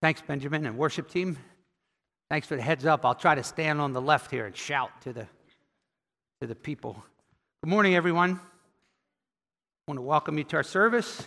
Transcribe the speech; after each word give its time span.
Thanks, 0.00 0.22
Benjamin 0.22 0.64
and 0.64 0.78
worship 0.78 1.10
team. 1.10 1.36
Thanks 2.30 2.46
for 2.46 2.54
the 2.54 2.62
heads 2.62 2.86
up. 2.86 3.04
I'll 3.04 3.16
try 3.16 3.34
to 3.34 3.42
stand 3.42 3.80
on 3.80 3.92
the 3.92 4.00
left 4.00 4.30
here 4.30 4.46
and 4.46 4.56
shout 4.56 4.92
to 5.02 5.12
the, 5.12 5.26
to 6.40 6.46
the 6.46 6.54
people. 6.54 7.02
Good 7.64 7.70
morning, 7.70 7.96
everyone. 7.96 8.34
I 8.34 9.90
want 9.90 9.98
to 9.98 10.02
welcome 10.02 10.38
you 10.38 10.44
to 10.44 10.56
our 10.56 10.62
service. 10.62 11.26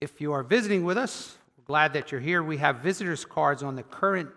If 0.00 0.22
you 0.22 0.32
are 0.32 0.42
visiting 0.42 0.84
with 0.84 0.96
us, 0.96 1.36
we're 1.58 1.64
glad 1.64 1.92
that 1.92 2.10
you're 2.10 2.20
here. 2.22 2.42
We 2.42 2.56
have 2.56 2.76
visitors' 2.76 3.26
cards 3.26 3.62
on 3.62 3.76
the 3.76 3.82
current 3.82 4.30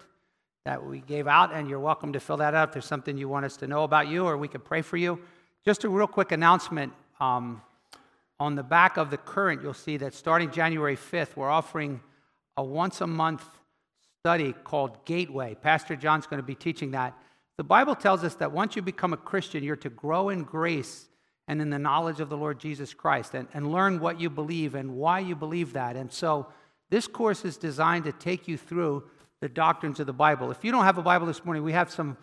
that 0.65 0.85
we 0.85 0.99
gave 0.99 1.25
out, 1.25 1.53
and 1.53 1.69
you're 1.69 1.79
welcome 1.79 2.11
to 2.11 2.19
fill 2.19 2.37
that 2.37 2.53
out 2.53 2.69
if 2.69 2.73
there's 2.73 2.85
something 2.85 3.17
you 3.17 3.29
want 3.29 3.45
us 3.45 3.55
to 3.57 3.67
know 3.67 3.85
about 3.85 4.09
you 4.09 4.25
or 4.25 4.35
we 4.35 4.49
can 4.49 4.59
pray 4.59 4.81
for 4.81 4.97
you. 4.97 5.17
Just 5.63 5.85
a 5.85 5.89
real 5.89 6.07
quick 6.07 6.33
announcement. 6.33 6.91
Um, 7.21 7.61
on 8.37 8.55
the 8.55 8.63
back 8.63 8.97
of 8.97 9.11
the 9.11 9.17
current, 9.17 9.61
you'll 9.61 9.73
see 9.73 9.95
that 9.95 10.13
starting 10.13 10.51
January 10.51 10.97
5th, 10.97 11.37
we're 11.37 11.49
offering 11.49 12.01
a 12.57 12.63
once 12.63 12.99
a 12.99 13.07
month 13.07 13.47
study 14.21 14.53
called 14.63 15.03
Gateway. 15.05 15.55
Pastor 15.55 15.95
John's 15.95 16.27
going 16.27 16.37
to 16.39 16.45
be 16.45 16.53
teaching 16.53 16.91
that. 16.91 17.17
The 17.57 17.63
Bible 17.63 17.95
tells 17.95 18.23
us 18.23 18.35
that 18.35 18.51
once 18.51 18.75
you 18.75 18.83
become 18.83 19.13
a 19.13 19.17
Christian, 19.17 19.63
you're 19.63 19.75
to 19.77 19.89
grow 19.89 20.29
in 20.29 20.43
grace 20.43 21.09
and 21.47 21.59
in 21.59 21.71
the 21.71 21.79
knowledge 21.79 22.19
of 22.19 22.29
the 22.29 22.37
Lord 22.37 22.59
Jesus 22.59 22.93
Christ 22.93 23.33
and, 23.33 23.47
and 23.55 23.71
learn 23.71 23.99
what 23.99 24.21
you 24.21 24.29
believe 24.29 24.75
and 24.75 24.93
why 24.93 25.21
you 25.21 25.35
believe 25.35 25.73
that. 25.73 25.95
And 25.95 26.11
so 26.11 26.45
this 26.91 27.07
course 27.07 27.43
is 27.45 27.57
designed 27.57 28.03
to 28.03 28.11
take 28.11 28.47
you 28.47 28.57
through 28.57 29.05
the 29.39 29.49
doctrines 29.49 29.99
of 29.99 30.05
the 30.05 30.13
Bible. 30.13 30.51
If 30.51 30.63
you 30.63 30.71
don't 30.71 30.85
have 30.85 30.99
a 30.99 31.03
Bible 31.03 31.25
this 31.25 31.43
morning, 31.43 31.63
we 31.63 31.71
have 31.71 31.89
some, 31.89 32.15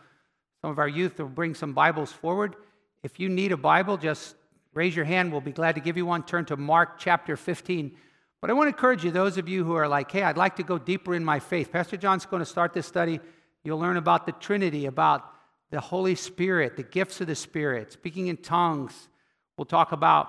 some 0.62 0.70
of 0.70 0.78
our 0.78 0.89
youth 0.89 1.19
will 1.19 1.27
bring 1.27 1.53
some 1.53 1.73
Bibles 1.73 2.12
forward. 2.12 2.55
If 3.03 3.19
you 3.19 3.28
need 3.28 3.51
a 3.51 3.56
Bible, 3.56 3.97
just 3.97 4.37
raise 4.73 4.95
your 4.95 5.05
hand. 5.05 5.33
We'll 5.33 5.41
be 5.41 5.51
glad 5.51 5.75
to 5.75 5.80
give 5.80 5.97
you 5.97 6.06
one. 6.06 6.23
Turn 6.23 6.45
to 6.45 6.56
Mark 6.56 7.01
chapter 7.01 7.37
15. 7.37 7.97
But 8.41 8.51
I 8.51 8.52
want 8.52 8.69
to 8.69 8.74
encourage 8.74 9.05
you, 9.05 9.10
those 9.10 9.37
of 9.37 9.48
you 9.48 9.65
who 9.65 9.74
are 9.74 9.88
like, 9.88 10.10
hey, 10.10 10.23
I'd 10.23 10.37
like 10.37 10.56
to 10.56 10.62
go 10.62 10.78
deeper 10.78 11.15
in 11.15 11.24
my 11.24 11.41
faith. 11.41 11.73
Pastor 11.73 11.97
John's 11.97 12.25
going 12.25 12.41
to 12.41 12.47
start 12.47 12.72
this 12.72 12.86
study. 12.86 13.19
You'll 13.64 13.81
learn 13.81 13.97
about 13.97 14.27
the 14.27 14.33
Trinity, 14.33 14.86
about 14.86 15.28
the 15.70 15.81
Holy 15.81 16.14
Spirit, 16.14 16.77
the 16.77 16.84
gifts 16.84 17.20
of 17.20 17.27
the 17.27 17.34
Spirit, 17.34 17.92
speaking 17.92 18.28
in 18.28 18.36
tongues. 18.36 19.09
We'll 19.56 19.64
talk 19.64 19.92
about 19.92 20.28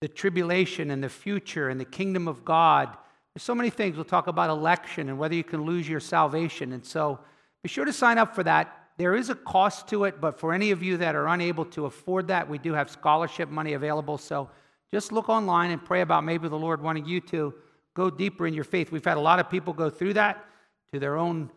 the 0.00 0.08
tribulation 0.08 0.92
and 0.92 1.02
the 1.02 1.08
future 1.08 1.68
and 1.68 1.80
the 1.80 1.84
kingdom 1.84 2.28
of 2.28 2.44
God. 2.44 2.96
There's 3.34 3.42
so 3.42 3.54
many 3.54 3.70
things. 3.70 3.96
We'll 3.96 4.04
talk 4.04 4.28
about 4.28 4.48
election 4.48 5.08
and 5.08 5.18
whether 5.18 5.34
you 5.34 5.44
can 5.44 5.62
lose 5.62 5.88
your 5.88 6.00
salvation. 6.00 6.72
And 6.72 6.84
so 6.84 7.18
be 7.64 7.68
sure 7.68 7.84
to 7.84 7.92
sign 7.92 8.16
up 8.16 8.34
for 8.34 8.44
that. 8.44 8.90
There 8.96 9.16
is 9.16 9.28
a 9.28 9.34
cost 9.34 9.88
to 9.88 10.04
it, 10.04 10.20
but 10.20 10.38
for 10.38 10.52
any 10.52 10.70
of 10.70 10.82
you 10.82 10.96
that 10.98 11.16
are 11.16 11.28
unable 11.28 11.64
to 11.66 11.86
afford 11.86 12.28
that, 12.28 12.48
we 12.48 12.58
do 12.58 12.74
have 12.74 12.90
scholarship 12.90 13.48
money 13.48 13.74
available. 13.74 14.18
So 14.18 14.50
just 14.92 15.12
look 15.12 15.28
online 15.28 15.70
and 15.70 15.84
pray 15.84 16.00
about 16.00 16.24
maybe 16.24 16.48
the 16.48 16.58
Lord 16.58 16.82
wanting 16.82 17.06
you 17.06 17.20
to 17.22 17.54
go 17.94 18.10
deeper 18.10 18.46
in 18.46 18.54
your 18.54 18.64
faith. 18.64 18.90
We've 18.90 19.04
had 19.04 19.16
a 19.16 19.20
lot 19.20 19.38
of 19.38 19.50
people 19.50 19.72
go 19.72 19.90
through 19.90 20.14
that 20.14 20.44
to 20.92 20.98
their 20.98 21.16
own 21.16 21.50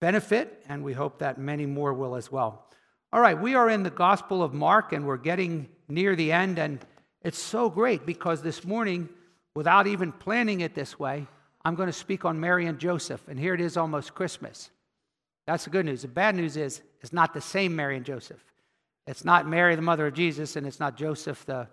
benefit, 0.00 0.64
and 0.68 0.82
we 0.82 0.92
hope 0.92 1.18
that 1.20 1.38
many 1.38 1.66
more 1.66 1.94
will 1.94 2.16
as 2.16 2.30
well. 2.30 2.66
All 3.12 3.20
right, 3.20 3.40
we 3.40 3.54
are 3.54 3.70
in 3.70 3.82
the 3.82 3.90
Gospel 3.90 4.42
of 4.42 4.52
Mark, 4.52 4.92
and 4.92 5.06
we're 5.06 5.16
getting 5.16 5.68
near 5.88 6.16
the 6.16 6.32
end, 6.32 6.58
and 6.58 6.84
it's 7.22 7.38
so 7.38 7.70
great 7.70 8.04
because 8.04 8.42
this 8.42 8.64
morning, 8.64 9.08
without 9.54 9.86
even 9.86 10.12
planning 10.12 10.60
it 10.60 10.74
this 10.74 10.98
way, 10.98 11.26
I'm 11.64 11.74
going 11.74 11.88
to 11.88 11.92
speak 11.92 12.24
on 12.24 12.40
Mary 12.40 12.66
and 12.66 12.78
Joseph, 12.78 13.26
and 13.28 13.38
here 13.38 13.54
it 13.54 13.60
is 13.60 13.76
almost 13.76 14.14
Christmas. 14.14 14.70
That's 15.46 15.64
the 15.64 15.70
good 15.70 15.86
news. 15.86 16.02
The 16.02 16.08
bad 16.08 16.34
news 16.34 16.56
is 16.56 16.82
it's 17.00 17.12
not 17.12 17.32
the 17.32 17.40
same 17.40 17.74
Mary 17.74 17.96
and 17.96 18.04
Joseph. 18.04 18.42
It's 19.06 19.24
not 19.24 19.48
Mary, 19.48 19.76
the 19.76 19.82
mother 19.82 20.08
of 20.08 20.14
Jesus, 20.14 20.56
and 20.56 20.66
it's 20.66 20.80
not 20.80 20.96
Joseph, 20.96 21.46
the 21.46 21.68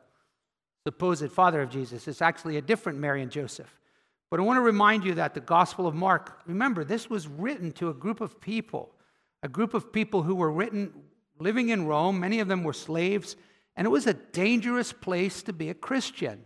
supposed 0.85 1.31
father 1.31 1.61
of 1.61 1.69
Jesus. 1.69 2.07
It's 2.07 2.21
actually 2.21 2.57
a 2.57 2.61
different 2.61 2.99
Mary 2.99 3.21
and 3.21 3.31
Joseph. 3.31 3.79
But 4.29 4.39
I 4.39 4.43
want 4.43 4.57
to 4.57 4.61
remind 4.61 5.05
you 5.05 5.13
that 5.15 5.33
the 5.33 5.39
Gospel 5.39 5.87
of 5.87 5.95
Mark, 5.95 6.41
remember, 6.45 6.83
this 6.83 7.09
was 7.09 7.27
written 7.27 7.71
to 7.73 7.89
a 7.89 7.93
group 7.93 8.19
of 8.19 8.41
people, 8.41 8.91
a 9.43 9.47
group 9.47 9.73
of 9.73 9.93
people 9.93 10.23
who 10.23 10.35
were 10.35 10.51
written 10.51 10.91
living 11.39 11.69
in 11.69 11.85
Rome. 11.85 12.19
Many 12.19 12.39
of 12.39 12.47
them 12.47 12.63
were 12.63 12.73
slaves, 12.73 13.35
and 13.75 13.85
it 13.85 13.91
was 13.91 14.07
a 14.07 14.13
dangerous 14.13 14.91
place 14.91 15.43
to 15.43 15.53
be 15.53 15.69
a 15.69 15.73
Christian. 15.73 16.43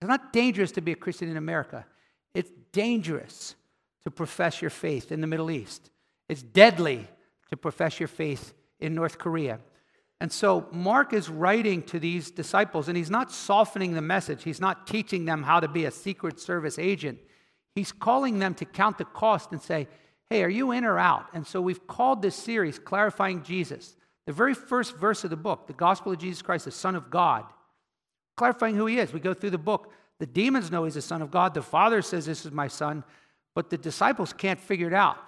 It's 0.00 0.08
not 0.08 0.32
dangerous 0.32 0.72
to 0.72 0.80
be 0.80 0.92
a 0.92 0.96
Christian 0.96 1.28
in 1.30 1.36
America, 1.36 1.86
it's 2.34 2.50
dangerous 2.72 3.54
to 4.02 4.10
profess 4.10 4.60
your 4.60 4.70
faith 4.70 5.10
in 5.12 5.20
the 5.20 5.26
Middle 5.26 5.50
East. 5.50 5.90
It's 6.28 6.42
deadly 6.42 7.06
to 7.50 7.56
profess 7.56 8.00
your 8.00 8.08
faith 8.08 8.52
in 8.80 8.94
North 8.94 9.18
Korea. 9.18 9.60
And 10.20 10.32
so 10.32 10.66
Mark 10.70 11.12
is 11.12 11.28
writing 11.28 11.82
to 11.84 11.98
these 11.98 12.30
disciples, 12.30 12.88
and 12.88 12.96
he's 12.96 13.10
not 13.10 13.32
softening 13.32 13.94
the 13.94 14.00
message. 14.00 14.44
He's 14.44 14.60
not 14.60 14.86
teaching 14.86 15.24
them 15.24 15.42
how 15.42 15.60
to 15.60 15.68
be 15.68 15.84
a 15.84 15.90
Secret 15.90 16.40
Service 16.40 16.78
agent. 16.78 17.18
He's 17.74 17.92
calling 17.92 18.38
them 18.38 18.54
to 18.54 18.64
count 18.64 18.98
the 18.98 19.04
cost 19.04 19.52
and 19.52 19.60
say, 19.60 19.88
hey, 20.30 20.42
are 20.42 20.48
you 20.48 20.70
in 20.70 20.84
or 20.84 20.98
out? 20.98 21.26
And 21.32 21.46
so 21.46 21.60
we've 21.60 21.86
called 21.86 22.22
this 22.22 22.34
series 22.34 22.78
Clarifying 22.78 23.42
Jesus. 23.42 23.96
The 24.26 24.32
very 24.32 24.54
first 24.54 24.96
verse 24.96 25.24
of 25.24 25.30
the 25.30 25.36
book, 25.36 25.66
the 25.66 25.74
gospel 25.74 26.12
of 26.12 26.18
Jesus 26.18 26.42
Christ, 26.42 26.64
the 26.64 26.70
Son 26.70 26.94
of 26.94 27.10
God, 27.10 27.44
clarifying 28.36 28.76
who 28.76 28.86
he 28.86 28.98
is. 28.98 29.12
We 29.12 29.20
go 29.20 29.34
through 29.34 29.50
the 29.50 29.58
book. 29.58 29.92
The 30.18 30.26
demons 30.26 30.70
know 30.70 30.84
he's 30.84 30.94
the 30.94 31.02
Son 31.02 31.20
of 31.20 31.30
God. 31.30 31.54
The 31.54 31.62
Father 31.62 32.00
says, 32.00 32.24
This 32.26 32.46
is 32.46 32.52
my 32.52 32.68
Son. 32.68 33.04
But 33.54 33.70
the 33.70 33.76
disciples 33.76 34.32
can't 34.32 34.58
figure 34.58 34.86
it 34.86 34.94
out. 34.94 35.18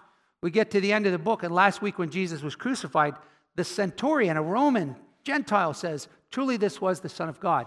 We 0.42 0.50
get 0.50 0.70
to 0.72 0.80
the 0.80 0.92
end 0.92 1.06
of 1.06 1.12
the 1.12 1.18
book, 1.18 1.42
and 1.42 1.54
last 1.54 1.82
week 1.82 1.98
when 1.98 2.10
Jesus 2.10 2.42
was 2.42 2.56
crucified, 2.56 3.14
the 3.56 3.64
centurion, 3.64 4.36
a 4.36 4.42
Roman 4.42 4.96
Gentile, 5.24 5.74
says, 5.74 6.08
Truly, 6.30 6.56
this 6.56 6.80
was 6.80 7.00
the 7.00 7.08
Son 7.08 7.28
of 7.28 7.40
God. 7.40 7.66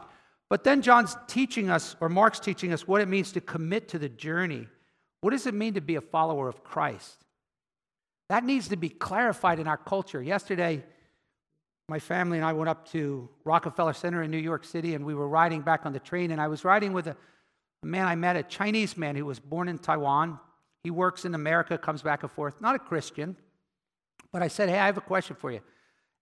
But 0.50 0.64
then 0.64 0.82
John's 0.82 1.16
teaching 1.28 1.70
us, 1.70 1.96
or 2.00 2.10
Mark's 2.10 2.40
teaching 2.40 2.72
us, 2.72 2.88
what 2.88 3.02
it 3.02 3.08
means 3.08 3.32
to 3.34 3.42
commit 3.42 3.90
to 3.90 4.00
the 4.00 4.10
journey. 4.10 4.68
What 5.22 5.32
does 5.32 5.46
it 5.46 5.54
mean 5.54 5.74
to 5.74 5.82
be 5.82 5.96
a 5.96 6.02
follower 6.02 6.48
of 6.48 6.64
Christ? 6.64 7.26
That 8.30 8.44
needs 8.44 8.70
to 8.70 8.76
be 8.76 8.90
clarified 8.90 9.60
in 9.60 9.68
our 9.68 9.78
culture. 9.78 10.22
Yesterday, 10.22 10.84
my 11.88 12.00
family 12.00 12.38
and 12.38 12.46
I 12.46 12.54
went 12.54 12.70
up 12.70 12.88
to 12.92 13.30
Rockefeller 13.44 13.94
Center 13.94 14.22
in 14.22 14.32
New 14.32 14.38
York 14.38 14.64
City, 14.64 14.94
and 14.94 15.06
we 15.06 15.16
were 15.16 15.28
riding 15.28 15.62
back 15.62 15.86
on 15.86 15.94
the 15.94 16.00
train. 16.00 16.32
And 16.32 16.40
I 16.40 16.48
was 16.48 16.64
riding 16.64 16.94
with 16.94 17.08
a, 17.08 17.16
a 17.84 17.86
man 17.86 18.08
I 18.08 18.16
met, 18.16 18.36
a 18.36 18.44
Chinese 18.44 18.98
man 18.98 19.16
who 19.16 19.26
was 19.26 19.40
born 19.40 19.68
in 19.68 19.80
Taiwan. 19.80 20.40
He 20.84 20.92
works 20.92 21.26
in 21.26 21.34
America, 21.34 21.78
comes 21.78 22.04
back 22.04 22.22
and 22.24 22.32
forth, 22.32 22.62
not 22.62 22.76
a 22.76 22.80
Christian. 22.80 23.36
But 24.32 24.44
I 24.44 24.48
said, 24.48 24.70
Hey, 24.70 24.78
I 24.78 24.86
have 24.86 24.98
a 24.98 25.02
question 25.02 25.36
for 25.36 25.52
you 25.52 25.62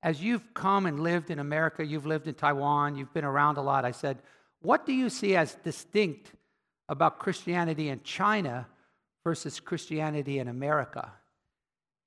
as 0.08 0.24
you've 0.24 0.54
come 0.54 0.86
and 0.86 1.02
lived 1.02 1.32
in 1.32 1.38
America, 1.38 1.86
you've 1.86 2.06
lived 2.06 2.30
in 2.30 2.34
Taiwan, 2.34 2.96
you've 2.96 3.14
been 3.14 3.26
around 3.26 3.58
a 3.58 3.62
lot, 3.62 3.84
I 3.84 3.92
said, 3.92 4.20
what 4.62 4.86
do 4.86 4.94
you 4.94 5.10
see 5.10 5.36
as 5.36 5.56
distinct 5.66 6.32
about 6.88 7.20
Christianity 7.20 7.90
in 7.90 8.02
China 8.04 8.68
versus 9.26 9.60
Christianity 9.60 10.40
in 10.40 10.48
America? 10.48 11.12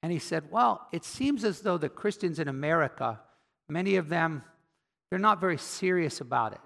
And 0.03 0.11
he 0.11 0.19
said, 0.19 0.51
well, 0.51 0.89
it 0.93 1.05
seems 1.05 1.45
as 1.45 1.61
though 1.61 1.77
the 1.77 1.91
Christians 1.91 2.39
in 2.39 2.49
America, 2.49 3.21
many 3.69 3.97
of 3.97 4.09
them, 4.09 4.45
they're 5.11 5.19
not 5.19 5.39
very 5.39 5.59
serious 5.59 6.23
about 6.23 6.53
it. 6.53 6.61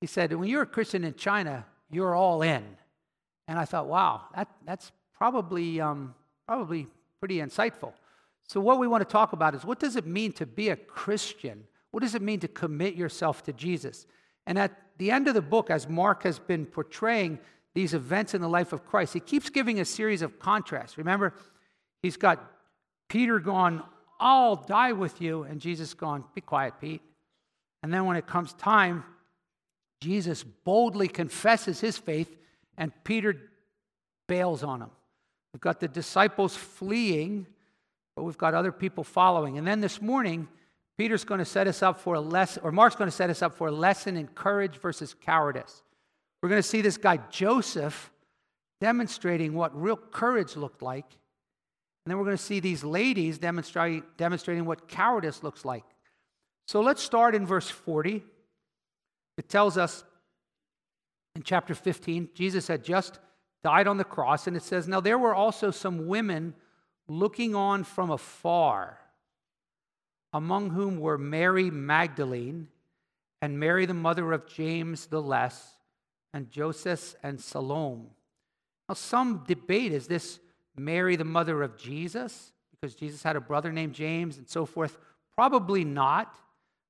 He 0.00 0.06
said, 0.06 0.32
when 0.32 0.48
you're 0.48 0.62
a 0.62 0.66
Christian 0.66 1.02
in 1.02 1.14
China, 1.14 1.66
you're 1.90 2.14
all 2.14 2.42
in. 2.42 2.62
And 3.48 3.58
I 3.58 3.64
thought, 3.64 3.88
wow, 3.88 4.20
that, 4.36 4.46
that's 4.64 4.92
probably, 5.18 5.80
um, 5.80 6.14
probably 6.46 6.86
pretty 7.18 7.38
insightful. 7.38 7.92
So, 8.48 8.60
what 8.60 8.78
we 8.78 8.86
want 8.86 9.00
to 9.00 9.10
talk 9.10 9.32
about 9.32 9.54
is 9.54 9.64
what 9.64 9.78
does 9.78 9.96
it 9.96 10.06
mean 10.06 10.32
to 10.32 10.46
be 10.46 10.68
a 10.68 10.76
Christian? 10.76 11.64
What 11.90 12.02
does 12.02 12.14
it 12.14 12.22
mean 12.22 12.40
to 12.40 12.48
commit 12.48 12.94
yourself 12.94 13.42
to 13.44 13.52
Jesus? 13.52 14.06
And 14.46 14.58
at 14.58 14.72
the 14.98 15.10
end 15.10 15.28
of 15.28 15.34
the 15.34 15.42
book, 15.42 15.70
as 15.70 15.88
Mark 15.88 16.22
has 16.24 16.38
been 16.38 16.66
portraying 16.66 17.38
these 17.74 17.94
events 17.94 18.34
in 18.34 18.40
the 18.40 18.48
life 18.48 18.72
of 18.72 18.84
Christ, 18.84 19.14
he 19.14 19.20
keeps 19.20 19.50
giving 19.50 19.80
a 19.80 19.84
series 19.84 20.22
of 20.22 20.38
contrasts. 20.38 20.98
Remember, 20.98 21.34
he's 22.02 22.16
got 22.16 22.50
Peter 23.08 23.38
going, 23.38 23.82
I'll 24.18 24.56
die 24.56 24.92
with 24.92 25.20
you, 25.20 25.42
and 25.44 25.60
Jesus 25.60 25.94
going, 25.94 26.24
Be 26.34 26.40
quiet, 26.40 26.74
Pete. 26.80 27.02
And 27.82 27.92
then 27.92 28.04
when 28.06 28.16
it 28.16 28.26
comes 28.26 28.52
time, 28.54 29.04
Jesus 30.00 30.42
boldly 30.42 31.08
confesses 31.08 31.80
his 31.80 31.98
faith, 31.98 32.36
and 32.76 32.92
Peter 33.04 33.36
bails 34.28 34.62
on 34.62 34.82
him. 34.82 34.90
We've 35.52 35.60
got 35.60 35.80
the 35.80 35.88
disciples 35.88 36.56
fleeing 36.56 37.46
but 38.16 38.24
we've 38.24 38.38
got 38.38 38.54
other 38.54 38.72
people 38.72 39.04
following. 39.04 39.58
And 39.58 39.66
then 39.66 39.80
this 39.80 40.00
morning, 40.00 40.48
Peter's 40.98 41.24
going 41.24 41.38
to 41.38 41.44
set 41.44 41.66
us 41.66 41.82
up 41.82 42.00
for 42.00 42.14
a 42.14 42.20
lesson, 42.20 42.62
or 42.64 42.72
Mark's 42.72 42.96
going 42.96 43.10
to 43.10 43.16
set 43.16 43.30
us 43.30 43.42
up 43.42 43.54
for 43.54 43.68
a 43.68 43.72
lesson 43.72 44.16
in 44.16 44.28
courage 44.28 44.76
versus 44.76 45.14
cowardice. 45.14 45.82
We're 46.42 46.48
going 46.48 46.62
to 46.62 46.68
see 46.68 46.80
this 46.80 46.96
guy, 46.96 47.18
Joseph, 47.30 48.10
demonstrating 48.80 49.54
what 49.54 49.80
real 49.80 49.96
courage 49.96 50.56
looked 50.56 50.82
like. 50.82 51.06
And 52.04 52.10
then 52.10 52.18
we're 52.18 52.24
going 52.24 52.36
to 52.36 52.42
see 52.42 52.60
these 52.60 52.82
ladies 52.82 53.38
demonstrating, 53.38 54.02
demonstrating 54.16 54.64
what 54.64 54.88
cowardice 54.88 55.42
looks 55.42 55.64
like. 55.64 55.84
So 56.66 56.80
let's 56.80 57.02
start 57.02 57.34
in 57.34 57.46
verse 57.46 57.68
40. 57.68 58.24
It 59.38 59.48
tells 59.48 59.78
us 59.78 60.04
in 61.34 61.42
chapter 61.42 61.74
15, 61.74 62.30
Jesus 62.34 62.68
had 62.68 62.84
just 62.84 63.18
died 63.64 63.86
on 63.86 63.96
the 63.96 64.04
cross, 64.04 64.46
and 64.46 64.56
it 64.56 64.62
says, 64.62 64.88
Now 64.88 65.00
there 65.00 65.18
were 65.18 65.34
also 65.34 65.70
some 65.70 66.06
women 66.06 66.54
looking 67.18 67.54
on 67.54 67.84
from 67.84 68.10
afar, 68.10 68.98
among 70.32 70.70
whom 70.70 70.98
were 70.98 71.18
Mary 71.18 71.70
Magdalene 71.70 72.68
and 73.42 73.58
Mary, 73.58 73.86
the 73.86 73.94
mother 73.94 74.32
of 74.32 74.46
James 74.46 75.06
the 75.06 75.20
Less, 75.20 75.76
and 76.32 76.50
Joseph 76.50 77.14
and 77.22 77.40
Salome. 77.40 78.08
Now, 78.88 78.94
some 78.94 79.44
debate 79.46 79.92
is 79.92 80.06
this 80.06 80.38
Mary 80.76 81.16
the 81.16 81.24
mother 81.24 81.62
of 81.62 81.76
Jesus? 81.76 82.52
Because 82.70 82.94
Jesus 82.94 83.22
had 83.22 83.36
a 83.36 83.40
brother 83.40 83.72
named 83.72 83.94
James 83.94 84.38
and 84.38 84.48
so 84.48 84.64
forth. 84.64 84.96
Probably 85.34 85.84
not. 85.84 86.34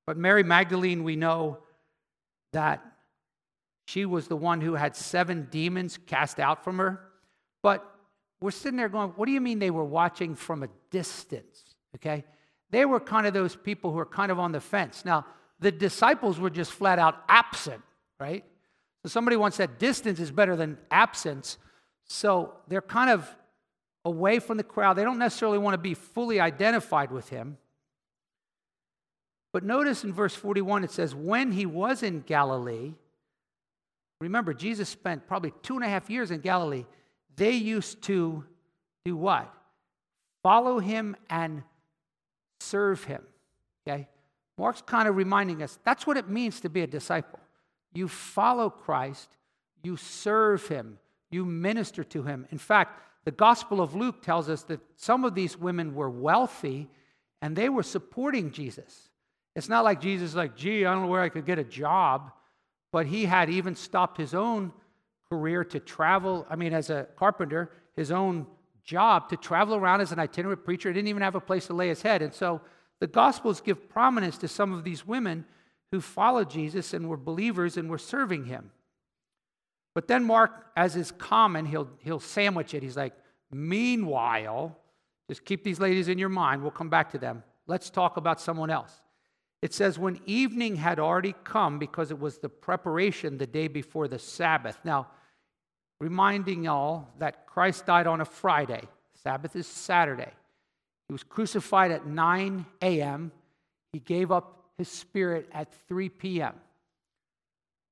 But 0.06 0.16
Mary 0.16 0.42
Magdalene, 0.42 1.04
we 1.04 1.16
know 1.16 1.58
that 2.52 2.84
she 3.86 4.04
was 4.04 4.28
the 4.28 4.36
one 4.36 4.60
who 4.60 4.74
had 4.74 4.94
seven 4.94 5.48
demons 5.50 5.98
cast 6.06 6.38
out 6.38 6.62
from 6.62 6.78
her. 6.78 7.00
But 7.62 7.91
we're 8.42 8.50
sitting 8.50 8.76
there 8.76 8.88
going, 8.88 9.10
what 9.10 9.26
do 9.26 9.32
you 9.32 9.40
mean 9.40 9.58
they 9.58 9.70
were 9.70 9.84
watching 9.84 10.34
from 10.34 10.62
a 10.62 10.68
distance? 10.90 11.62
Okay? 11.94 12.24
They 12.70 12.84
were 12.84 13.00
kind 13.00 13.26
of 13.26 13.34
those 13.34 13.54
people 13.54 13.92
who 13.92 13.98
are 13.98 14.06
kind 14.06 14.32
of 14.32 14.38
on 14.38 14.52
the 14.52 14.60
fence. 14.60 15.04
Now, 15.04 15.26
the 15.60 15.70
disciples 15.70 16.40
were 16.40 16.50
just 16.50 16.72
flat 16.72 16.98
out 16.98 17.22
absent, 17.28 17.82
right? 18.18 18.44
So 19.02 19.08
somebody 19.08 19.36
once 19.36 19.56
said 19.56 19.78
distance 19.78 20.18
is 20.18 20.30
better 20.30 20.56
than 20.56 20.78
absence. 20.90 21.58
So 22.06 22.54
they're 22.68 22.82
kind 22.82 23.10
of 23.10 23.28
away 24.04 24.40
from 24.40 24.56
the 24.56 24.64
crowd. 24.64 24.94
They 24.94 25.04
don't 25.04 25.18
necessarily 25.18 25.58
want 25.58 25.74
to 25.74 25.78
be 25.78 25.94
fully 25.94 26.40
identified 26.40 27.12
with 27.12 27.28
him. 27.28 27.58
But 29.52 29.64
notice 29.64 30.02
in 30.02 30.12
verse 30.12 30.34
41, 30.34 30.82
it 30.82 30.90
says, 30.90 31.14
When 31.14 31.52
he 31.52 31.66
was 31.66 32.02
in 32.02 32.20
Galilee, 32.20 32.94
remember, 34.20 34.54
Jesus 34.54 34.88
spent 34.88 35.26
probably 35.28 35.52
two 35.62 35.76
and 35.76 35.84
a 35.84 35.88
half 35.88 36.08
years 36.10 36.30
in 36.30 36.40
Galilee. 36.40 36.86
They 37.36 37.52
used 37.52 38.02
to 38.02 38.44
do 39.04 39.16
what? 39.16 39.52
Follow 40.42 40.78
him 40.78 41.16
and 41.30 41.62
serve 42.60 43.04
him. 43.04 43.22
Okay? 43.86 44.08
Mark's 44.58 44.82
kind 44.82 45.08
of 45.08 45.16
reminding 45.16 45.62
us 45.62 45.78
that's 45.84 46.06
what 46.06 46.16
it 46.16 46.28
means 46.28 46.60
to 46.60 46.68
be 46.68 46.82
a 46.82 46.86
disciple. 46.86 47.38
You 47.94 48.08
follow 48.08 48.70
Christ, 48.70 49.36
you 49.82 49.96
serve 49.96 50.66
him, 50.68 50.98
you 51.30 51.44
minister 51.44 52.04
to 52.04 52.22
him. 52.22 52.46
In 52.50 52.58
fact, 52.58 53.00
the 53.24 53.30
Gospel 53.30 53.80
of 53.80 53.94
Luke 53.94 54.22
tells 54.22 54.48
us 54.48 54.62
that 54.64 54.80
some 54.96 55.24
of 55.24 55.34
these 55.34 55.56
women 55.56 55.94
were 55.94 56.10
wealthy 56.10 56.88
and 57.40 57.54
they 57.56 57.68
were 57.68 57.82
supporting 57.82 58.50
Jesus. 58.50 59.08
It's 59.54 59.68
not 59.68 59.84
like 59.84 60.00
Jesus 60.00 60.34
like, 60.34 60.56
gee, 60.56 60.84
I 60.84 60.92
don't 60.92 61.02
know 61.02 61.08
where 61.08 61.22
I 61.22 61.28
could 61.28 61.46
get 61.46 61.58
a 61.58 61.64
job, 61.64 62.32
but 62.90 63.06
he 63.06 63.24
had 63.24 63.50
even 63.50 63.74
stopped 63.74 64.16
his 64.16 64.34
own 64.34 64.72
career 65.32 65.64
to 65.64 65.80
travel. 65.80 66.46
I 66.50 66.56
mean, 66.56 66.74
as 66.74 66.90
a 66.90 67.06
carpenter, 67.16 67.70
his 67.96 68.10
own 68.10 68.46
job 68.84 69.30
to 69.30 69.36
travel 69.38 69.74
around 69.74 70.02
as 70.02 70.12
an 70.12 70.18
itinerant 70.18 70.62
preacher. 70.62 70.90
He 70.90 70.92
didn't 70.92 71.08
even 71.08 71.22
have 71.22 71.34
a 71.34 71.40
place 71.40 71.68
to 71.68 71.72
lay 71.72 71.88
his 71.88 72.02
head. 72.02 72.20
And 72.20 72.34
so 72.34 72.60
the 73.00 73.06
Gospels 73.06 73.62
give 73.62 73.88
prominence 73.88 74.36
to 74.38 74.48
some 74.48 74.74
of 74.74 74.84
these 74.84 75.06
women 75.06 75.46
who 75.90 76.02
followed 76.02 76.50
Jesus 76.50 76.92
and 76.92 77.08
were 77.08 77.16
believers 77.16 77.78
and 77.78 77.88
were 77.88 77.96
serving 77.96 78.44
him. 78.44 78.72
But 79.94 80.06
then 80.06 80.22
Mark, 80.22 80.66
as 80.76 80.96
is 80.96 81.12
common, 81.12 81.64
he'll, 81.64 81.88
he'll 82.00 82.20
sandwich 82.20 82.74
it. 82.74 82.82
He's 82.82 82.98
like, 82.98 83.14
meanwhile, 83.50 84.76
just 85.30 85.46
keep 85.46 85.64
these 85.64 85.80
ladies 85.80 86.08
in 86.08 86.18
your 86.18 86.28
mind. 86.28 86.60
We'll 86.60 86.72
come 86.72 86.90
back 86.90 87.10
to 87.12 87.18
them. 87.18 87.42
Let's 87.66 87.88
talk 87.88 88.18
about 88.18 88.38
someone 88.38 88.68
else. 88.68 89.00
It 89.62 89.72
says, 89.72 89.98
when 89.98 90.20
evening 90.26 90.76
had 90.76 90.98
already 90.98 91.34
come, 91.44 91.78
because 91.78 92.10
it 92.10 92.18
was 92.18 92.38
the 92.38 92.50
preparation 92.50 93.38
the 93.38 93.46
day 93.46 93.68
before 93.68 94.08
the 94.08 94.18
Sabbath. 94.18 94.76
Now, 94.84 95.06
reminding 96.02 96.64
y'all 96.64 97.06
that 97.20 97.46
Christ 97.46 97.86
died 97.86 98.08
on 98.08 98.20
a 98.20 98.24
Friday, 98.24 98.82
Sabbath 99.22 99.54
is 99.54 99.68
Saturday. 99.68 100.32
He 101.06 101.12
was 101.12 101.22
crucified 101.22 101.92
at 101.92 102.06
9 102.06 102.66
a.m., 102.82 103.30
he 103.92 104.00
gave 104.00 104.32
up 104.32 104.64
his 104.76 104.88
spirit 104.88 105.48
at 105.52 105.72
3 105.86 106.08
p.m. 106.08 106.54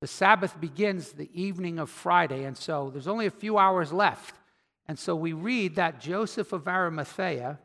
The 0.00 0.08
Sabbath 0.08 0.60
begins 0.60 1.12
the 1.12 1.30
evening 1.40 1.78
of 1.78 1.88
Friday, 1.88 2.44
and 2.44 2.56
so 2.56 2.90
there's 2.90 3.06
only 3.06 3.26
a 3.26 3.30
few 3.30 3.58
hours 3.58 3.92
left. 3.92 4.34
And 4.86 4.98
so 4.98 5.14
we 5.14 5.32
read 5.32 5.76
that 5.76 6.00
Joseph 6.00 6.52
of 6.52 6.66
Arimathea. 6.66 7.60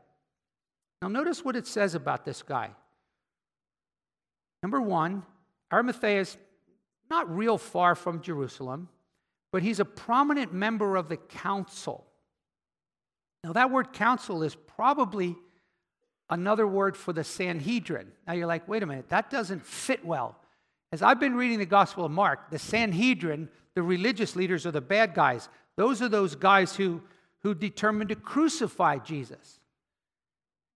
Now, 1.01 1.07
notice 1.07 1.43
what 1.43 1.55
it 1.55 1.65
says 1.65 1.95
about 1.95 2.23
this 2.23 2.43
guy. 2.43 2.69
Number 4.61 4.79
one, 4.79 5.23
Arimathea 5.73 6.19
is 6.19 6.37
not 7.09 7.35
real 7.35 7.57
far 7.57 7.95
from 7.95 8.21
Jerusalem, 8.21 8.89
but 9.55 9.63
he's 9.63 9.79
a 9.79 9.85
prominent 9.85 10.53
member 10.53 10.97
of 10.97 11.07
the 11.07 11.15
council. 11.15 12.05
Now, 13.41 13.53
that 13.53 13.71
word 13.71 13.93
council 13.93 14.43
is 14.43 14.53
probably 14.53 15.37
another 16.29 16.67
word 16.67 16.97
for 16.97 17.13
the 17.13 17.23
Sanhedrin. 17.23 18.11
Now, 18.27 18.33
you're 18.33 18.47
like, 18.47 18.67
wait 18.67 18.83
a 18.83 18.85
minute, 18.85 19.07
that 19.11 19.29
doesn't 19.29 19.65
fit 19.65 20.03
well. 20.03 20.35
As 20.91 21.01
I've 21.01 21.21
been 21.21 21.35
reading 21.35 21.59
the 21.59 21.65
Gospel 21.65 22.03
of 22.03 22.11
Mark, 22.11 22.51
the 22.51 22.59
Sanhedrin, 22.59 23.47
the 23.75 23.81
religious 23.81 24.35
leaders, 24.35 24.65
are 24.65 24.71
the 24.71 24.81
bad 24.81 25.13
guys. 25.13 25.47
Those 25.77 26.01
are 26.01 26.09
those 26.09 26.35
guys 26.35 26.75
who, 26.75 27.01
who 27.41 27.55
determined 27.55 28.09
to 28.09 28.17
crucify 28.17 28.97
Jesus. 28.97 29.61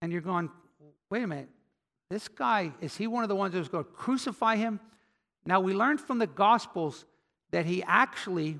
And 0.01 0.09
you're 0.09 0.21
going, 0.21 0.49
wait 1.09 1.23
a 1.23 1.27
minute, 1.27 1.49
this 2.09 2.29
guy, 2.29 2.71
is 2.79 2.95
he 2.95 3.07
one 3.07 3.23
of 3.23 3.29
the 3.29 3.35
ones 3.35 3.53
was 3.55 3.67
going 3.67 3.83
to 3.83 3.91
crucify 3.91 4.55
him? 4.55 4.79
Now, 5.45 5.59
we 5.59 5.73
learned 5.73 5.99
from 5.99 6.17
the 6.17 6.27
Gospels 6.27 7.03
that 7.51 7.65
he 7.65 7.83
actually 7.83 8.57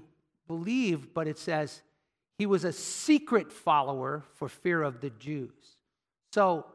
believed, 0.49 1.13
but 1.13 1.27
it 1.27 1.37
says 1.37 1.81
he 2.37 2.45
was 2.45 2.65
a 2.65 2.73
secret 2.73 3.53
follower 3.53 4.23
for 4.33 4.49
fear 4.49 4.81
of 4.81 4.99
the 4.99 5.11
Jews. 5.11 5.77
So, 6.33 6.65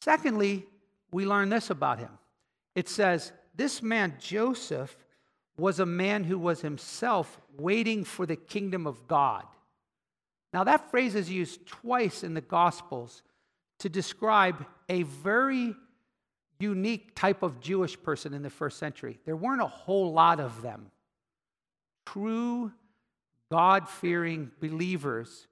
secondly, 0.00 0.64
we 1.10 1.26
learn 1.26 1.48
this 1.48 1.70
about 1.70 1.98
him. 1.98 2.10
It 2.74 2.88
says, 2.88 3.32
This 3.54 3.82
man, 3.82 4.14
Joseph, 4.18 4.96
was 5.58 5.80
a 5.80 5.86
man 5.86 6.24
who 6.24 6.38
was 6.38 6.60
himself 6.60 7.40
waiting 7.58 8.04
for 8.04 8.26
the 8.26 8.36
kingdom 8.36 8.86
of 8.86 9.06
God. 9.08 9.44
Now, 10.52 10.64
that 10.64 10.90
phrase 10.90 11.16
is 11.16 11.28
used 11.28 11.66
twice 11.66 12.22
in 12.22 12.34
the 12.34 12.40
Gospels 12.40 13.22
to 13.80 13.88
describe 13.88 14.64
a 14.88 15.02
very 15.02 15.74
unique 16.60 17.16
type 17.16 17.42
of 17.42 17.60
Jewish 17.60 18.00
person 18.00 18.34
in 18.34 18.42
the 18.42 18.50
first 18.50 18.78
century. 18.78 19.18
There 19.24 19.36
weren't 19.36 19.62
a 19.62 19.66
whole 19.66 20.12
lot 20.12 20.38
of 20.38 20.62
them. 20.62 20.90
True 22.06 22.70
God 23.54 23.88
fearing 23.88 24.50
believers 24.58 25.46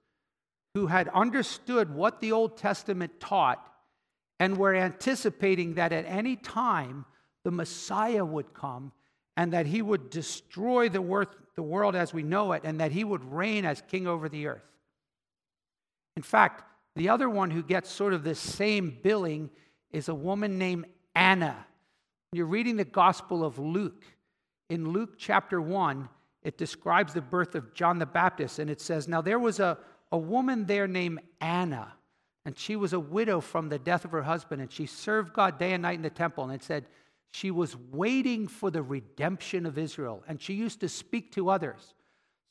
who 0.73 0.87
had 0.87 1.07
understood 1.07 1.95
what 1.95 2.19
the 2.19 2.33
Old 2.33 2.57
Testament 2.57 3.17
taught 3.21 3.65
and 4.41 4.57
were 4.57 4.75
anticipating 4.75 5.75
that 5.75 5.93
at 5.93 6.03
any 6.05 6.35
time 6.35 7.05
the 7.45 7.51
Messiah 7.51 8.25
would 8.25 8.53
come 8.53 8.91
and 9.37 9.53
that 9.53 9.67
he 9.67 9.81
would 9.81 10.09
destroy 10.09 10.89
the, 10.89 10.99
world 10.99 11.95
as 11.95 12.13
we 12.13 12.23
know 12.23 12.51
it 12.51 12.63
and 12.65 12.81
that 12.81 12.91
he 12.91 13.05
would 13.05 13.23
reign 13.23 13.63
as 13.63 13.81
king 13.89 14.05
over 14.05 14.27
the 14.27 14.47
earth. 14.47 14.69
In 16.17 16.23
fact, 16.23 16.65
the 16.97 17.07
other 17.07 17.29
one 17.29 17.51
who 17.51 17.63
gets 17.63 17.89
sort 17.89 18.11
of 18.11 18.25
the 18.25 18.35
same 18.35 18.97
billing 19.01 19.49
is 19.91 20.09
a 20.09 20.13
woman 20.13 20.57
named 20.57 20.87
Anna. 21.15 21.55
You're 22.33 22.47
reading 22.47 22.75
the 22.75 22.83
Gospel 22.83 23.45
of 23.45 23.59
Luke. 23.59 24.03
In 24.69 24.89
Luke 24.89 25.13
chapter 25.17 25.61
1, 25.61 26.09
it 26.43 26.57
describes 26.57 27.13
the 27.13 27.21
birth 27.21 27.55
of 27.55 27.73
John 27.73 27.99
the 27.99 28.05
Baptist, 28.05 28.59
and 28.59 28.69
it 28.69 28.81
says, 28.81 29.07
Now 29.07 29.21
there 29.21 29.39
was 29.39 29.59
a, 29.59 29.77
a 30.11 30.17
woman 30.17 30.65
there 30.65 30.87
named 30.87 31.19
Anna, 31.41 31.93
and 32.45 32.57
she 32.57 32.75
was 32.75 32.93
a 32.93 32.99
widow 32.99 33.39
from 33.39 33.69
the 33.69 33.79
death 33.79 34.05
of 34.05 34.11
her 34.11 34.23
husband, 34.23 34.61
and 34.61 34.71
she 34.71 34.85
served 34.85 35.33
God 35.33 35.57
day 35.57 35.73
and 35.73 35.81
night 35.81 35.95
in 35.95 36.01
the 36.01 36.09
temple. 36.09 36.43
And 36.43 36.53
it 36.53 36.63
said, 36.63 36.85
she 37.33 37.49
was 37.49 37.75
waiting 37.91 38.47
for 38.47 38.69
the 38.69 38.83
redemption 38.83 39.65
of 39.65 39.79
Israel, 39.79 40.23
and 40.27 40.39
she 40.39 40.53
used 40.53 40.79
to 40.81 40.89
speak 40.89 41.31
to 41.31 41.49
others. 41.49 41.95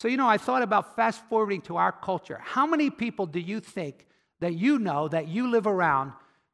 So, 0.01 0.09
you 0.09 0.17
know, 0.17 0.27
I 0.27 0.39
thought 0.39 0.63
about 0.63 0.97
fast 0.97 1.23
forwarding 1.29 1.61
to 1.63 1.77
our 1.77 1.93
culture. 1.93 2.41
How 2.43 2.67
many 2.67 2.91
people 2.91 3.27
do 3.27 3.39
you 3.39 3.61
think 3.61 4.09
that 4.41 4.55
you 4.55 4.81
know, 4.81 5.07
that 5.07 5.29
you 5.29 5.49
live 5.49 5.69
around, 5.69 6.13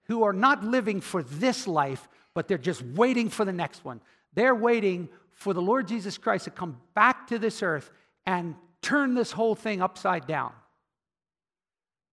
who 0.09 0.25
are 0.25 0.35
not 0.35 0.63
living 0.63 1.01
for 1.01 1.23
this 1.23 1.67
life, 1.67 2.07
but 2.35 2.49
they're 2.49 2.59
just 2.59 2.83
waiting 2.83 3.31
for 3.31 3.47
the 3.47 3.53
next 3.53 3.83
one? 3.83 4.03
They're 4.35 4.55
waiting 4.55 5.09
for 5.39 5.55
the 5.55 5.63
Lord 5.63 5.87
Jesus 5.87 6.19
Christ 6.19 6.45
to 6.45 6.51
come 6.51 6.81
back 6.95 7.29
to 7.29 7.39
this 7.39 7.63
earth 7.63 7.93
and 8.27 8.57
turn 8.83 9.15
this 9.15 9.31
whole 9.31 9.55
thing 9.55 9.81
upside 9.81 10.27
down. 10.27 10.53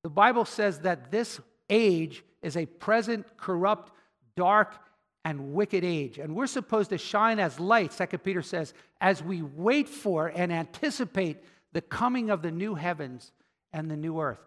The 0.04 0.12
Bible 0.12 0.46
says 0.46 0.80
that 0.82 1.10
this 1.10 1.42
age 1.68 2.24
is 2.44 2.56
a 2.56 2.68
present, 2.68 3.26
corrupt, 3.38 3.92
dark, 4.36 4.76
and 5.24 5.54
wicked 5.54 5.84
age. 5.84 6.20
And 6.20 6.36
we're 6.36 6.46
supposed 6.46 6.92
to 6.92 7.00
shine 7.00 7.40
as 7.40 7.60
lights, 7.60 7.98
2 7.98 8.20
Peter 8.20 8.44
says, 8.44 8.76
as 9.02 9.24
we 9.24 9.42
wait 9.42 9.90
for 9.90 10.28
and 10.28 10.54
anticipate 10.54 11.38
the 11.74 11.82
coming 11.82 12.30
of 12.30 12.44
the 12.44 12.52
new 12.52 12.76
heavens 12.76 13.32
and 13.74 13.90
the 13.90 13.98
new 13.98 14.20
earth. 14.20 14.46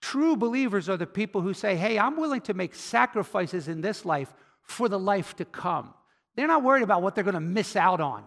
True 0.00 0.36
believers 0.36 0.88
are 0.88 0.96
the 0.96 1.06
people 1.06 1.40
who 1.40 1.54
say, 1.54 1.76
Hey, 1.76 2.00
I'm 2.00 2.16
willing 2.16 2.40
to 2.42 2.54
make 2.54 2.74
sacrifices 2.74 3.68
in 3.68 3.80
this 3.80 4.04
life 4.04 4.34
for 4.62 4.88
the 4.88 4.98
life 4.98 5.36
to 5.36 5.44
come. 5.44 5.94
They're 6.36 6.48
not 6.48 6.62
worried 6.62 6.82
about 6.82 7.02
what 7.02 7.14
they're 7.14 7.24
going 7.24 7.34
to 7.34 7.40
miss 7.40 7.76
out 7.76 8.00
on. 8.00 8.24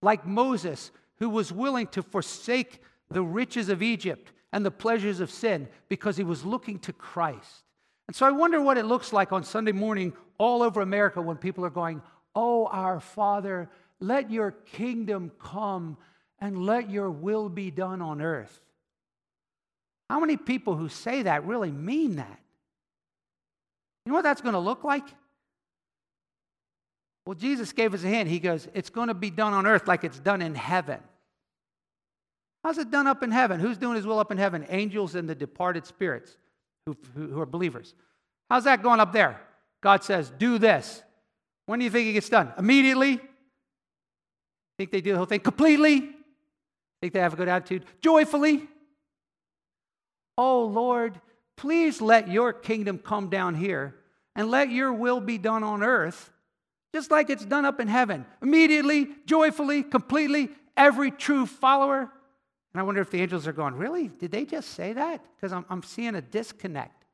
Like 0.00 0.26
Moses, 0.26 0.90
who 1.18 1.30
was 1.30 1.52
willing 1.52 1.86
to 1.88 2.02
forsake 2.02 2.80
the 3.10 3.22
riches 3.22 3.68
of 3.68 3.82
Egypt 3.82 4.32
and 4.52 4.66
the 4.66 4.70
pleasures 4.70 5.20
of 5.20 5.30
sin 5.30 5.68
because 5.88 6.16
he 6.16 6.24
was 6.24 6.44
looking 6.44 6.78
to 6.80 6.92
Christ. 6.92 7.64
And 8.08 8.16
so 8.16 8.26
I 8.26 8.30
wonder 8.30 8.60
what 8.60 8.78
it 8.78 8.84
looks 8.84 9.12
like 9.12 9.32
on 9.32 9.44
Sunday 9.44 9.72
morning 9.72 10.12
all 10.38 10.62
over 10.62 10.80
America 10.80 11.22
when 11.22 11.36
people 11.36 11.64
are 11.64 11.70
going, 11.70 12.02
Oh, 12.34 12.66
our 12.66 12.98
Father, 12.98 13.70
let 14.00 14.30
your 14.30 14.50
kingdom 14.50 15.30
come 15.38 15.96
and 16.38 16.66
let 16.66 16.90
your 16.90 17.10
will 17.10 17.48
be 17.48 17.70
done 17.70 18.02
on 18.02 18.20
earth. 18.20 18.60
How 20.10 20.18
many 20.18 20.36
people 20.36 20.76
who 20.76 20.88
say 20.88 21.22
that 21.22 21.46
really 21.46 21.70
mean 21.70 22.16
that? 22.16 22.40
You 24.04 24.10
know 24.10 24.16
what 24.16 24.24
that's 24.24 24.40
going 24.40 24.54
to 24.54 24.58
look 24.58 24.82
like? 24.82 25.06
Well, 27.24 27.34
Jesus 27.34 27.72
gave 27.72 27.94
us 27.94 28.02
a 28.02 28.08
hint. 28.08 28.28
He 28.28 28.40
goes, 28.40 28.68
It's 28.74 28.90
going 28.90 29.08
to 29.08 29.14
be 29.14 29.30
done 29.30 29.52
on 29.52 29.66
earth 29.66 29.86
like 29.86 30.04
it's 30.04 30.18
done 30.18 30.42
in 30.42 30.54
heaven. 30.54 31.00
How's 32.64 32.78
it 32.78 32.90
done 32.90 33.06
up 33.06 33.22
in 33.22 33.30
heaven? 33.30 33.60
Who's 33.60 33.78
doing 33.78 33.96
his 33.96 34.06
will 34.06 34.18
up 34.18 34.30
in 34.30 34.38
heaven? 34.38 34.66
Angels 34.68 35.14
and 35.14 35.28
the 35.28 35.34
departed 35.34 35.84
spirits 35.86 36.36
who, 36.86 36.96
who, 37.14 37.40
are 37.40 37.46
believers. 37.46 37.94
How's 38.50 38.64
that 38.64 38.82
going 38.82 39.00
up 39.00 39.12
there? 39.12 39.40
God 39.82 40.04
says, 40.04 40.30
Do 40.38 40.58
this. 40.58 41.02
When 41.66 41.78
do 41.78 41.84
you 41.84 41.90
think 41.90 42.08
it 42.08 42.12
gets 42.12 42.28
done? 42.28 42.52
Immediately? 42.58 43.20
Think 44.78 44.90
they 44.90 45.00
do 45.00 45.12
the 45.12 45.16
whole 45.18 45.26
thing 45.26 45.40
completely? 45.40 46.10
Think 47.00 47.12
they 47.12 47.20
have 47.20 47.34
a 47.34 47.36
good 47.36 47.48
attitude? 47.48 47.84
Joyfully? 48.00 48.68
Oh 50.36 50.64
Lord, 50.64 51.20
please 51.56 52.00
let 52.00 52.28
your 52.28 52.52
kingdom 52.52 52.98
come 52.98 53.28
down 53.28 53.54
here 53.54 53.94
and 54.34 54.50
let 54.50 54.70
your 54.70 54.92
will 54.92 55.20
be 55.20 55.38
done 55.38 55.62
on 55.62 55.82
earth 55.82 56.31
just 56.94 57.10
like 57.10 57.30
it's 57.30 57.44
done 57.44 57.64
up 57.64 57.80
in 57.80 57.88
heaven. 57.88 58.26
Immediately, 58.42 59.08
joyfully, 59.26 59.82
completely, 59.82 60.50
every 60.76 61.10
true 61.10 61.46
follower. 61.46 62.00
And 62.00 62.80
I 62.80 62.82
wonder 62.82 63.00
if 63.00 63.10
the 63.10 63.20
angels 63.20 63.46
are 63.46 63.52
going, 63.52 63.74
Really? 63.74 64.08
Did 64.08 64.30
they 64.30 64.44
just 64.44 64.70
say 64.70 64.92
that? 64.92 65.24
Because 65.36 65.52
I'm, 65.52 65.64
I'm 65.68 65.82
seeing 65.82 66.14
a 66.14 66.20
disconnect. 66.20 67.04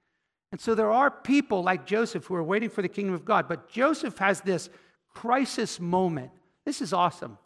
And 0.51 0.61
so 0.61 0.75
there 0.75 0.91
are 0.91 1.11
people 1.11 1.63
like 1.63 1.87
Joseph 1.87 2.27
who 2.27 2.35
are 2.35 2.43
waiting 2.43 2.71
for 2.71 2.83
the 2.83 2.89
kingdom 2.89 3.15
of 3.15 3.25
God. 3.25 3.49
But 3.49 3.69
Joseph 3.69 4.17
has 4.19 4.41
this 4.41 4.71
crisis 5.15 5.79
moment. 5.79 6.31
This 6.65 6.81
is 6.81 6.93
awesome. 6.93 7.39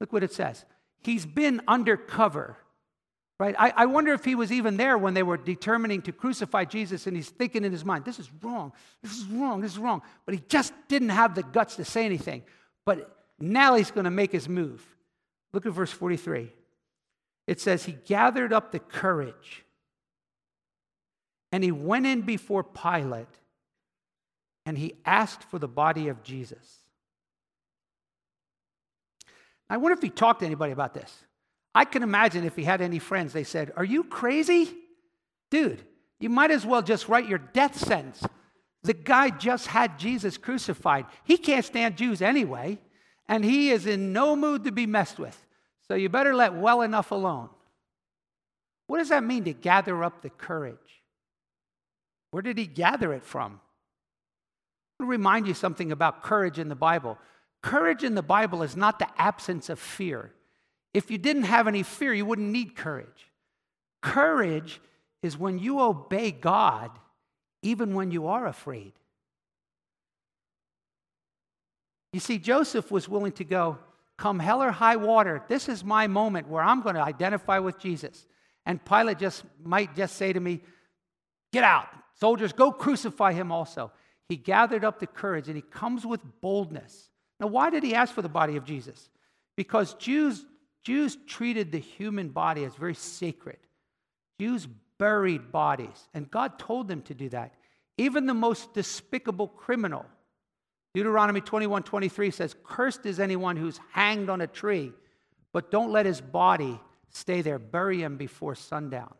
Look 0.00 0.12
what 0.12 0.22
it 0.22 0.32
says. 0.32 0.64
He's 1.02 1.24
been 1.24 1.62
undercover 1.66 2.56
Right? 3.42 3.56
I, 3.58 3.72
I 3.76 3.86
wonder 3.86 4.12
if 4.12 4.24
he 4.24 4.36
was 4.36 4.52
even 4.52 4.76
there 4.76 4.96
when 4.96 5.14
they 5.14 5.24
were 5.24 5.36
determining 5.36 6.00
to 6.02 6.12
crucify 6.12 6.64
Jesus 6.64 7.08
and 7.08 7.16
he's 7.16 7.28
thinking 7.28 7.64
in 7.64 7.72
his 7.72 7.84
mind, 7.84 8.04
this 8.04 8.20
is 8.20 8.30
wrong, 8.40 8.72
this 9.02 9.18
is 9.18 9.24
wrong, 9.24 9.60
this 9.60 9.72
is 9.72 9.78
wrong. 9.78 10.00
But 10.24 10.36
he 10.36 10.42
just 10.46 10.72
didn't 10.86 11.08
have 11.08 11.34
the 11.34 11.42
guts 11.42 11.74
to 11.74 11.84
say 11.84 12.04
anything. 12.04 12.44
But 12.86 13.16
now 13.40 13.74
he's 13.74 13.90
going 13.90 14.04
to 14.04 14.12
make 14.12 14.30
his 14.30 14.48
move. 14.48 14.80
Look 15.52 15.66
at 15.66 15.72
verse 15.72 15.90
43. 15.90 16.52
It 17.48 17.60
says, 17.60 17.84
He 17.84 17.96
gathered 18.06 18.52
up 18.52 18.70
the 18.70 18.78
courage 18.78 19.64
and 21.50 21.64
he 21.64 21.72
went 21.72 22.06
in 22.06 22.20
before 22.20 22.62
Pilate 22.62 23.26
and 24.66 24.78
he 24.78 24.94
asked 25.04 25.42
for 25.42 25.58
the 25.58 25.66
body 25.66 26.06
of 26.06 26.22
Jesus. 26.22 26.78
I 29.68 29.78
wonder 29.78 29.94
if 29.94 30.02
he 30.02 30.10
talked 30.10 30.40
to 30.40 30.46
anybody 30.46 30.70
about 30.70 30.94
this. 30.94 31.12
I 31.74 31.84
can 31.84 32.02
imagine 32.02 32.44
if 32.44 32.56
he 32.56 32.64
had 32.64 32.80
any 32.80 32.98
friends, 32.98 33.32
they 33.32 33.44
said, 33.44 33.72
Are 33.76 33.84
you 33.84 34.04
crazy? 34.04 34.74
Dude, 35.50 35.82
you 36.18 36.28
might 36.28 36.50
as 36.50 36.66
well 36.66 36.82
just 36.82 37.08
write 37.08 37.28
your 37.28 37.38
death 37.38 37.76
sentence. 37.76 38.22
The 38.82 38.94
guy 38.94 39.30
just 39.30 39.68
had 39.68 39.98
Jesus 39.98 40.36
crucified. 40.36 41.06
He 41.24 41.36
can't 41.36 41.64
stand 41.64 41.96
Jews 41.96 42.20
anyway, 42.20 42.78
and 43.28 43.44
he 43.44 43.70
is 43.70 43.86
in 43.86 44.12
no 44.12 44.34
mood 44.34 44.64
to 44.64 44.72
be 44.72 44.86
messed 44.86 45.18
with. 45.18 45.38
So 45.88 45.94
you 45.94 46.08
better 46.08 46.34
let 46.34 46.54
well 46.54 46.82
enough 46.82 47.10
alone. 47.10 47.48
What 48.86 48.98
does 48.98 49.10
that 49.10 49.24
mean 49.24 49.44
to 49.44 49.52
gather 49.52 50.02
up 50.02 50.22
the 50.22 50.30
courage? 50.30 50.76
Where 52.30 52.42
did 52.42 52.58
he 52.58 52.66
gather 52.66 53.12
it 53.12 53.24
from? 53.24 53.52
I 53.52 55.04
want 55.04 55.08
to 55.08 55.16
remind 55.16 55.46
you 55.46 55.54
something 55.54 55.92
about 55.92 56.22
courage 56.22 56.58
in 56.58 56.68
the 56.68 56.74
Bible. 56.74 57.18
Courage 57.62 58.04
in 58.04 58.14
the 58.14 58.22
Bible 58.22 58.62
is 58.62 58.76
not 58.76 58.98
the 58.98 59.08
absence 59.16 59.68
of 59.68 59.78
fear. 59.78 60.32
If 60.94 61.10
you 61.10 61.18
didn't 61.18 61.44
have 61.44 61.68
any 61.68 61.82
fear, 61.82 62.12
you 62.12 62.26
wouldn't 62.26 62.50
need 62.50 62.76
courage. 62.76 63.30
Courage 64.02 64.80
is 65.22 65.38
when 65.38 65.58
you 65.58 65.80
obey 65.80 66.30
God 66.30 66.90
even 67.62 67.94
when 67.94 68.10
you 68.10 68.26
are 68.26 68.46
afraid. 68.46 68.92
You 72.12 72.20
see, 72.20 72.38
Joseph 72.38 72.90
was 72.90 73.08
willing 73.08 73.32
to 73.32 73.44
go, 73.44 73.78
come 74.18 74.38
hell 74.38 74.62
or 74.62 74.70
high 74.70 74.96
water, 74.96 75.42
this 75.48 75.68
is 75.68 75.82
my 75.82 76.06
moment 76.06 76.48
where 76.48 76.62
I'm 76.62 76.82
going 76.82 76.96
to 76.96 77.02
identify 77.02 77.58
with 77.58 77.78
Jesus. 77.78 78.26
And 78.66 78.84
Pilate 78.84 79.18
just 79.18 79.44
might 79.62 79.96
just 79.96 80.16
say 80.16 80.32
to 80.32 80.40
me, 80.40 80.60
Get 81.52 81.64
out, 81.64 81.88
soldiers, 82.18 82.54
go 82.54 82.72
crucify 82.72 83.34
him 83.34 83.52
also. 83.52 83.92
He 84.26 84.36
gathered 84.36 84.84
up 84.84 84.98
the 84.98 85.06
courage 85.06 85.48
and 85.48 85.56
he 85.56 85.62
comes 85.62 86.06
with 86.06 86.22
boldness. 86.40 87.10
Now, 87.38 87.48
why 87.48 87.68
did 87.68 87.82
he 87.82 87.94
ask 87.94 88.14
for 88.14 88.22
the 88.22 88.28
body 88.30 88.56
of 88.56 88.64
Jesus? 88.64 89.10
Because 89.54 89.92
Jews 89.94 90.46
Jews 90.82 91.16
treated 91.26 91.70
the 91.70 91.78
human 91.78 92.28
body 92.30 92.64
as 92.64 92.74
very 92.74 92.94
sacred. 92.94 93.58
Jews 94.40 94.66
buried 94.98 95.52
bodies, 95.52 96.08
and 96.14 96.30
God 96.30 96.58
told 96.58 96.88
them 96.88 97.02
to 97.02 97.14
do 97.14 97.28
that. 97.30 97.54
Even 97.98 98.26
the 98.26 98.34
most 98.34 98.72
despicable 98.74 99.48
criminal, 99.48 100.04
Deuteronomy 100.94 101.40
21 101.40 101.82
23 101.82 102.30
says, 102.30 102.56
Cursed 102.64 103.06
is 103.06 103.20
anyone 103.20 103.56
who's 103.56 103.80
hanged 103.92 104.28
on 104.28 104.40
a 104.40 104.46
tree, 104.46 104.92
but 105.52 105.70
don't 105.70 105.92
let 105.92 106.06
his 106.06 106.20
body 106.20 106.80
stay 107.10 107.42
there. 107.42 107.58
Bury 107.58 108.02
him 108.02 108.16
before 108.16 108.54
sundown. 108.54 109.14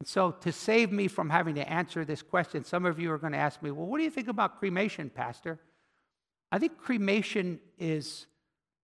And 0.00 0.08
so, 0.08 0.32
to 0.32 0.52
save 0.52 0.90
me 0.90 1.08
from 1.08 1.30
having 1.30 1.54
to 1.54 1.70
answer 1.70 2.04
this 2.04 2.22
question, 2.22 2.64
some 2.64 2.84
of 2.86 2.98
you 2.98 3.12
are 3.12 3.18
going 3.18 3.32
to 3.32 3.38
ask 3.38 3.62
me, 3.62 3.70
Well, 3.70 3.86
what 3.86 3.98
do 3.98 4.04
you 4.04 4.10
think 4.10 4.28
about 4.28 4.58
cremation, 4.58 5.10
Pastor? 5.10 5.60
I 6.50 6.58
think 6.58 6.76
cremation 6.76 7.60
is 7.78 8.26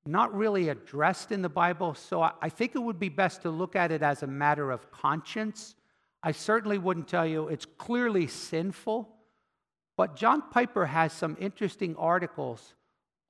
not 0.06 0.34
really 0.34 0.68
addressed 0.68 1.32
in 1.32 1.42
the 1.42 1.48
Bible, 1.48 1.94
so 1.94 2.22
I 2.22 2.48
think 2.48 2.74
it 2.74 2.78
would 2.78 2.98
be 2.98 3.08
best 3.08 3.42
to 3.42 3.50
look 3.50 3.76
at 3.76 3.92
it 3.92 4.02
as 4.02 4.22
a 4.22 4.26
matter 4.26 4.70
of 4.70 4.90
conscience. 4.90 5.74
I 6.22 6.32
certainly 6.32 6.78
wouldn't 6.78 7.08
tell 7.08 7.26
you 7.26 7.48
it's 7.48 7.66
clearly 7.66 8.26
sinful, 8.26 9.08
but 9.96 10.16
John 10.16 10.42
Piper 10.50 10.86
has 10.86 11.12
some 11.12 11.36
interesting 11.38 11.94
articles 11.96 12.74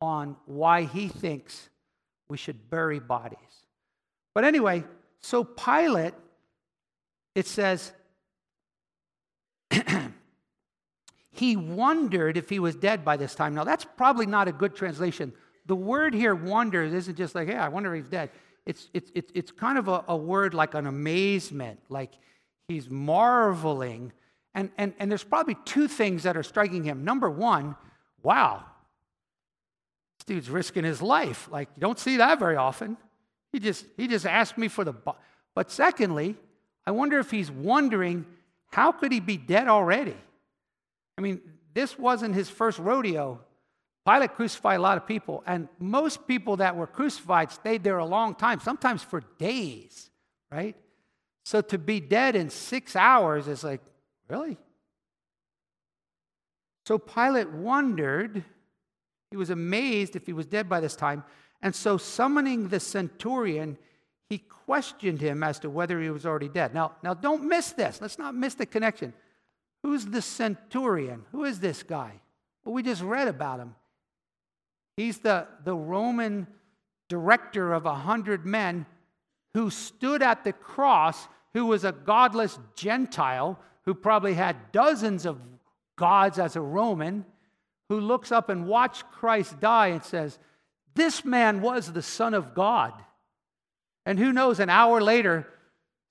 on 0.01 0.37
why 0.47 0.85
he 0.85 1.09
thinks 1.09 1.69
we 2.29 2.37
should 2.37 2.71
bury 2.71 3.01
bodies. 3.01 3.39
But 4.35 4.45
anyway, 4.45 4.85
so 5.21 5.43
Pilate, 5.43 6.15
it 7.35 7.47
says, 7.47 7.93
he 11.31 11.57
wondered 11.57 12.37
if 12.37 12.49
he 12.49 12.59
was 12.59 12.77
dead 12.77 13.05
by 13.05 13.17
this 13.17 13.35
time. 13.35 13.55
Now, 13.55 13.65
that's 13.65 13.85
probably 13.97 14.27
not 14.27 14.47
a 14.47 14.53
good 14.53 14.77
translation 14.77 15.33
the 15.69 15.77
word 15.77 16.15
here, 16.15 16.35
wonders, 16.35 16.93
isn't 16.93 17.17
just 17.17 17.35
like, 17.35 17.49
yeah, 17.49 17.65
I 17.65 17.69
wonder 17.69 17.95
if 17.95 18.03
he's 18.03 18.11
dead. 18.11 18.31
It's, 18.67 18.89
it's, 18.93 19.13
it's, 19.15 19.31
it's 19.35 19.51
kind 19.53 19.79
of 19.79 19.87
a, 19.87 20.03
a 20.09 20.17
word 20.17 20.55
like 20.55 20.75
an 20.75 20.87
amazement, 20.87 21.79
like 21.89 22.13
he's 22.67 22.91
marveling. 22.91 24.13
And, 24.55 24.71
and, 24.79 24.95
and 24.99 25.11
there's 25.11 25.25
probably 25.25 25.57
two 25.65 25.87
things 25.87 26.25
that 26.25 26.37
are 26.37 26.43
striking 26.43 26.85
him. 26.85 27.05
Number 27.05 27.31
one, 27.31 27.77
wow, 28.23 28.65
this 30.19 30.25
dude's 30.25 30.51
risking 30.51 30.85
his 30.85 31.01
life. 31.01 31.49
Like, 31.53 31.69
you 31.77 31.81
don't 31.81 31.99
see 31.99 32.17
that 32.17 32.39
very 32.39 32.57
often. 32.57 32.97
He 33.53 33.61
just, 33.61 33.85
he 33.97 34.09
just 34.09 34.27
asked 34.27 34.59
me 34.59 34.69
for 34.69 34.85
the. 34.85 34.95
But 35.55 35.71
secondly, 35.71 36.37
I 36.87 36.91
wonder 36.91 37.19
if 37.19 37.31
he's 37.31 37.51
wondering, 37.51 38.27
how 38.71 38.93
could 38.93 39.13
he 39.13 39.21
be 39.21 39.37
dead 39.37 39.69
already? 39.69 40.17
I 41.17 41.21
mean, 41.21 41.41
this 41.75 41.99
wasn't 41.99 42.35
his 42.35 42.49
first 42.49 42.79
rodeo 42.79 43.41
Pilate 44.09 44.35
crucified 44.35 44.79
a 44.79 44.83
lot 44.83 44.97
of 44.97 45.07
people, 45.07 45.43
and 45.47 45.69
most 45.79 46.27
people 46.27 46.57
that 46.57 46.77
were 46.77 46.87
crucified 46.87 47.53
stayed 47.53 47.85
there 47.85 47.99
a 47.99 48.07
long 48.07 48.35
time, 48.35 48.59
sometimes 48.59 49.03
for 49.03 49.23
days, 49.39 50.09
right? 50.51 50.75
So 51.45 51.61
to 51.61 51.77
be 51.77 52.01
dead 52.01 52.35
in 52.35 52.49
six 52.49 52.97
hours 52.97 53.49
is 53.49 53.63
like, 53.63 53.83
really? 54.29 54.57
So 56.87 56.97
Pilate 56.97 57.51
wondered, 57.51 58.45
he 59.31 59.37
was 59.37 59.51
amazed 59.51 60.17
if 60.17 60.25
he 60.25 60.33
was 60.33 60.47
dead 60.47 60.71
by 60.71 60.81
this 60.81 60.97
time, 60.97 61.23
and 61.61 61.75
so 61.75 61.99
summoning 61.99 62.69
the 62.69 62.81
centurion, 62.81 63.77
he 64.31 64.39
questioned 64.39 65.21
him 65.21 65.43
as 65.43 65.59
to 65.59 65.69
whether 65.69 66.01
he 66.01 66.09
was 66.09 66.25
already 66.25 66.49
dead. 66.49 66.73
Now, 66.73 66.93
now 67.03 67.13
don't 67.13 67.45
miss 67.45 67.73
this. 67.73 68.01
Let's 68.01 68.19
not 68.19 68.35
miss 68.35 68.55
the 68.55 68.65
connection. 68.65 69.13
Who's 69.83 70.07
the 70.07 70.23
centurion? 70.23 71.27
Who 71.33 71.45
is 71.45 71.61
this 71.61 71.83
guy? 71.83 72.13
Well, 72.65 72.75
we 72.75 72.83
just 72.83 73.03
read 73.03 73.29
about 73.29 73.61
him. 73.61 73.75
He's 74.99 75.19
the, 75.19 75.47
the 75.63 75.77
Roman 75.77 76.49
director 77.09 77.73
of 77.73 77.87
a 77.87 77.95
hundred 77.95 78.45
men 78.45 78.85
who 79.55 79.71
stood 79.71 80.23
at 80.25 80.43
the 80.43 80.53
cross, 80.53 81.29
who 81.55 81.67
was 81.67 81.85
a 81.85 81.93
godless 81.93 82.59
Gentile, 82.75 83.61
who 83.85 83.95
probably 83.95 84.35
had 84.35 84.73
dozens 84.73 85.25
of 85.25 85.39
gods 85.95 86.41
as 86.41 86.57
a 86.57 86.61
Roman, 86.61 87.25
who 87.89 88.01
looks 88.01 88.33
up 88.33 88.49
and 88.49 88.67
watched 88.67 89.05
Christ 89.13 89.61
die 89.61 89.87
and 89.87 90.03
says, 90.03 90.37
This 90.97 91.25
man 91.25 91.61
was 91.61 91.93
the 91.93 92.03
Son 92.03 92.35
of 92.35 92.53
God. 92.53 92.93
And 94.05 94.19
who 94.19 94.33
knows, 94.33 94.59
an 94.59 94.69
hour 94.69 95.01
later, 95.01 95.47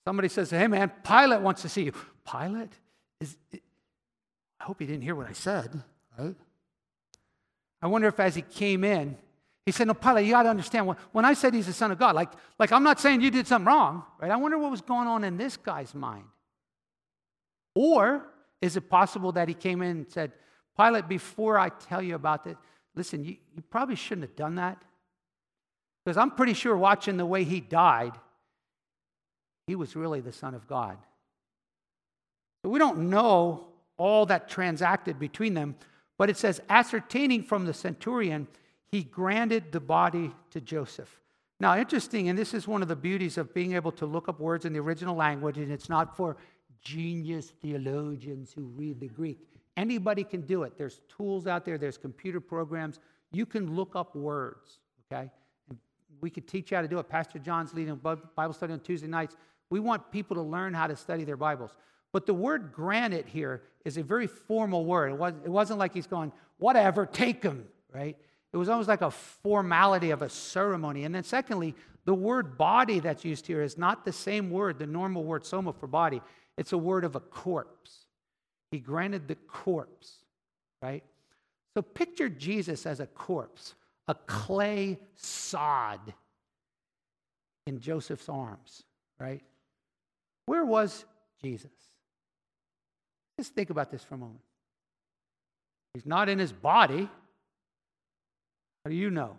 somebody 0.05 0.29
says, 0.29 0.49
Hey 0.49 0.67
man, 0.67 0.93
Pilate 1.03 1.41
wants 1.41 1.61
to 1.63 1.69
see 1.69 1.83
you. 1.83 1.93
Pilate? 2.25 2.71
Is, 3.19 3.35
I 3.53 4.63
hope 4.63 4.79
he 4.79 4.85
didn't 4.85 5.03
hear 5.03 5.15
what 5.15 5.27
I 5.27 5.33
said, 5.33 5.83
right? 6.17 6.35
I 7.81 7.87
wonder 7.87 8.07
if 8.07 8.19
as 8.19 8.35
he 8.35 8.41
came 8.41 8.83
in, 8.83 9.17
He 9.65 9.73
said, 9.73 9.87
No, 9.87 9.93
Pilate, 9.93 10.25
you 10.25 10.31
got 10.31 10.43
to 10.43 10.49
understand. 10.49 10.95
When 11.11 11.25
I 11.25 11.33
said 11.33 11.53
he's 11.53 11.67
the 11.67 11.73
Son 11.73 11.91
of 11.91 11.99
God, 11.99 12.15
like, 12.15 12.29
like 12.57 12.71
I'm 12.71 12.83
not 12.83 13.01
saying 13.01 13.19
you 13.19 13.29
did 13.29 13.47
something 13.47 13.67
wrong, 13.67 14.03
right? 14.17 14.31
I 14.31 14.37
wonder 14.37 14.57
what 14.57 14.71
was 14.71 14.79
going 14.79 15.09
on 15.09 15.25
in 15.25 15.35
this 15.35 15.57
guy's 15.57 15.93
mind. 15.93 16.23
Or 17.75 18.25
is 18.61 18.77
it 18.77 18.89
possible 18.89 19.33
that 19.33 19.49
he 19.49 19.53
came 19.53 19.81
in 19.81 19.89
and 19.89 20.11
said, 20.11 20.31
Pilate, 20.77 21.09
before 21.09 21.59
I 21.59 21.69
tell 21.69 22.01
you 22.01 22.15
about 22.15 22.45
this, 22.45 22.55
listen, 22.95 23.25
you, 23.25 23.35
you 23.55 23.61
probably 23.69 23.95
shouldn't 23.95 24.27
have 24.27 24.35
done 24.37 24.55
that. 24.55 24.81
Because 26.05 26.17
I'm 26.17 26.31
pretty 26.31 26.53
sure 26.53 26.77
watching 26.77 27.17
the 27.17 27.25
way 27.25 27.43
he 27.43 27.59
died, 27.59 28.13
he 29.67 29.75
was 29.75 29.97
really 29.97 30.21
the 30.21 30.31
Son 30.31 30.55
of 30.55 30.65
God. 30.65 30.97
But 32.63 32.69
we 32.69 32.79
don't 32.79 33.09
know 33.09 33.67
all 33.97 34.25
that 34.27 34.47
transacted 34.47 35.19
between 35.19 35.53
them, 35.53 35.75
but 36.17 36.29
it 36.29 36.37
says, 36.37 36.61
ascertaining 36.69 37.43
from 37.43 37.65
the 37.65 37.73
centurion, 37.73 38.47
he 38.87 39.03
granted 39.03 39.71
the 39.71 39.79
body 39.79 40.31
to 40.51 40.61
Joseph. 40.61 41.19
Now, 41.59 41.77
interesting, 41.77 42.29
and 42.29 42.37
this 42.37 42.53
is 42.53 42.67
one 42.67 42.81
of 42.81 42.87
the 42.87 42.95
beauties 42.95 43.37
of 43.37 43.53
being 43.53 43.73
able 43.73 43.91
to 43.93 44.05
look 44.05 44.29
up 44.29 44.39
words 44.39 44.65
in 44.65 44.73
the 44.73 44.79
original 44.79 45.15
language, 45.15 45.57
and 45.57 45.71
it's 45.71 45.89
not 45.89 46.15
for 46.15 46.37
genius 46.81 47.51
theologians 47.61 48.53
who 48.53 48.63
read 48.75 48.99
the 48.99 49.07
Greek. 49.07 49.39
Anybody 49.75 50.23
can 50.23 50.41
do 50.41 50.63
it. 50.63 50.77
There's 50.77 51.01
tools 51.09 51.47
out 51.47 51.65
there, 51.65 51.77
there's 51.77 51.97
computer 51.97 52.39
programs. 52.39 52.99
You 53.31 53.45
can 53.45 53.75
look 53.75 53.95
up 53.95 54.15
words, 54.15 54.79
okay? 55.11 55.29
And 55.69 55.77
we 56.21 56.29
could 56.29 56.47
teach 56.47 56.71
you 56.71 56.77
how 56.77 56.81
to 56.81 56.87
do 56.87 56.99
it. 56.99 57.09
Pastor 57.09 57.39
John's 57.39 57.73
leading 57.73 57.95
Bible 57.95 58.53
study 58.53 58.73
on 58.73 58.79
Tuesday 58.79 59.07
nights. 59.07 59.35
We 59.69 59.79
want 59.79 60.11
people 60.11 60.35
to 60.35 60.41
learn 60.41 60.73
how 60.73 60.87
to 60.87 60.95
study 60.95 61.23
their 61.23 61.37
Bibles. 61.37 61.75
But 62.13 62.25
the 62.25 62.33
word 62.33 62.71
granted 62.73 63.27
here 63.27 63.63
is 63.85 63.97
a 63.97 64.03
very 64.03 64.27
formal 64.27 64.85
word. 64.85 65.11
It, 65.11 65.17
was, 65.17 65.33
it 65.43 65.49
wasn't 65.49 65.79
like 65.79 65.93
he's 65.93 66.07
going, 66.07 66.31
whatever, 66.57 67.05
take 67.05 67.43
him, 67.43 67.65
right? 67.93 68.17
It 68.53 68.57
was 68.57 68.69
almost 68.69 68.87
like 68.87 69.01
a 69.01 69.11
formality 69.11 70.11
of 70.11 70.21
a 70.21 70.29
ceremony. 70.29 71.03
And 71.03 71.13
then, 71.13 71.23
secondly, 71.23 71.75
the 72.05 72.13
word 72.13 72.57
body 72.57 72.99
that's 72.99 73.25
used 73.25 73.45
here 73.45 73.61
is 73.61 73.77
not 73.77 74.05
the 74.05 74.13
same 74.13 74.49
word, 74.49 74.79
the 74.79 74.87
normal 74.87 75.23
word 75.23 75.45
soma 75.45 75.73
for 75.73 75.87
body. 75.87 76.21
It's 76.57 76.73
a 76.73 76.77
word 76.77 77.03
of 77.03 77.15
a 77.15 77.19
corpse. 77.19 78.05
He 78.71 78.79
granted 78.79 79.27
the 79.27 79.35
corpse, 79.35 80.23
right? 80.81 81.03
So 81.75 81.81
picture 81.81 82.29
Jesus 82.29 82.85
as 82.85 82.99
a 82.99 83.07
corpse, 83.07 83.75
a 84.07 84.15
clay 84.15 84.97
sod 85.15 85.99
in 87.67 87.79
Joseph's 87.79 88.29
arms, 88.29 88.83
right? 89.19 89.43
Where 90.45 90.65
was 90.65 91.05
Jesus? 91.41 91.69
Just 93.37 93.53
think 93.53 93.69
about 93.69 93.91
this 93.91 94.03
for 94.03 94.15
a 94.15 94.17
moment. 94.17 94.41
He's 95.93 96.05
not 96.05 96.29
in 96.29 96.39
his 96.39 96.51
body. 96.51 97.09
How 98.83 98.89
do 98.89 98.95
you 98.95 99.09
know? 99.09 99.37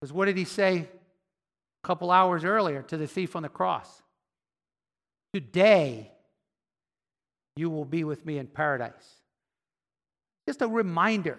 Because 0.00 0.12
what 0.12 0.26
did 0.26 0.36
he 0.36 0.44
say 0.44 0.78
a 0.78 1.86
couple 1.86 2.10
hours 2.10 2.44
earlier 2.44 2.82
to 2.82 2.96
the 2.96 3.06
thief 3.06 3.34
on 3.34 3.42
the 3.42 3.48
cross? 3.48 4.02
Today, 5.32 6.10
you 7.56 7.70
will 7.70 7.84
be 7.84 8.04
with 8.04 8.24
me 8.24 8.38
in 8.38 8.46
paradise. 8.46 9.16
Just 10.46 10.62
a 10.62 10.68
reminder. 10.68 11.38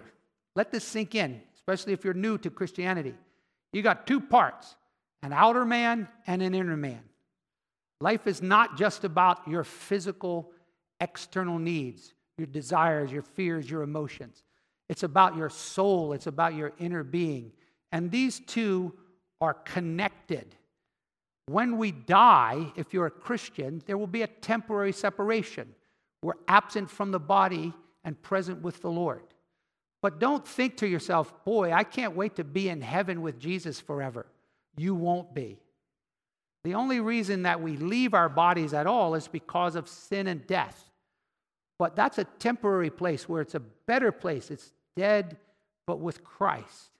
Let 0.56 0.70
this 0.70 0.84
sink 0.84 1.14
in, 1.14 1.40
especially 1.54 1.92
if 1.92 2.04
you're 2.04 2.14
new 2.14 2.36
to 2.38 2.50
Christianity. 2.50 3.14
You 3.72 3.82
got 3.82 4.06
two 4.06 4.20
parts 4.20 4.74
an 5.22 5.32
outer 5.32 5.64
man 5.64 6.08
and 6.26 6.42
an 6.42 6.54
inner 6.54 6.76
man. 6.76 7.00
Life 8.00 8.26
is 8.26 8.42
not 8.42 8.76
just 8.76 9.04
about 9.04 9.46
your 9.48 9.64
physical, 9.64 10.52
external 11.00 11.58
needs, 11.58 12.14
your 12.36 12.46
desires, 12.46 13.10
your 13.10 13.22
fears, 13.22 13.68
your 13.68 13.82
emotions. 13.82 14.44
It's 14.88 15.02
about 15.02 15.36
your 15.36 15.50
soul, 15.50 16.12
it's 16.12 16.26
about 16.26 16.54
your 16.54 16.72
inner 16.78 17.02
being. 17.02 17.52
And 17.92 18.10
these 18.10 18.40
two 18.40 18.94
are 19.40 19.54
connected. 19.54 20.54
When 21.46 21.78
we 21.78 21.92
die, 21.92 22.72
if 22.76 22.92
you're 22.92 23.06
a 23.06 23.10
Christian, 23.10 23.82
there 23.86 23.98
will 23.98 24.06
be 24.06 24.22
a 24.22 24.26
temporary 24.26 24.92
separation. 24.92 25.74
We're 26.22 26.34
absent 26.46 26.90
from 26.90 27.10
the 27.10 27.20
body 27.20 27.72
and 28.04 28.20
present 28.20 28.62
with 28.62 28.80
the 28.82 28.90
Lord. 28.90 29.22
But 30.02 30.20
don't 30.20 30.46
think 30.46 30.76
to 30.78 30.86
yourself, 30.86 31.44
boy, 31.44 31.72
I 31.72 31.84
can't 31.84 32.14
wait 32.14 32.36
to 32.36 32.44
be 32.44 32.68
in 32.68 32.80
heaven 32.80 33.22
with 33.22 33.38
Jesus 33.38 33.80
forever. 33.80 34.26
You 34.76 34.94
won't 34.94 35.34
be. 35.34 35.58
The 36.64 36.74
only 36.74 37.00
reason 37.00 37.42
that 37.42 37.60
we 37.60 37.76
leave 37.76 38.14
our 38.14 38.28
bodies 38.28 38.74
at 38.74 38.86
all 38.86 39.14
is 39.14 39.28
because 39.28 39.76
of 39.76 39.88
sin 39.88 40.26
and 40.26 40.46
death. 40.46 40.84
But 41.78 41.94
that's 41.94 42.18
a 42.18 42.24
temporary 42.24 42.90
place 42.90 43.28
where 43.28 43.40
it's 43.40 43.54
a 43.54 43.60
better 43.60 44.10
place. 44.10 44.50
It's 44.50 44.72
dead, 44.96 45.36
but 45.86 46.00
with 46.00 46.24
Christ, 46.24 46.90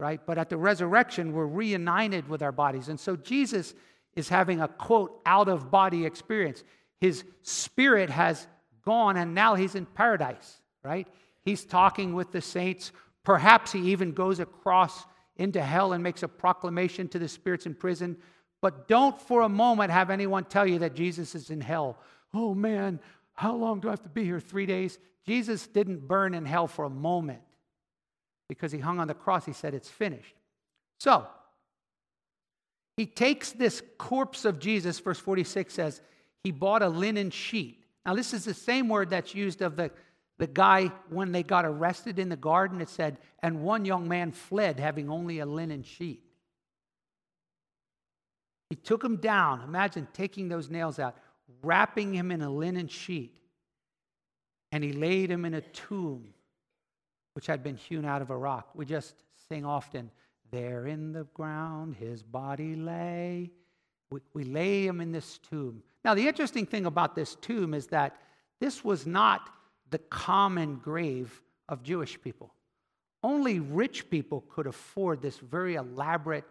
right? 0.00 0.20
But 0.24 0.38
at 0.38 0.50
the 0.50 0.56
resurrection, 0.56 1.32
we're 1.32 1.46
reunited 1.46 2.28
with 2.28 2.42
our 2.42 2.52
bodies. 2.52 2.88
And 2.88 2.98
so 2.98 3.14
Jesus 3.16 3.74
is 4.16 4.28
having 4.28 4.60
a 4.60 4.68
quote, 4.68 5.20
out 5.24 5.48
of 5.48 5.70
body 5.70 6.04
experience. 6.04 6.64
His 7.00 7.24
spirit 7.42 8.10
has 8.10 8.48
gone 8.84 9.16
and 9.16 9.34
now 9.34 9.54
he's 9.54 9.76
in 9.76 9.86
paradise, 9.86 10.60
right? 10.82 11.06
He's 11.44 11.64
talking 11.64 12.14
with 12.14 12.32
the 12.32 12.40
saints. 12.40 12.90
Perhaps 13.24 13.70
he 13.72 13.92
even 13.92 14.12
goes 14.12 14.40
across 14.40 15.04
into 15.36 15.62
hell 15.62 15.92
and 15.92 16.02
makes 16.02 16.24
a 16.24 16.28
proclamation 16.28 17.06
to 17.08 17.18
the 17.18 17.28
spirits 17.28 17.66
in 17.66 17.74
prison. 17.74 18.16
But 18.60 18.88
don't 18.88 19.20
for 19.20 19.42
a 19.42 19.48
moment 19.48 19.90
have 19.90 20.10
anyone 20.10 20.44
tell 20.44 20.66
you 20.66 20.80
that 20.80 20.94
Jesus 20.94 21.34
is 21.34 21.50
in 21.50 21.60
hell. 21.60 21.98
Oh 22.34 22.54
man, 22.54 23.00
how 23.34 23.54
long 23.54 23.80
do 23.80 23.88
I 23.88 23.92
have 23.92 24.02
to 24.02 24.08
be 24.08 24.24
here? 24.24 24.40
Three 24.40 24.66
days? 24.66 24.98
Jesus 25.26 25.66
didn't 25.66 26.08
burn 26.08 26.34
in 26.34 26.44
hell 26.44 26.66
for 26.66 26.84
a 26.84 26.90
moment 26.90 27.40
because 28.48 28.72
he 28.72 28.78
hung 28.78 28.98
on 28.98 29.08
the 29.08 29.14
cross. 29.14 29.44
He 29.44 29.52
said, 29.52 29.74
It's 29.74 29.88
finished. 29.88 30.34
So, 30.98 31.26
he 32.96 33.06
takes 33.06 33.52
this 33.52 33.80
corpse 33.96 34.44
of 34.44 34.58
Jesus, 34.58 34.98
verse 34.98 35.20
46 35.20 35.72
says, 35.72 36.00
he 36.42 36.50
bought 36.50 36.82
a 36.82 36.88
linen 36.88 37.30
sheet. 37.30 37.84
Now, 38.04 38.14
this 38.14 38.32
is 38.32 38.44
the 38.44 38.54
same 38.54 38.88
word 38.88 39.10
that's 39.10 39.34
used 39.34 39.62
of 39.62 39.76
the, 39.76 39.90
the 40.38 40.46
guy 40.46 40.90
when 41.10 41.32
they 41.32 41.42
got 41.42 41.64
arrested 41.64 42.18
in 42.18 42.28
the 42.28 42.36
garden. 42.36 42.80
It 42.80 42.88
said, 42.88 43.18
and 43.42 43.62
one 43.62 43.84
young 43.84 44.08
man 44.08 44.32
fled 44.32 44.80
having 44.80 45.10
only 45.10 45.40
a 45.40 45.46
linen 45.46 45.82
sheet. 45.82 46.24
He 48.70 48.76
took 48.76 49.02
him 49.02 49.16
down. 49.16 49.62
Imagine 49.62 50.06
taking 50.12 50.48
those 50.48 50.68
nails 50.68 50.98
out, 50.98 51.16
wrapping 51.62 52.14
him 52.14 52.30
in 52.30 52.42
a 52.42 52.50
linen 52.50 52.88
sheet, 52.88 53.40
and 54.72 54.84
he 54.84 54.92
laid 54.92 55.30
him 55.30 55.44
in 55.44 55.54
a 55.54 55.60
tomb 55.60 56.34
which 57.34 57.46
had 57.46 57.62
been 57.62 57.76
hewn 57.76 58.04
out 58.04 58.20
of 58.20 58.30
a 58.30 58.36
rock. 58.36 58.70
We 58.74 58.84
just 58.84 59.14
sing 59.48 59.64
often, 59.64 60.10
There 60.50 60.86
in 60.86 61.12
the 61.12 61.24
ground 61.34 61.96
his 61.96 62.22
body 62.22 62.74
lay. 62.74 63.50
We, 64.10 64.20
we 64.34 64.44
lay 64.44 64.86
him 64.86 65.00
in 65.00 65.12
this 65.12 65.38
tomb. 65.38 65.82
Now, 66.04 66.14
the 66.14 66.26
interesting 66.26 66.66
thing 66.66 66.86
about 66.86 67.14
this 67.14 67.34
tomb 67.36 67.74
is 67.74 67.86
that 67.88 68.16
this 68.60 68.84
was 68.84 69.06
not 69.06 69.50
the 69.90 69.98
common 69.98 70.76
grave 70.76 71.42
of 71.68 71.82
Jewish 71.82 72.20
people. 72.20 72.52
Only 73.22 73.60
rich 73.60 74.08
people 74.10 74.44
could 74.48 74.66
afford 74.66 75.20
this 75.20 75.38
very 75.38 75.74
elaborate 75.74 76.44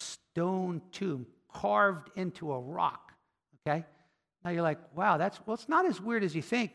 stone 0.00 0.80
tomb 0.90 1.26
carved 1.54 2.10
into 2.16 2.52
a 2.52 2.60
rock. 2.60 3.12
Okay? 3.66 3.84
Now 4.44 4.50
you're 4.50 4.62
like, 4.62 4.78
wow, 4.94 5.16
that's, 5.16 5.40
well, 5.46 5.54
it's 5.54 5.68
not 5.68 5.86
as 5.86 6.00
weird 6.00 6.22
as 6.22 6.36
you 6.36 6.42
think. 6.42 6.72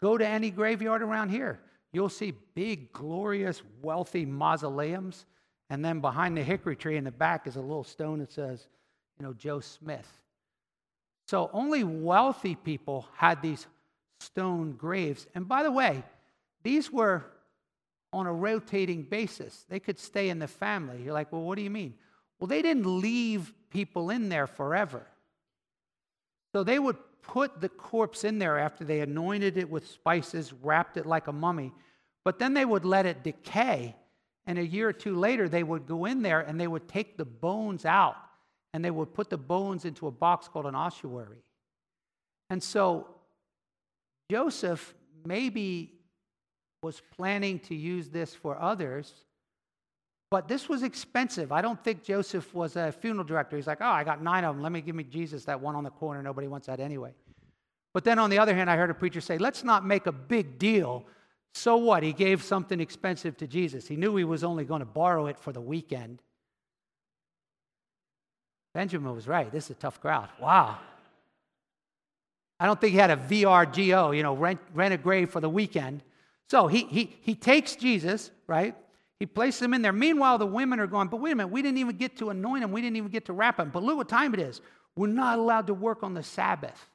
Go 0.00 0.16
to 0.16 0.26
any 0.26 0.50
graveyard 0.50 1.02
around 1.02 1.28
here. 1.28 1.60
You'll 1.92 2.08
see 2.08 2.32
big, 2.54 2.92
glorious, 2.92 3.62
wealthy 3.82 4.24
mausoleums. 4.24 5.26
And 5.68 5.84
then 5.84 6.00
behind 6.00 6.36
the 6.36 6.42
hickory 6.42 6.76
tree 6.76 6.96
in 6.96 7.04
the 7.04 7.10
back 7.10 7.46
is 7.46 7.56
a 7.56 7.60
little 7.60 7.84
stone 7.84 8.20
that 8.20 8.32
says, 8.32 8.66
you 9.18 9.26
know, 9.26 9.34
Joe 9.34 9.60
Smith. 9.60 10.08
So 11.28 11.50
only 11.52 11.84
wealthy 11.84 12.54
people 12.54 13.06
had 13.14 13.42
these 13.42 13.66
stone 14.20 14.72
graves. 14.72 15.26
And 15.34 15.46
by 15.46 15.62
the 15.62 15.70
way, 15.70 16.02
these 16.62 16.90
were 16.90 17.24
on 18.12 18.26
a 18.26 18.32
rotating 18.32 19.02
basis. 19.02 19.66
They 19.68 19.78
could 19.78 19.98
stay 19.98 20.30
in 20.30 20.38
the 20.38 20.48
family. 20.48 21.02
You're 21.02 21.12
like, 21.12 21.30
well, 21.30 21.42
what 21.42 21.56
do 21.56 21.62
you 21.62 21.70
mean? 21.70 21.94
Well, 22.40 22.48
they 22.48 22.62
didn't 22.62 22.86
leave 23.00 23.52
people 23.70 24.10
in 24.10 24.28
there 24.28 24.46
forever. 24.46 25.06
So 26.54 26.64
they 26.64 26.78
would 26.78 26.96
put 27.22 27.60
the 27.60 27.68
corpse 27.68 28.24
in 28.24 28.38
there 28.38 28.58
after 28.58 28.84
they 28.84 29.00
anointed 29.00 29.56
it 29.56 29.70
with 29.70 29.86
spices, 29.86 30.52
wrapped 30.52 30.96
it 30.96 31.06
like 31.06 31.28
a 31.28 31.32
mummy, 31.32 31.72
but 32.24 32.38
then 32.38 32.54
they 32.54 32.64
would 32.64 32.84
let 32.84 33.06
it 33.06 33.22
decay. 33.22 33.94
And 34.46 34.58
a 34.58 34.66
year 34.66 34.88
or 34.88 34.92
two 34.92 35.16
later, 35.16 35.48
they 35.48 35.62
would 35.62 35.86
go 35.86 36.06
in 36.06 36.22
there 36.22 36.40
and 36.40 36.58
they 36.58 36.66
would 36.66 36.88
take 36.88 37.16
the 37.16 37.24
bones 37.24 37.84
out 37.84 38.16
and 38.72 38.84
they 38.84 38.90
would 38.90 39.14
put 39.14 39.30
the 39.30 39.38
bones 39.38 39.84
into 39.84 40.06
a 40.06 40.10
box 40.10 40.48
called 40.48 40.66
an 40.66 40.74
ossuary. 40.74 41.44
And 42.48 42.62
so 42.62 43.08
Joseph 44.30 44.94
maybe 45.24 46.00
was 46.82 47.02
planning 47.16 47.58
to 47.60 47.74
use 47.74 48.08
this 48.08 48.34
for 48.34 48.60
others, 48.60 49.12
but 50.30 50.46
this 50.46 50.68
was 50.68 50.82
expensive. 50.82 51.50
I 51.50 51.60
don't 51.60 51.82
think 51.82 52.04
Joseph 52.04 52.54
was 52.54 52.76
a 52.76 52.92
funeral 52.92 53.24
director. 53.24 53.56
He's 53.56 53.66
like, 53.66 53.80
oh, 53.80 53.86
I 53.86 54.04
got 54.04 54.22
nine 54.22 54.44
of 54.44 54.54
them. 54.54 54.62
Let 54.62 54.72
me 54.72 54.80
give 54.80 54.94
me 54.94 55.04
Jesus 55.04 55.44
that 55.46 55.60
one 55.60 55.74
on 55.74 55.84
the 55.84 55.90
corner. 55.90 56.22
Nobody 56.22 56.46
wants 56.46 56.68
that 56.68 56.80
anyway. 56.80 57.12
But 57.92 58.04
then 58.04 58.18
on 58.18 58.30
the 58.30 58.38
other 58.38 58.54
hand, 58.54 58.70
I 58.70 58.76
heard 58.76 58.90
a 58.90 58.94
preacher 58.94 59.20
say, 59.20 59.38
let's 59.38 59.64
not 59.64 59.84
make 59.84 60.06
a 60.06 60.12
big 60.12 60.58
deal 60.58 61.04
So 61.52 61.76
what? 61.76 62.02
He 62.02 62.12
gave 62.12 62.42
something 62.42 62.80
expensive 62.80 63.36
to 63.38 63.46
Jesus. 63.46 63.86
He 63.86 63.96
knew 63.96 64.14
he 64.16 64.24
was 64.24 64.44
only 64.44 64.64
going 64.64 64.80
to 64.80 64.86
borrow 64.86 65.26
it 65.26 65.38
for 65.38 65.52
the 65.52 65.60
weekend. 65.60 66.22
Benjamin 68.72 69.14
was 69.14 69.26
right. 69.26 69.50
This 69.50 69.64
is 69.64 69.70
a 69.72 69.74
tough 69.74 70.00
crowd. 70.00 70.28
Wow. 70.40 70.78
I 72.60 72.66
don't 72.66 72.80
think 72.80 72.92
he 72.92 72.98
had 72.98 73.10
a 73.10 73.16
VRGO, 73.16 74.16
you 74.16 74.22
know, 74.22 74.34
rent, 74.34 74.60
rent 74.74 74.94
a 74.94 74.98
grave 74.98 75.30
for 75.30 75.40
the 75.40 75.48
weekend. 75.48 76.02
So 76.50 76.66
he, 76.66 76.84
he, 76.84 77.16
he 77.22 77.34
takes 77.34 77.74
Jesus, 77.74 78.30
right? 78.46 78.76
He 79.20 79.26
placed 79.26 79.60
them 79.60 79.74
in 79.74 79.82
there. 79.82 79.92
Meanwhile, 79.92 80.38
the 80.38 80.46
women 80.46 80.80
are 80.80 80.86
going, 80.86 81.08
but 81.08 81.18
wait 81.18 81.32
a 81.32 81.36
minute, 81.36 81.52
we 81.52 81.60
didn't 81.60 81.76
even 81.76 81.96
get 81.96 82.16
to 82.18 82.30
anoint 82.30 82.64
him. 82.64 82.72
We 82.72 82.80
didn't 82.80 82.96
even 82.96 83.10
get 83.10 83.26
to 83.26 83.34
wrap 83.34 83.60
him. 83.60 83.68
But 83.68 83.82
look 83.82 83.98
what 83.98 84.08
time 84.08 84.32
it 84.32 84.40
is. 84.40 84.62
We're 84.96 85.08
not 85.08 85.38
allowed 85.38 85.66
to 85.66 85.74
work 85.74 86.02
on 86.02 86.14
the 86.14 86.22
Sabbath. 86.22 86.86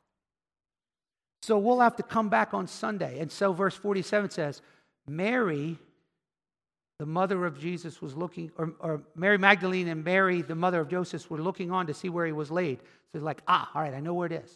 So 1.44 1.60
we'll 1.60 1.82
have 1.82 1.96
to 1.98 2.04
come 2.04 2.30
back 2.30 2.56
on 2.56 2.66
Sunday. 2.66 3.20
And 3.20 3.32
so 3.32 3.54
verse 3.54 3.76
47 3.76 4.32
says, 4.32 4.64
Mary, 5.08 5.78
the 6.98 7.06
mother 7.06 7.46
of 7.46 7.60
Jesus, 7.60 8.02
was 8.02 8.16
looking, 8.16 8.52
or, 8.58 8.74
or, 8.80 9.04
Mary 9.16 9.38
Magdalene 9.38 9.88
and 9.88 10.04
Mary, 10.04 10.42
the 10.42 10.56
mother 10.56 10.82
of 10.82 10.90
Joseph, 10.90 11.30
were 11.30 11.38
looking 11.38 11.70
on 11.70 11.86
to 11.86 11.94
see 11.94 12.10
where 12.10 12.26
he 12.26 12.32
was 12.32 12.50
laid. 12.50 12.80
So 12.80 13.18
it's 13.20 13.24
like, 13.24 13.44
ah, 13.48 13.70
all 13.76 13.84
right, 13.84 13.94
I 13.94 14.00
know 14.00 14.16
where 14.16 14.26
it 14.26 14.32
is. 14.32 14.52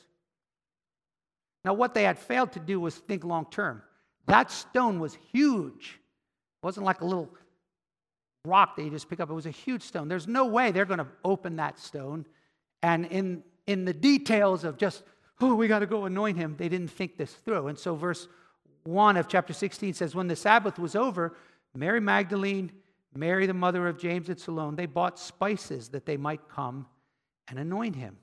Now, 1.63 1.73
what 1.75 1.93
they 1.93 2.03
had 2.03 2.17
failed 2.17 2.53
to 2.53 2.59
do 2.59 2.79
was 2.79 2.95
think 2.95 3.23
long 3.23 3.45
term. 3.51 3.83
That 4.25 4.49
stone 4.49 4.99
was 4.99 5.15
huge. 5.31 5.99
It 6.61 6.65
wasn't 6.65 6.87
like 6.87 7.01
a 7.01 7.05
little 7.05 7.29
rock 8.45 8.75
that 8.75 8.83
you 8.83 8.89
just 8.89 9.09
pick 9.09 9.19
up, 9.19 9.29
it 9.29 9.33
was 9.33 9.45
a 9.45 9.51
huge 9.51 9.83
stone. 9.83 10.07
There's 10.07 10.27
no 10.27 10.45
way 10.45 10.71
they're 10.71 10.85
going 10.85 10.99
to 10.99 11.07
open 11.23 11.57
that 11.57 11.79
stone. 11.79 12.25
And 12.81 13.05
in, 13.05 13.43
in 13.67 13.85
the 13.85 13.93
details 13.93 14.63
of 14.63 14.77
just, 14.77 15.03
oh, 15.41 15.55
we 15.55 15.67
got 15.67 15.79
to 15.79 15.85
go 15.85 16.05
anoint 16.05 16.37
him, 16.37 16.55
they 16.57 16.69
didn't 16.69 16.91
think 16.91 17.17
this 17.17 17.33
through. 17.33 17.67
And 17.67 17.77
so, 17.77 17.95
verse 17.95 18.27
1 18.83 19.17
of 19.17 19.27
chapter 19.27 19.53
16 19.53 19.93
says, 19.93 20.15
When 20.15 20.27
the 20.27 20.35
Sabbath 20.35 20.79
was 20.79 20.95
over, 20.95 21.35
Mary 21.75 21.99
Magdalene, 21.99 22.71
Mary, 23.13 23.45
the 23.45 23.53
mother 23.53 23.87
of 23.87 23.97
James 23.97 24.29
and 24.29 24.39
Salome, 24.39 24.75
they 24.75 24.85
bought 24.85 25.19
spices 25.19 25.89
that 25.89 26.05
they 26.05 26.17
might 26.17 26.47
come 26.47 26.87
and 27.47 27.59
anoint 27.59 27.95
him. 27.95 28.17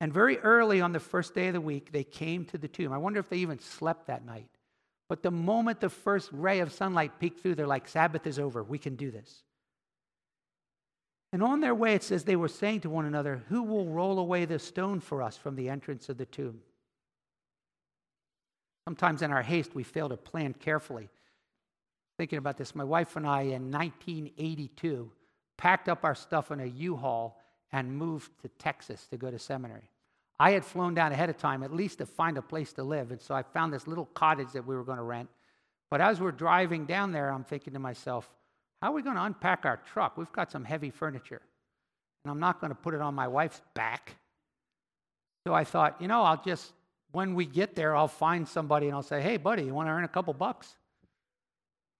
And 0.00 0.12
very 0.12 0.38
early 0.38 0.80
on 0.80 0.92
the 0.92 1.00
first 1.00 1.34
day 1.34 1.48
of 1.48 1.54
the 1.54 1.60
week, 1.60 1.92
they 1.92 2.04
came 2.04 2.44
to 2.46 2.58
the 2.58 2.68
tomb. 2.68 2.92
I 2.92 2.98
wonder 2.98 3.20
if 3.20 3.28
they 3.28 3.36
even 3.38 3.58
slept 3.58 4.06
that 4.06 4.24
night. 4.24 4.48
But 5.10 5.24
the 5.24 5.32
moment 5.32 5.80
the 5.80 5.88
first 5.88 6.30
ray 6.32 6.60
of 6.60 6.72
sunlight 6.72 7.18
peeked 7.18 7.40
through, 7.40 7.56
they're 7.56 7.66
like, 7.66 7.88
Sabbath 7.88 8.28
is 8.28 8.38
over. 8.38 8.62
We 8.62 8.78
can 8.78 8.94
do 8.94 9.10
this. 9.10 9.42
And 11.32 11.42
on 11.42 11.60
their 11.60 11.74
way, 11.74 11.94
it 11.94 12.04
says 12.04 12.22
they 12.22 12.36
were 12.36 12.46
saying 12.46 12.82
to 12.82 12.90
one 12.90 13.06
another, 13.06 13.42
Who 13.48 13.64
will 13.64 13.86
roll 13.86 14.20
away 14.20 14.44
the 14.44 14.60
stone 14.60 15.00
for 15.00 15.20
us 15.20 15.36
from 15.36 15.56
the 15.56 15.68
entrance 15.68 16.08
of 16.08 16.16
the 16.16 16.26
tomb? 16.26 16.60
Sometimes 18.86 19.22
in 19.22 19.32
our 19.32 19.42
haste, 19.42 19.74
we 19.74 19.82
fail 19.82 20.08
to 20.08 20.16
plan 20.16 20.54
carefully. 20.54 21.08
Thinking 22.16 22.38
about 22.38 22.56
this, 22.56 22.76
my 22.76 22.84
wife 22.84 23.16
and 23.16 23.26
I 23.26 23.42
in 23.42 23.72
1982 23.72 25.10
packed 25.56 25.88
up 25.88 26.04
our 26.04 26.14
stuff 26.14 26.52
in 26.52 26.60
a 26.60 26.66
U 26.66 26.94
Haul 26.94 27.36
and 27.72 27.96
moved 27.96 28.30
to 28.42 28.48
Texas 28.48 29.08
to 29.08 29.16
go 29.16 29.28
to 29.28 29.40
seminary. 29.40 29.90
I 30.40 30.52
had 30.52 30.64
flown 30.64 30.94
down 30.94 31.12
ahead 31.12 31.28
of 31.28 31.36
time, 31.36 31.62
at 31.62 31.70
least 31.70 31.98
to 31.98 32.06
find 32.06 32.38
a 32.38 32.42
place 32.42 32.72
to 32.72 32.82
live. 32.82 33.10
And 33.10 33.20
so 33.20 33.34
I 33.34 33.42
found 33.42 33.74
this 33.74 33.86
little 33.86 34.06
cottage 34.06 34.52
that 34.52 34.66
we 34.66 34.74
were 34.74 34.84
going 34.84 34.96
to 34.96 35.04
rent. 35.04 35.28
But 35.90 36.00
as 36.00 36.18
we're 36.18 36.32
driving 36.32 36.86
down 36.86 37.12
there, 37.12 37.30
I'm 37.30 37.44
thinking 37.44 37.74
to 37.74 37.78
myself, 37.78 38.26
how 38.80 38.90
are 38.90 38.94
we 38.94 39.02
going 39.02 39.16
to 39.16 39.22
unpack 39.24 39.66
our 39.66 39.76
truck? 39.92 40.16
We've 40.16 40.32
got 40.32 40.50
some 40.50 40.64
heavy 40.64 40.88
furniture. 40.88 41.42
And 42.24 42.32
I'm 42.32 42.40
not 42.40 42.58
going 42.58 42.70
to 42.70 42.74
put 42.74 42.94
it 42.94 43.02
on 43.02 43.14
my 43.14 43.28
wife's 43.28 43.60
back. 43.74 44.16
So 45.46 45.52
I 45.52 45.62
thought, 45.62 46.00
you 46.00 46.08
know, 46.08 46.22
I'll 46.22 46.42
just, 46.42 46.72
when 47.12 47.34
we 47.34 47.44
get 47.44 47.74
there, 47.74 47.94
I'll 47.94 48.08
find 48.08 48.48
somebody 48.48 48.86
and 48.86 48.94
I'll 48.94 49.02
say, 49.02 49.20
hey, 49.20 49.36
buddy, 49.36 49.64
you 49.64 49.74
want 49.74 49.88
to 49.88 49.92
earn 49.92 50.04
a 50.04 50.08
couple 50.08 50.32
bucks? 50.32 50.74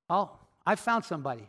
Oh, 0.08 0.30
I 0.64 0.76
found 0.76 1.04
somebody. 1.04 1.46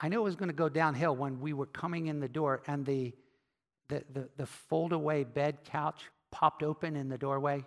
I 0.00 0.08
knew 0.08 0.20
it 0.20 0.24
was 0.24 0.36
going 0.36 0.48
to 0.48 0.54
go 0.56 0.70
downhill 0.70 1.14
when 1.14 1.38
we 1.38 1.52
were 1.52 1.66
coming 1.66 2.06
in 2.06 2.20
the 2.20 2.28
door 2.28 2.62
and 2.66 2.86
the, 2.86 3.12
the, 3.88 4.02
the, 4.12 4.28
the 4.36 4.46
fold 4.46 4.92
away 4.92 5.24
bed 5.24 5.58
couch 5.64 6.02
popped 6.30 6.62
open 6.62 6.96
in 6.96 7.08
the 7.08 7.18
doorway. 7.18 7.64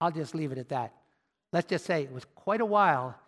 I'll 0.00 0.10
just 0.10 0.34
leave 0.34 0.52
it 0.52 0.58
at 0.58 0.68
that. 0.68 0.94
Let's 1.52 1.68
just 1.68 1.84
say 1.84 2.02
it 2.02 2.12
was 2.12 2.24
quite 2.34 2.60
a 2.60 2.66
while 2.66 3.18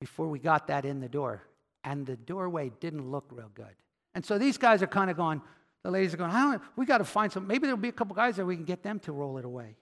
before 0.00 0.28
we 0.28 0.38
got 0.38 0.68
that 0.68 0.84
in 0.84 1.00
the 1.00 1.08
door, 1.08 1.42
and 1.84 2.06
the 2.06 2.16
doorway 2.16 2.72
didn't 2.80 3.10
look 3.10 3.26
real 3.30 3.50
good. 3.54 3.74
And 4.14 4.24
so 4.24 4.38
these 4.38 4.58
guys 4.58 4.82
are 4.82 4.86
kind 4.86 5.10
of 5.10 5.16
going, 5.16 5.42
the 5.82 5.90
ladies 5.90 6.14
are 6.14 6.16
going, 6.16 6.30
I 6.30 6.52
don't, 6.52 6.62
we 6.76 6.86
got 6.86 6.98
to 6.98 7.04
find 7.04 7.32
some, 7.32 7.46
maybe 7.46 7.66
there'll 7.66 7.76
be 7.76 7.88
a 7.88 7.92
couple 7.92 8.14
guys 8.14 8.36
there 8.36 8.46
we 8.46 8.56
can 8.56 8.64
get 8.64 8.82
them 8.82 9.00
to 9.00 9.12
roll 9.12 9.38
it 9.38 9.44
away. 9.44 9.76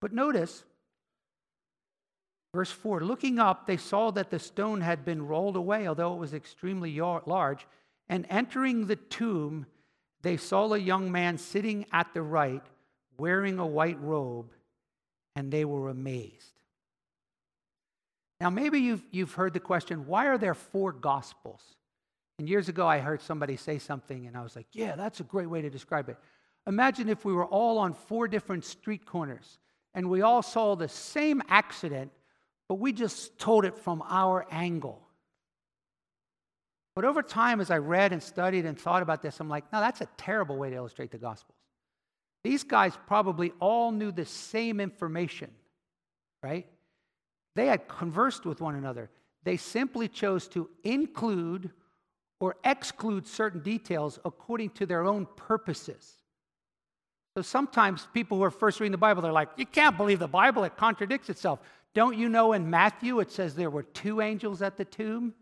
But 0.00 0.12
notice, 0.12 0.64
Verse 2.54 2.70
4 2.70 3.00
Looking 3.00 3.38
up, 3.38 3.66
they 3.66 3.76
saw 3.76 4.10
that 4.12 4.30
the 4.30 4.38
stone 4.38 4.80
had 4.80 5.04
been 5.04 5.26
rolled 5.26 5.56
away, 5.56 5.86
although 5.86 6.14
it 6.14 6.18
was 6.18 6.34
extremely 6.34 6.98
large. 6.98 7.66
And 8.08 8.26
entering 8.30 8.86
the 8.86 8.96
tomb, 8.96 9.66
they 10.22 10.36
saw 10.36 10.72
a 10.72 10.78
young 10.78 11.12
man 11.12 11.38
sitting 11.38 11.86
at 11.92 12.12
the 12.14 12.22
right, 12.22 12.62
wearing 13.18 13.58
a 13.58 13.66
white 13.66 14.00
robe, 14.00 14.52
and 15.36 15.52
they 15.52 15.64
were 15.64 15.88
amazed. 15.88 16.52
Now, 18.40 18.50
maybe 18.50 18.80
you've, 18.80 19.02
you've 19.10 19.34
heard 19.34 19.52
the 19.52 19.60
question 19.60 20.06
why 20.06 20.26
are 20.26 20.38
there 20.38 20.54
four 20.54 20.92
gospels? 20.92 21.62
And 22.38 22.48
years 22.48 22.68
ago, 22.68 22.86
I 22.86 23.00
heard 23.00 23.20
somebody 23.20 23.56
say 23.56 23.78
something, 23.78 24.26
and 24.26 24.36
I 24.36 24.42
was 24.42 24.54
like, 24.54 24.68
yeah, 24.72 24.94
that's 24.94 25.20
a 25.20 25.24
great 25.24 25.50
way 25.50 25.60
to 25.62 25.70
describe 25.70 26.08
it. 26.08 26.16
Imagine 26.66 27.08
if 27.08 27.24
we 27.24 27.32
were 27.32 27.46
all 27.46 27.78
on 27.78 27.94
four 27.94 28.28
different 28.28 28.64
street 28.64 29.06
corners 29.06 29.58
and 29.94 30.08
we 30.08 30.22
all 30.22 30.42
saw 30.42 30.76
the 30.76 30.88
same 30.88 31.42
accident 31.48 32.12
but 32.68 32.74
we 32.76 32.92
just 32.92 33.38
told 33.38 33.64
it 33.64 33.76
from 33.76 34.02
our 34.06 34.46
angle. 34.50 35.07
But 36.98 37.04
over 37.04 37.22
time, 37.22 37.60
as 37.60 37.70
I 37.70 37.78
read 37.78 38.12
and 38.12 38.20
studied 38.20 38.66
and 38.66 38.76
thought 38.76 39.02
about 39.02 39.22
this, 39.22 39.38
I'm 39.38 39.48
like, 39.48 39.72
no, 39.72 39.78
that's 39.78 40.00
a 40.00 40.08
terrible 40.16 40.56
way 40.56 40.70
to 40.70 40.74
illustrate 40.74 41.12
the 41.12 41.16
Gospels. 41.16 41.56
These 42.42 42.64
guys 42.64 42.98
probably 43.06 43.52
all 43.60 43.92
knew 43.92 44.10
the 44.10 44.24
same 44.24 44.80
information, 44.80 45.48
right? 46.42 46.66
They 47.54 47.66
had 47.66 47.86
conversed 47.86 48.44
with 48.44 48.60
one 48.60 48.74
another. 48.74 49.10
They 49.44 49.56
simply 49.56 50.08
chose 50.08 50.48
to 50.48 50.68
include 50.82 51.70
or 52.40 52.56
exclude 52.64 53.28
certain 53.28 53.62
details 53.62 54.18
according 54.24 54.70
to 54.70 54.84
their 54.84 55.04
own 55.04 55.28
purposes. 55.36 56.14
So 57.36 57.42
sometimes 57.42 58.08
people 58.12 58.38
who 58.38 58.42
are 58.42 58.50
first 58.50 58.80
reading 58.80 58.90
the 58.90 58.98
Bible, 58.98 59.22
they're 59.22 59.30
like, 59.30 59.50
you 59.56 59.66
can't 59.66 59.96
believe 59.96 60.18
the 60.18 60.26
Bible, 60.26 60.64
it 60.64 60.76
contradicts 60.76 61.30
itself. 61.30 61.60
Don't 61.94 62.18
you 62.18 62.28
know 62.28 62.54
in 62.54 62.68
Matthew 62.68 63.20
it 63.20 63.30
says 63.30 63.54
there 63.54 63.70
were 63.70 63.84
two 63.84 64.20
angels 64.20 64.62
at 64.62 64.76
the 64.76 64.84
tomb? 64.84 65.32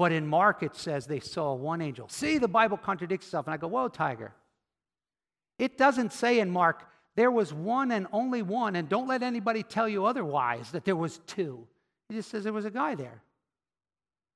But 0.00 0.12
in 0.12 0.26
Mark 0.26 0.62
it 0.62 0.74
says 0.74 1.04
they 1.04 1.20
saw 1.20 1.52
one 1.52 1.82
angel. 1.82 2.08
See, 2.08 2.38
the 2.38 2.48
Bible 2.48 2.78
contradicts 2.78 3.26
itself. 3.26 3.46
And 3.46 3.52
I 3.52 3.58
go, 3.58 3.68
whoa, 3.68 3.88
Tiger. 3.88 4.32
It 5.58 5.76
doesn't 5.76 6.14
say 6.14 6.40
in 6.40 6.50
Mark 6.50 6.84
there 7.16 7.30
was 7.30 7.52
one 7.52 7.92
and 7.92 8.06
only 8.10 8.40
one, 8.40 8.76
and 8.76 8.88
don't 8.88 9.06
let 9.06 9.22
anybody 9.22 9.62
tell 9.62 9.86
you 9.86 10.06
otherwise 10.06 10.70
that 10.70 10.86
there 10.86 10.96
was 10.96 11.18
two. 11.26 11.66
It 12.08 12.14
just 12.14 12.30
says 12.30 12.44
there 12.44 12.52
was 12.54 12.64
a 12.64 12.70
guy 12.70 12.94
there. 12.94 13.20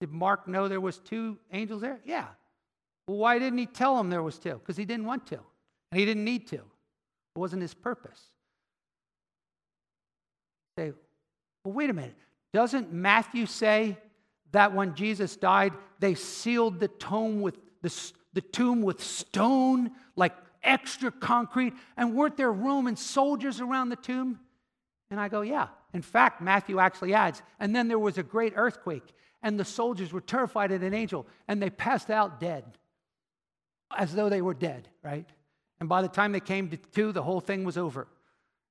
Did 0.00 0.12
Mark 0.12 0.46
know 0.46 0.68
there 0.68 0.82
was 0.82 0.98
two 0.98 1.38
angels 1.50 1.80
there? 1.80 1.98
Yeah. 2.04 2.26
Well, 3.08 3.16
why 3.16 3.38
didn't 3.38 3.58
he 3.58 3.64
tell 3.64 3.96
them 3.96 4.10
there 4.10 4.22
was 4.22 4.38
two? 4.38 4.56
Because 4.56 4.76
he 4.76 4.84
didn't 4.84 5.06
want 5.06 5.26
to, 5.28 5.40
and 5.90 5.98
he 5.98 6.04
didn't 6.04 6.26
need 6.26 6.46
to. 6.48 6.56
It 6.56 7.38
wasn't 7.38 7.62
his 7.62 7.72
purpose. 7.72 8.20
Say, 10.76 10.92
well, 11.64 11.72
wait 11.72 11.88
a 11.88 11.94
minute. 11.94 12.16
Doesn't 12.52 12.92
Matthew 12.92 13.46
say 13.46 13.96
that 14.54 14.74
when 14.74 14.94
Jesus 14.94 15.36
died, 15.36 15.72
they 15.98 16.14
sealed 16.14 16.80
the 16.80 16.88
tomb 16.88 17.40
with 17.40 17.58
the, 17.82 18.12
the 18.32 18.40
tomb 18.40 18.82
with 18.82 19.02
stone, 19.02 19.90
like 20.16 20.32
extra 20.62 21.10
concrete, 21.10 21.74
and 21.96 22.14
weren't 22.14 22.36
there 22.36 22.52
Roman 22.52 22.96
soldiers 22.96 23.60
around 23.60 23.88
the 23.88 23.96
tomb? 23.96 24.40
And 25.10 25.20
I 25.20 25.28
go, 25.28 25.42
yeah. 25.42 25.68
In 25.92 26.02
fact, 26.02 26.40
Matthew 26.40 26.78
actually 26.78 27.14
adds, 27.14 27.42
and 27.60 27.74
then 27.74 27.88
there 27.88 27.98
was 27.98 28.16
a 28.16 28.22
great 28.22 28.52
earthquake, 28.56 29.12
and 29.42 29.58
the 29.58 29.64
soldiers 29.64 30.12
were 30.12 30.20
terrified 30.20 30.72
at 30.72 30.82
an 30.82 30.94
angel, 30.94 31.26
and 31.46 31.60
they 31.60 31.70
passed 31.70 32.10
out 32.10 32.40
dead, 32.40 32.64
as 33.96 34.14
though 34.14 34.28
they 34.28 34.40
were 34.40 34.54
dead, 34.54 34.88
right? 35.02 35.28
And 35.80 35.88
by 35.88 36.00
the 36.00 36.08
time 36.08 36.32
they 36.32 36.40
came 36.40 36.70
to, 36.94 37.12
the 37.12 37.22
whole 37.22 37.40
thing 37.40 37.64
was 37.64 37.76
over. 37.76 38.08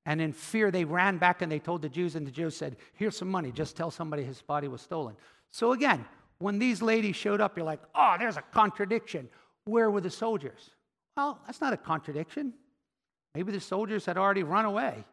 And 0.05 0.21
in 0.21 0.33
fear, 0.33 0.71
they 0.71 0.83
ran 0.83 1.17
back 1.17 1.41
and 1.41 1.51
they 1.51 1.59
told 1.59 1.81
the 1.81 1.89
Jews, 1.89 2.15
and 2.15 2.25
the 2.25 2.31
Jews 2.31 2.55
said, 2.55 2.77
Here's 2.93 3.17
some 3.17 3.29
money, 3.29 3.51
just 3.51 3.75
tell 3.75 3.91
somebody 3.91 4.23
his 4.23 4.41
body 4.41 4.67
was 4.67 4.81
stolen. 4.81 5.15
So 5.53 5.71
again, 5.71 6.03
when 6.39 6.57
these 6.57 6.81
ladies 6.81 7.15
showed 7.15 7.39
up, 7.39 7.55
you're 7.55 7.65
like, 7.65 7.79
Oh, 7.93 8.15
there's 8.17 8.37
a 8.37 8.41
contradiction. 8.41 9.29
Where 9.65 9.89
were 9.89 10.01
the 10.01 10.09
soldiers? 10.09 10.71
Well, 11.15 11.39
that's 11.45 11.61
not 11.61 11.73
a 11.73 11.77
contradiction. 11.77 12.53
Maybe 13.35 13.51
the 13.51 13.61
soldiers 13.61 14.05
had 14.05 14.17
already 14.17 14.41
run 14.41 14.65
away, 14.65 15.05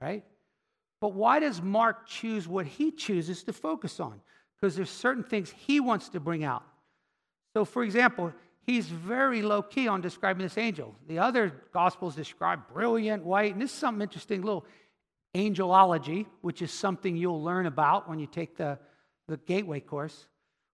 right? 0.00 0.24
But 1.00 1.14
why 1.14 1.40
does 1.40 1.60
Mark 1.60 2.06
choose 2.06 2.46
what 2.46 2.66
he 2.66 2.92
chooses 2.92 3.42
to 3.44 3.52
focus 3.52 3.98
on? 3.98 4.20
Because 4.54 4.76
there's 4.76 4.90
certain 4.90 5.24
things 5.24 5.50
he 5.50 5.80
wants 5.80 6.08
to 6.10 6.20
bring 6.20 6.44
out. 6.44 6.64
So, 7.54 7.64
for 7.64 7.82
example, 7.82 8.32
he's 8.66 8.86
very 8.86 9.42
low 9.42 9.62
key 9.62 9.88
on 9.88 10.00
describing 10.00 10.42
this 10.42 10.58
angel. 10.58 10.94
The 11.08 11.18
other 11.18 11.52
gospels 11.72 12.14
describe 12.14 12.60
brilliant 12.72 13.24
white, 13.24 13.52
and 13.52 13.60
this 13.60 13.72
is 13.72 13.78
something 13.78 14.02
interesting 14.02 14.42
little 14.42 14.64
angelology, 15.34 16.26
which 16.40 16.62
is 16.62 16.70
something 16.70 17.16
you'll 17.16 17.42
learn 17.42 17.66
about 17.66 18.08
when 18.08 18.18
you 18.18 18.26
take 18.26 18.56
the, 18.56 18.78
the 19.28 19.36
gateway 19.36 19.80
course. 19.80 20.26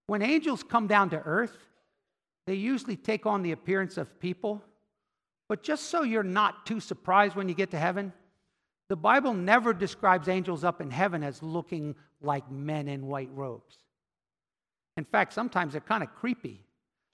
When 0.06 0.22
angels 0.22 0.62
come 0.62 0.86
down 0.86 1.10
to 1.10 1.18
earth, 1.18 1.56
they 2.46 2.54
usually 2.54 2.96
take 2.96 3.26
on 3.26 3.42
the 3.42 3.52
appearance 3.52 3.96
of 3.96 4.20
people. 4.20 4.62
But 5.48 5.62
just 5.62 5.84
so 5.84 6.02
you're 6.02 6.22
not 6.22 6.66
too 6.66 6.80
surprised 6.80 7.36
when 7.36 7.48
you 7.48 7.54
get 7.54 7.70
to 7.72 7.78
heaven, 7.78 8.12
the 8.88 8.96
Bible 8.96 9.34
never 9.34 9.72
describes 9.72 10.28
angels 10.28 10.62
up 10.62 10.80
in 10.80 10.90
heaven 10.90 11.22
as 11.22 11.42
looking 11.42 11.94
like 12.20 12.50
men 12.50 12.88
in 12.88 13.06
white 13.06 13.30
robes. 13.34 13.76
In 14.96 15.04
fact, 15.04 15.32
sometimes 15.32 15.72
they're 15.72 15.80
kind 15.80 16.02
of 16.02 16.14
creepy. 16.14 16.60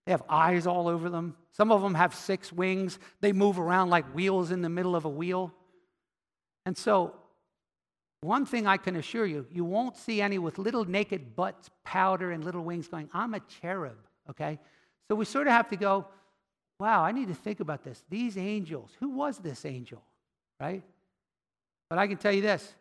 They 0.07 0.13
have 0.13 0.23
eyes 0.29 0.67
all 0.67 0.89
over 0.89 1.09
them. 1.09 1.37
Some 1.53 1.71
of 1.71 1.83
them 1.83 1.95
have 1.95 2.15
six 2.15 2.53
wings. 2.53 2.99
They 3.21 3.33
move 3.33 3.59
around 3.59 3.91
like 3.91 4.15
wheels 4.15 4.51
in 4.51 4.63
the 4.63 4.69
middle 4.69 4.97
of 4.97 5.05
a 5.05 5.09
wheel. 5.09 5.53
And 6.67 6.77
so, 6.77 7.15
one 8.21 8.45
thing 8.45 8.67
I 8.67 8.77
can 8.77 8.97
assure 8.97 9.27
you, 9.27 9.47
you 9.51 9.65
won't 9.65 9.97
see 9.97 10.21
any 10.21 10.39
with 10.39 10.59
little 10.59 10.85
naked 10.85 11.35
butts, 11.35 11.71
powder, 11.85 12.33
and 12.33 12.45
little 12.45 12.63
wings 12.63 12.89
going, 12.89 13.09
I'm 13.15 13.35
a 13.35 13.41
cherub, 13.41 13.97
okay? 14.29 14.59
So 15.09 15.15
we 15.15 15.25
sort 15.25 15.47
of 15.47 15.53
have 15.53 15.69
to 15.71 15.77
go, 15.77 16.07
wow, 16.79 17.03
I 17.03 17.13
need 17.13 17.29
to 17.29 17.35
think 17.35 17.61
about 17.61 17.83
this. 17.83 18.03
These 18.09 18.37
angels, 18.37 18.91
who 19.01 19.11
was 19.11 19.39
this 19.39 19.65
angel, 19.65 20.03
right? 20.61 20.83
But 21.89 21.99
I 21.99 22.07
can 22.07 22.17
tell 22.17 22.33
you 22.33 22.43
this 22.43 22.75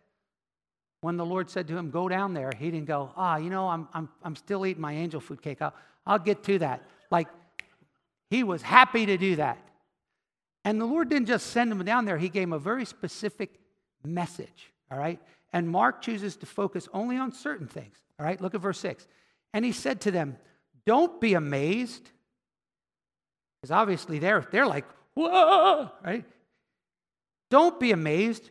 when 1.02 1.18
the 1.18 1.26
Lord 1.26 1.50
said 1.50 1.68
to 1.70 1.78
him, 1.78 1.92
Go 1.92 2.10
down 2.10 2.34
there, 2.34 2.52
he 2.58 2.70
didn't 2.72 2.88
go, 2.88 3.12
Ah, 3.16 3.38
you 3.38 3.50
know, 3.50 3.68
I'm, 3.68 3.88
I'm, 3.94 4.10
I'm 4.24 4.36
still 4.36 4.66
eating 4.66 4.82
my 4.82 4.94
angel 4.94 5.20
food 5.22 5.42
cake. 5.42 5.62
I'll, 5.62 5.74
I'll 6.06 6.20
get 6.20 6.44
to 6.44 6.60
that. 6.60 6.84
Like, 7.10 7.28
he 8.30 8.44
was 8.44 8.62
happy 8.62 9.06
to 9.06 9.18
do 9.18 9.38
that. 9.38 9.58
And 10.66 10.80
the 10.80 10.86
Lord 10.86 11.10
didn't 11.10 11.28
just 11.28 11.48
send 11.48 11.72
him 11.72 11.84
down 11.84 12.06
there, 12.06 12.18
he 12.18 12.30
gave 12.30 12.44
him 12.44 12.54
a 12.54 12.60
very 12.60 12.86
specific 12.86 13.52
message, 14.06 14.72
all 14.92 14.98
right? 14.98 15.20
And 15.54 15.70
Mark 15.70 16.02
chooses 16.02 16.36
to 16.38 16.46
focus 16.46 16.88
only 16.94 17.18
on 17.18 17.32
certain 17.32 17.68
things, 17.68 17.98
all 18.20 18.26
right? 18.26 18.40
Look 18.40 18.56
at 18.56 18.62
verse 18.62 18.80
6. 18.80 19.08
And 19.54 19.66
he 19.66 19.72
said 19.72 20.02
to 20.02 20.12
them, 20.12 20.38
Don't 20.86 21.20
be 21.20 21.34
amazed. 21.34 22.10
Because 23.62 23.72
obviously 23.72 24.20
they're, 24.20 24.48
they're 24.52 24.68
like, 24.68 24.86
Whoa, 25.16 25.92
right? 26.04 26.26
Don't 27.50 27.80
be 27.80 27.92
amazed. 27.92 28.50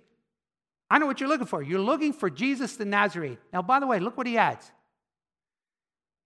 I 0.91 0.99
know 0.99 1.07
what 1.07 1.21
you're 1.21 1.29
looking 1.29 1.47
for. 1.47 1.63
You're 1.63 1.81
looking 1.81 2.13
for 2.13 2.31
Jesus 2.31 2.77
the 2.77 2.85
Nazarene. 2.85 3.39
Now, 3.53 3.63
by 3.63 3.79
the 3.81 3.87
way, 3.87 4.01
look 4.01 4.17
what 4.17 4.27
he 4.27 4.39
adds. 4.39 4.71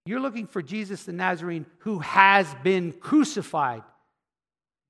You're 0.07 0.21
looking 0.21 0.47
for 0.47 0.63
Jesus 0.63 1.05
the 1.05 1.13
Nazarene 1.13 1.67
who 1.79 2.01
has 2.01 2.53
been 2.63 2.93
crucified. 2.93 3.83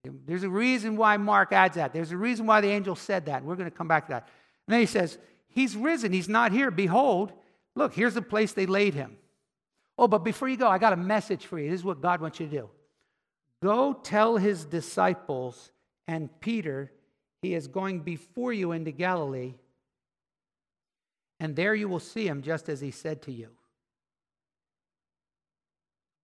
There's 0.04 0.42
a 0.42 0.48
reason 0.48 0.96
why 0.96 1.16
Mark 1.16 1.52
adds 1.52 1.76
that. 1.76 1.92
There's 1.92 2.12
a 2.12 2.16
reason 2.16 2.46
why 2.46 2.60
the 2.60 2.68
angel 2.68 2.96
said 2.96 3.26
that. 3.26 3.44
We're 3.44 3.56
going 3.56 3.70
to 3.70 3.76
come 3.76 3.88
back 3.88 4.06
to 4.06 4.12
that. 4.12 4.28
And 4.66 4.74
then 4.74 4.80
he 4.80 4.86
says, 4.86 5.18
He's 5.48 5.76
risen. 5.76 6.12
He's 6.12 6.28
not 6.28 6.52
here. 6.52 6.70
Behold, 6.70 7.32
look, 7.74 7.92
here's 7.92 8.14
the 8.14 8.22
place 8.22 8.52
they 8.52 8.66
laid 8.66 8.94
him. 8.94 9.18
Oh, 9.98 10.08
but 10.08 10.24
before 10.24 10.48
you 10.48 10.56
go, 10.56 10.66
I 10.66 10.78
got 10.78 10.94
a 10.94 10.96
message 10.96 11.44
for 11.44 11.58
you. 11.58 11.70
This 11.70 11.80
is 11.80 11.84
what 11.84 12.00
God 12.00 12.22
wants 12.22 12.40
you 12.40 12.46
to 12.46 12.52
do. 12.52 12.70
Go 13.62 13.92
tell 13.92 14.38
his 14.38 14.64
disciples 14.64 15.70
and 16.08 16.28
Peter 16.40 16.90
he 17.42 17.54
is 17.54 17.66
going 17.66 18.00
before 18.00 18.52
you 18.52 18.72
into 18.72 18.92
Galilee, 18.92 19.54
and 21.40 21.56
there 21.56 21.74
you 21.74 21.88
will 21.88 22.00
see 22.00 22.26
him 22.26 22.40
just 22.42 22.68
as 22.68 22.80
he 22.80 22.92
said 22.92 23.22
to 23.22 23.32
you. 23.32 23.48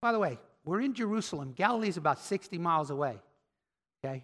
By 0.01 0.13
the 0.13 0.19
way, 0.19 0.39
we're 0.63 0.79
in 0.79 0.93
Jerusalem. 0.93 1.53
Galilee 1.55 1.89
is 1.89 1.97
about 1.97 2.19
60 2.19 2.57
miles 2.57 2.89
away. 2.89 3.19
Okay? 4.03 4.23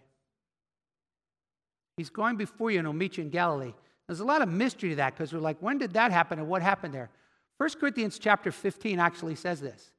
He's 1.97 2.09
going 2.09 2.37
before 2.37 2.71
you 2.71 2.79
and 2.79 2.87
he'll 2.87 2.93
meet 2.93 3.17
you 3.17 3.23
in 3.25 3.29
Galilee. 3.29 3.73
There's 4.07 4.19
a 4.19 4.25
lot 4.25 4.41
of 4.41 4.49
mystery 4.49 4.89
to 4.89 4.95
that 4.97 5.15
because 5.15 5.33
we're 5.33 5.39
like, 5.39 5.57
when 5.59 5.77
did 5.77 5.93
that 5.93 6.11
happen 6.11 6.39
and 6.39 6.47
what 6.47 6.61
happened 6.61 6.93
there? 6.93 7.09
1 7.57 7.69
Corinthians 7.79 8.19
chapter 8.19 8.51
15 8.51 8.99
actually 8.99 9.35
says 9.35 9.61
this. 9.61 9.91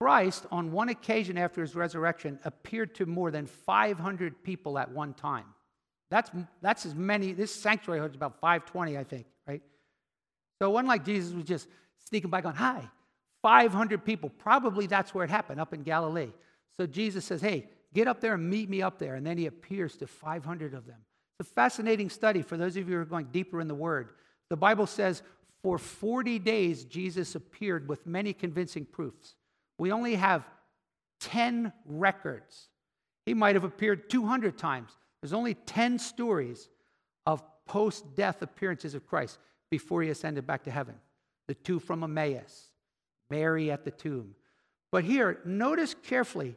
Christ, 0.00 0.46
on 0.50 0.72
one 0.72 0.88
occasion 0.88 1.36
after 1.36 1.60
his 1.60 1.74
resurrection, 1.74 2.38
appeared 2.44 2.94
to 2.96 3.06
more 3.06 3.30
than 3.30 3.46
500 3.46 4.42
people 4.42 4.78
at 4.78 4.90
one 4.90 5.12
time. 5.12 5.44
That's, 6.10 6.30
that's 6.62 6.86
as 6.86 6.94
many, 6.94 7.32
this 7.32 7.54
sanctuary 7.54 8.00
holds 8.00 8.16
about 8.16 8.40
520, 8.40 8.96
I 8.96 9.04
think, 9.04 9.26
right? 9.46 9.62
So 10.58 10.70
wasn't 10.70 10.88
like 10.88 11.04
Jesus 11.04 11.34
was 11.34 11.44
just 11.44 11.68
sneaking 12.08 12.30
by 12.30 12.40
going, 12.40 12.56
hi, 12.56 12.88
500 13.42 14.04
people. 14.04 14.30
Probably 14.30 14.86
that's 14.86 15.14
where 15.14 15.24
it 15.24 15.30
happened, 15.30 15.60
up 15.60 15.74
in 15.74 15.82
Galilee. 15.82 16.32
So 16.78 16.86
Jesus 16.86 17.24
says, 17.24 17.40
hey, 17.40 17.68
get 17.92 18.08
up 18.08 18.20
there 18.20 18.34
and 18.34 18.48
meet 18.48 18.68
me 18.70 18.82
up 18.82 18.98
there. 18.98 19.14
And 19.16 19.26
then 19.26 19.38
he 19.38 19.46
appears 19.46 19.96
to 19.96 20.06
500 20.06 20.74
of 20.74 20.86
them. 20.86 20.98
It's 21.40 21.48
a 21.48 21.54
fascinating 21.54 22.10
study 22.10 22.42
for 22.42 22.58
those 22.58 22.76
of 22.76 22.86
you 22.86 22.96
who 22.96 23.00
are 23.00 23.06
going 23.06 23.28
deeper 23.32 23.62
in 23.62 23.68
the 23.68 23.74
Word. 23.74 24.10
The 24.50 24.58
Bible 24.58 24.86
says, 24.86 25.22
for 25.62 25.78
40 25.78 26.38
days, 26.38 26.84
Jesus 26.84 27.34
appeared 27.34 27.88
with 27.88 28.06
many 28.06 28.34
convincing 28.34 28.84
proofs. 28.84 29.36
We 29.78 29.90
only 29.90 30.16
have 30.16 30.46
10 31.20 31.72
records. 31.86 32.68
He 33.24 33.32
might 33.32 33.54
have 33.54 33.64
appeared 33.64 34.10
200 34.10 34.58
times. 34.58 34.90
There's 35.22 35.32
only 35.32 35.54
10 35.54 35.98
stories 35.98 36.68
of 37.24 37.42
post 37.64 38.14
death 38.14 38.42
appearances 38.42 38.94
of 38.94 39.06
Christ 39.06 39.38
before 39.70 40.02
he 40.02 40.10
ascended 40.10 40.46
back 40.46 40.64
to 40.64 40.70
heaven. 40.70 40.96
The 41.48 41.54
two 41.54 41.78
from 41.78 42.04
Emmaus, 42.04 42.68
Mary 43.30 43.70
at 43.70 43.86
the 43.86 43.90
tomb. 43.90 44.34
But 44.92 45.04
here, 45.04 45.40
notice 45.46 45.94
carefully 46.02 46.56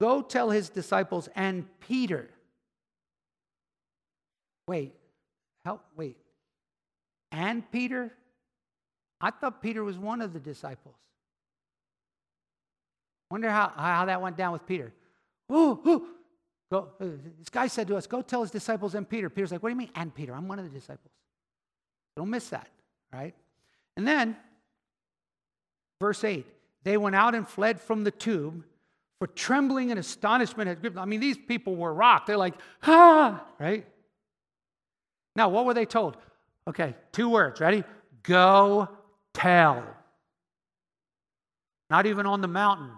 go 0.00 0.22
tell 0.22 0.50
his 0.50 0.68
disciples 0.68 1.28
and 1.34 1.66
Peter. 1.80 2.30
Wait, 4.68 4.94
help, 5.64 5.82
wait. 5.96 6.16
And 7.32 7.70
Peter? 7.70 8.12
I 9.20 9.30
thought 9.30 9.62
Peter 9.62 9.84
was 9.84 9.98
one 9.98 10.20
of 10.20 10.32
the 10.32 10.40
disciples. 10.40 10.96
Wonder 13.30 13.50
how, 13.50 13.72
how 13.76 14.04
that 14.04 14.20
went 14.20 14.36
down 14.36 14.52
with 14.52 14.66
Peter. 14.66 14.92
Ooh, 15.50 15.80
ooh, 15.86 16.06
Go, 16.70 16.88
uh, 17.00 17.04
this 17.38 17.48
guy 17.48 17.68
said 17.68 17.86
to 17.88 17.96
us, 17.96 18.06
Go 18.06 18.22
tell 18.22 18.42
his 18.42 18.50
disciples 18.50 18.94
and 18.94 19.08
Peter. 19.08 19.30
Peter's 19.30 19.52
like, 19.52 19.62
What 19.62 19.68
do 19.68 19.74
you 19.74 19.78
mean, 19.78 19.90
and 19.94 20.14
Peter? 20.14 20.34
I'm 20.34 20.48
one 20.48 20.58
of 20.58 20.64
the 20.64 20.70
disciples. 20.70 21.12
Don't 22.16 22.30
miss 22.30 22.48
that, 22.48 22.68
right? 23.12 23.34
And 23.96 24.06
then, 24.06 24.36
verse 26.00 26.22
8 26.24 26.46
they 26.82 26.96
went 26.96 27.16
out 27.16 27.34
and 27.34 27.48
fled 27.48 27.80
from 27.80 28.04
the 28.04 28.12
tomb, 28.12 28.64
for 29.18 29.26
trembling 29.26 29.90
and 29.90 29.98
astonishment 29.98 30.68
had 30.68 30.80
gripped. 30.80 30.96
I 30.96 31.04
mean, 31.04 31.18
these 31.18 31.36
people 31.36 31.74
were 31.74 31.92
rocked. 31.92 32.28
They're 32.28 32.36
like, 32.36 32.54
Ah, 32.84 33.44
right? 33.58 33.86
Now, 35.36 35.50
what 35.50 35.66
were 35.66 35.74
they 35.74 35.84
told? 35.84 36.16
Okay, 36.66 36.96
two 37.12 37.28
words. 37.28 37.60
Ready? 37.60 37.84
Go 38.22 38.88
tell. 39.34 39.84
Not 41.90 42.06
even 42.06 42.26
on 42.26 42.40
the 42.40 42.48
mountain 42.48 42.90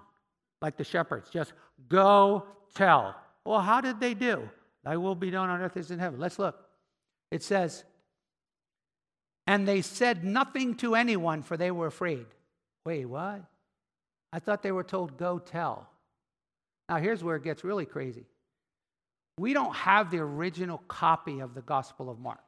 like 0.62 0.76
the 0.76 0.84
shepherds, 0.84 1.28
just 1.30 1.52
go 1.88 2.44
tell. 2.74 3.14
Well, 3.44 3.60
how 3.60 3.80
did 3.80 4.00
they 4.00 4.14
do? 4.14 4.48
Thy 4.84 4.96
will 4.96 5.14
be 5.14 5.30
done 5.30 5.50
on 5.50 5.60
earth 5.60 5.76
as 5.76 5.90
in 5.90 5.98
heaven. 5.98 6.18
Let's 6.18 6.38
look. 6.38 6.58
It 7.30 7.42
says, 7.42 7.84
and 9.46 9.66
they 9.66 9.82
said 9.82 10.24
nothing 10.24 10.76
to 10.76 10.94
anyone, 10.94 11.42
for 11.42 11.56
they 11.56 11.70
were 11.70 11.86
afraid. 11.86 12.26
Wait, 12.86 13.04
what? 13.04 13.42
I 14.32 14.38
thought 14.38 14.62
they 14.62 14.72
were 14.72 14.84
told, 14.84 15.18
go 15.18 15.38
tell. 15.38 15.88
Now, 16.88 16.96
here's 16.96 17.22
where 17.22 17.36
it 17.36 17.44
gets 17.44 17.64
really 17.64 17.84
crazy. 17.84 18.26
We 19.38 19.52
don't 19.52 19.74
have 19.74 20.10
the 20.10 20.18
original 20.18 20.78
copy 20.88 21.40
of 21.40 21.54
the 21.54 21.62
Gospel 21.62 22.10
of 22.10 22.18
Mark. 22.18 22.40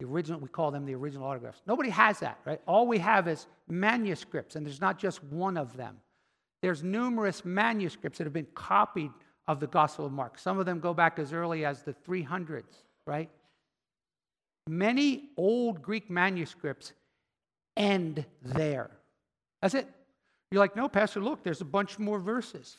The 0.00 0.06
original, 0.06 0.40
we 0.40 0.48
call 0.48 0.70
them 0.70 0.84
the 0.86 0.94
original 0.94 1.26
autographs. 1.26 1.60
Nobody 1.66 1.90
has 1.90 2.20
that, 2.20 2.38
right? 2.44 2.60
All 2.66 2.86
we 2.86 2.98
have 2.98 3.28
is 3.28 3.46
manuscripts, 3.68 4.56
and 4.56 4.66
there's 4.66 4.80
not 4.80 4.98
just 4.98 5.22
one 5.24 5.56
of 5.56 5.76
them. 5.76 5.96
There's 6.62 6.82
numerous 6.82 7.44
manuscripts 7.44 8.18
that 8.18 8.24
have 8.24 8.32
been 8.32 8.48
copied 8.54 9.10
of 9.46 9.60
the 9.60 9.66
Gospel 9.66 10.06
of 10.06 10.12
Mark. 10.12 10.38
Some 10.38 10.58
of 10.58 10.66
them 10.66 10.80
go 10.80 10.94
back 10.94 11.18
as 11.18 11.32
early 11.32 11.64
as 11.64 11.82
the 11.82 11.92
300s, 11.92 12.62
right? 13.06 13.30
Many 14.68 15.30
old 15.36 15.82
Greek 15.82 16.10
manuscripts 16.10 16.92
end 17.76 18.24
there. 18.42 18.90
That's 19.62 19.74
it. 19.74 19.88
You're 20.50 20.60
like, 20.60 20.76
no, 20.76 20.88
Pastor, 20.88 21.20
look, 21.20 21.42
there's 21.42 21.60
a 21.60 21.66
bunch 21.66 21.98
more 21.98 22.18
verses. 22.18 22.78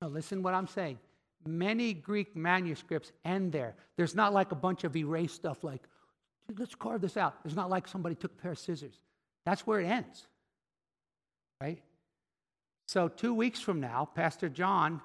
Now, 0.00 0.08
listen 0.08 0.42
what 0.42 0.54
I'm 0.54 0.68
saying. 0.68 0.98
Many 1.46 1.92
Greek 1.92 2.34
manuscripts 2.34 3.12
end 3.24 3.52
there. 3.52 3.74
There's 3.96 4.14
not 4.14 4.32
like 4.32 4.52
a 4.52 4.56
bunch 4.56 4.84
of 4.84 4.96
erased 4.96 5.34
stuff 5.34 5.62
like, 5.62 5.82
let's 6.58 6.74
carve 6.74 7.00
this 7.00 7.16
out. 7.16 7.34
It's 7.44 7.54
not 7.54 7.70
like 7.70 7.88
somebody 7.88 8.14
took 8.14 8.32
a 8.32 8.42
pair 8.42 8.52
of 8.52 8.58
scissors. 8.58 8.94
That's 9.44 9.66
where 9.66 9.80
it 9.80 9.86
ends, 9.86 10.26
right? 11.60 11.82
So, 12.86 13.08
two 13.08 13.34
weeks 13.34 13.60
from 13.60 13.80
now, 13.80 14.08
Pastor 14.14 14.48
John 14.48 15.00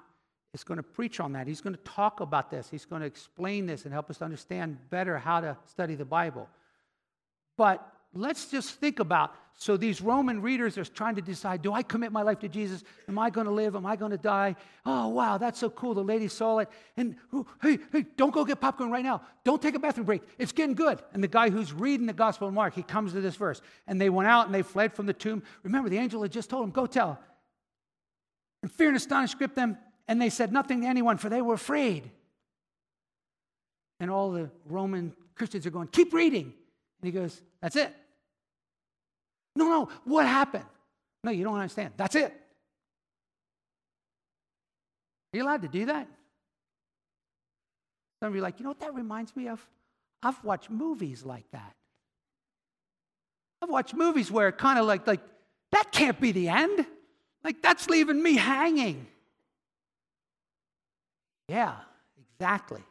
is 0.52 0.64
going 0.64 0.76
to 0.76 0.82
preach 0.82 1.20
on 1.20 1.32
that. 1.32 1.46
He's 1.46 1.60
going 1.60 1.76
to 1.76 1.82
talk 1.82 2.20
about 2.20 2.50
this. 2.50 2.68
He's 2.70 2.84
going 2.84 3.00
to 3.00 3.06
explain 3.06 3.66
this 3.66 3.84
and 3.84 3.92
help 3.92 4.10
us 4.10 4.20
understand 4.20 4.78
better 4.90 5.18
how 5.18 5.40
to 5.40 5.56
study 5.66 5.94
the 5.94 6.04
Bible. 6.04 6.48
But 7.56 7.86
let's 8.12 8.50
just 8.50 8.74
think 8.74 8.98
about 8.98 9.34
So 9.60 9.76
these 9.76 10.00
Roman 10.00 10.40
readers 10.40 10.78
are 10.78 10.86
trying 10.86 11.16
to 11.16 11.20
decide 11.20 11.60
do 11.60 11.74
I 11.74 11.82
commit 11.82 12.12
my 12.12 12.22
life 12.22 12.38
to 12.38 12.48
Jesus? 12.48 12.82
Am 13.06 13.18
I 13.18 13.28
going 13.28 13.44
to 13.46 13.52
live? 13.52 13.76
Am 13.76 13.84
I 13.84 13.94
going 13.94 14.10
to 14.10 14.16
die? 14.16 14.56
Oh, 14.86 15.08
wow, 15.08 15.36
that's 15.36 15.58
so 15.58 15.68
cool. 15.68 15.92
The 15.92 16.02
lady 16.02 16.28
saw 16.28 16.60
it. 16.60 16.70
And 16.96 17.16
hey, 17.60 17.78
hey, 17.92 18.06
don't 18.16 18.32
go 18.32 18.42
get 18.46 18.58
popcorn 18.58 18.90
right 18.90 19.04
now. 19.04 19.20
Don't 19.44 19.60
take 19.60 19.74
a 19.74 19.78
bathroom 19.78 20.06
break. 20.06 20.22
It's 20.38 20.52
getting 20.52 20.74
good. 20.74 21.02
And 21.12 21.22
the 21.22 21.28
guy 21.28 21.50
who's 21.50 21.74
reading 21.74 22.06
the 22.06 22.14
Gospel 22.14 22.48
of 22.48 22.54
Mark, 22.54 22.74
he 22.74 22.82
comes 22.82 23.12
to 23.12 23.20
this 23.20 23.36
verse. 23.36 23.60
And 23.86 24.00
they 24.00 24.08
went 24.08 24.30
out 24.30 24.46
and 24.46 24.54
they 24.54 24.62
fled 24.62 24.94
from 24.94 25.04
the 25.04 25.12
tomb. 25.12 25.42
Remember, 25.62 25.90
the 25.90 25.98
angel 25.98 26.22
had 26.22 26.32
just 26.32 26.48
told 26.48 26.62
them, 26.62 26.70
go 26.70 26.86
tell. 26.86 27.18
And 28.62 28.72
fear 28.72 28.88
and 28.88 28.96
astonishment 28.96 29.38
gripped 29.40 29.56
them. 29.56 29.76
And 30.08 30.22
they 30.22 30.30
said 30.30 30.54
nothing 30.54 30.80
to 30.80 30.86
anyone, 30.86 31.18
for 31.18 31.28
they 31.28 31.42
were 31.42 31.54
afraid. 31.54 32.10
And 34.00 34.10
all 34.10 34.30
the 34.30 34.50
Roman 34.64 35.12
Christians 35.34 35.66
are 35.66 35.70
going, 35.70 35.88
keep 35.88 36.14
reading. 36.14 36.44
And 36.44 36.54
he 37.02 37.10
goes, 37.10 37.42
that's 37.60 37.76
it. 37.76 37.94
No, 39.56 39.68
no, 39.68 39.88
what 40.04 40.26
happened? 40.26 40.64
No, 41.24 41.30
you 41.30 41.44
don't 41.44 41.54
understand. 41.54 41.94
That's 41.96 42.14
it. 42.14 42.32
Are 45.32 45.36
you 45.36 45.42
allowed 45.44 45.62
to 45.62 45.68
do 45.68 45.86
that? 45.86 46.08
Some 48.20 48.28
of 48.28 48.34
you 48.34 48.40
are 48.40 48.42
like, 48.42 48.58
you 48.58 48.64
know 48.64 48.70
what 48.70 48.80
that 48.80 48.94
reminds 48.94 49.34
me 49.34 49.48
of? 49.48 49.64
I've 50.22 50.42
watched 50.44 50.70
movies 50.70 51.24
like 51.24 51.50
that. 51.52 51.74
I've 53.62 53.70
watched 53.70 53.94
movies 53.94 54.30
where 54.30 54.48
it 54.48 54.58
kind 54.58 54.78
of 54.78 54.86
like, 54.86 55.06
like, 55.06 55.20
that 55.72 55.92
can't 55.92 56.20
be 56.20 56.32
the 56.32 56.48
end. 56.48 56.86
Like, 57.44 57.62
that's 57.62 57.88
leaving 57.88 58.22
me 58.22 58.36
hanging. 58.36 59.06
Yeah, 61.48 61.74
exactly. 62.34 62.82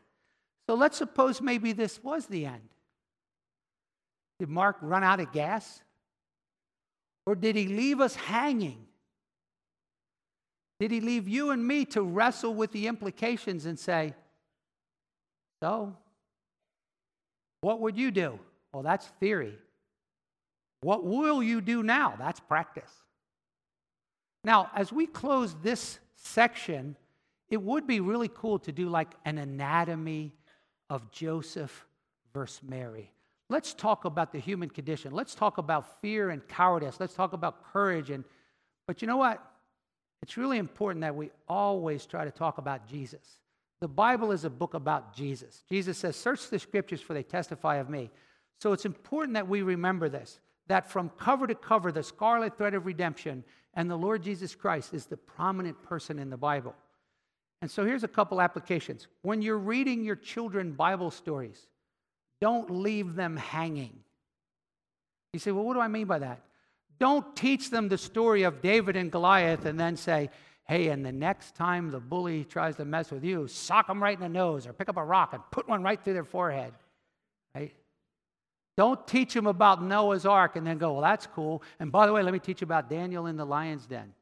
So 0.67 0.75
let's 0.75 0.97
suppose 0.97 1.41
maybe 1.41 1.71
this 1.73 2.03
was 2.03 2.25
the 2.25 2.45
end. 2.45 2.69
Did 4.39 4.49
Mark 4.49 4.77
run 4.81 5.03
out 5.03 5.19
of 5.19 5.31
gas? 5.31 5.81
Or 7.29 7.35
did 7.35 7.55
he 7.55 7.67
leave 7.67 8.01
us 8.01 8.15
hanging? 8.15 8.87
Did 10.79 10.89
he 10.89 10.99
leave 10.99 11.27
you 11.27 11.51
and 11.51 11.63
me 11.63 11.85
to 11.85 12.01
wrestle 12.01 12.55
with 12.55 12.71
the 12.71 12.87
implications 12.87 13.67
and 13.67 13.77
say, 13.77 14.15
So, 15.61 15.95
what 17.61 17.81
would 17.81 17.99
you 17.99 18.09
do? 18.09 18.39
Well, 18.73 18.81
that's 18.81 19.05
theory. 19.19 19.53
What 20.81 21.05
will 21.05 21.43
you 21.43 21.61
do 21.61 21.83
now? 21.83 22.15
That's 22.17 22.39
practice. 22.39 22.91
Now, 24.43 24.71
as 24.73 24.91
we 24.91 25.05
close 25.05 25.55
this 25.61 25.99
section, 26.15 26.95
it 27.47 27.61
would 27.61 27.85
be 27.85 27.99
really 27.99 28.31
cool 28.33 28.57
to 28.57 28.71
do 28.71 28.89
like 28.89 29.11
an 29.23 29.37
anatomy 29.37 30.33
of 30.89 31.11
Joseph 31.11 31.85
versus 32.33 32.63
Mary. 32.67 33.11
Let's 33.49 33.73
talk 33.73 34.05
about 34.05 34.31
the 34.31 34.39
human 34.39 34.69
condition. 34.69 35.11
Let's 35.11 35.33
talk 35.33 35.57
about 35.57 36.01
fear 36.01 36.29
and 36.29 36.47
cowardice. 36.47 36.99
Let's 36.99 37.15
talk 37.15 37.33
about 37.33 37.71
courage 37.73 38.09
and 38.11 38.23
but 38.87 39.03
you 39.03 39.07
know 39.07 39.17
what? 39.17 39.43
It's 40.23 40.35
really 40.35 40.57
important 40.57 41.01
that 41.01 41.15
we 41.15 41.29
always 41.47 42.07
try 42.07 42.25
to 42.25 42.31
talk 42.31 42.57
about 42.57 42.87
Jesus. 42.87 43.39
The 43.81 43.87
Bible 43.87 44.31
is 44.31 44.45
a 44.45 44.49
book 44.49 44.73
about 44.73 45.13
Jesus. 45.13 45.63
Jesus 45.69 45.97
says, 45.97 46.15
"Search 46.15 46.49
the 46.49 46.59
scriptures 46.59 47.01
for 47.01 47.13
they 47.13 47.23
testify 47.23 47.75
of 47.75 47.89
me." 47.89 48.09
So 48.57 48.73
it's 48.73 48.85
important 48.85 49.35
that 49.35 49.47
we 49.47 49.61
remember 49.61 50.09
this 50.09 50.39
that 50.67 50.89
from 50.89 51.09
cover 51.09 51.47
to 51.47 51.55
cover 51.55 51.91
the 51.91 52.03
scarlet 52.03 52.57
thread 52.57 52.73
of 52.75 52.85
redemption 52.85 53.43
and 53.73 53.89
the 53.89 53.97
Lord 53.97 54.21
Jesus 54.21 54.55
Christ 54.55 54.93
is 54.93 55.05
the 55.05 55.17
prominent 55.17 55.81
person 55.81 56.19
in 56.19 56.29
the 56.29 56.37
Bible. 56.37 56.75
And 57.61 57.69
so 57.69 57.85
here's 57.85 58.03
a 58.03 58.07
couple 58.07 58.39
applications. 58.41 59.07
When 59.21 59.41
you're 59.41 59.57
reading 59.57 60.03
your 60.03 60.15
children 60.15 60.73
Bible 60.73 61.11
stories, 61.11 61.67
don't 62.41 62.69
leave 62.69 63.15
them 63.15 63.37
hanging. 63.37 63.99
You 65.33 65.39
say, 65.39 65.51
well, 65.51 65.63
what 65.63 65.73
do 65.73 65.79
I 65.79 65.87
mean 65.87 66.07
by 66.07 66.19
that? 66.19 66.41
Don't 66.99 67.35
teach 67.35 67.69
them 67.69 67.87
the 67.87 67.97
story 67.97 68.43
of 68.43 68.61
David 68.61 68.95
and 68.95 69.11
Goliath 69.11 69.65
and 69.65 69.79
then 69.79 69.95
say, 69.95 70.29
hey, 70.67 70.89
and 70.89 71.05
the 71.05 71.11
next 71.11 71.55
time 71.55 71.91
the 71.91 71.99
bully 71.99 72.43
tries 72.43 72.75
to 72.75 72.85
mess 72.85 73.11
with 73.11 73.23
you, 73.23 73.47
sock 73.47 73.87
them 73.87 74.01
right 74.01 74.15
in 74.15 74.21
the 74.21 74.29
nose 74.29 74.67
or 74.67 74.73
pick 74.73 74.89
up 74.89 74.97
a 74.97 75.03
rock 75.03 75.33
and 75.33 75.41
put 75.51 75.67
one 75.67 75.81
right 75.81 76.03
through 76.03 76.13
their 76.13 76.23
forehead. 76.23 76.73
Right? 77.55 77.73
Don't 78.77 79.05
teach 79.07 79.33
them 79.33 79.47
about 79.47 79.83
Noah's 79.83 80.25
ark 80.25 80.55
and 80.55 80.65
then 80.65 80.77
go, 80.77 80.93
well, 80.93 81.01
that's 81.01 81.27
cool. 81.27 81.63
And 81.79 81.91
by 81.91 82.05
the 82.05 82.13
way, 82.13 82.21
let 82.21 82.33
me 82.33 82.39
teach 82.39 82.61
you 82.61 82.65
about 82.65 82.89
Daniel 82.89 83.25
in 83.25 83.35
the 83.35 83.45
lion's 83.45 83.85
den. 83.85 84.13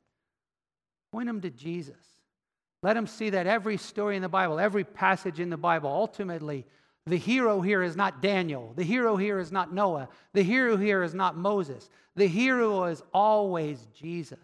Point 1.12 1.28
them 1.28 1.42
to 1.42 1.50
Jesus. 1.50 1.96
Let 2.84 2.94
them 2.94 3.08
see 3.08 3.32
that 3.32 3.48
every 3.48 3.78
story 3.78 4.16
in 4.16 4.22
the 4.22 4.30
Bible, 4.30 4.60
every 4.60 4.84
passage 4.84 5.40
in 5.40 5.50
the 5.50 5.58
Bible 5.58 5.90
ultimately 5.90 6.66
the 7.08 7.18
hero 7.18 7.62
here 7.62 7.82
is 7.82 7.96
not 7.96 8.22
Daniel. 8.22 8.74
The 8.76 8.84
hero 8.84 9.16
here 9.16 9.40
is 9.40 9.52
not 9.52 9.74
Noah. 9.74 10.10
The 10.34 10.44
hero 10.44 10.76
here 10.76 11.04
is 11.04 11.14
not 11.14 11.38
Moses. 11.38 11.90
The 12.16 12.28
hero 12.28 12.86
is 12.86 13.02
always 13.14 13.88
Jesus. 13.94 14.40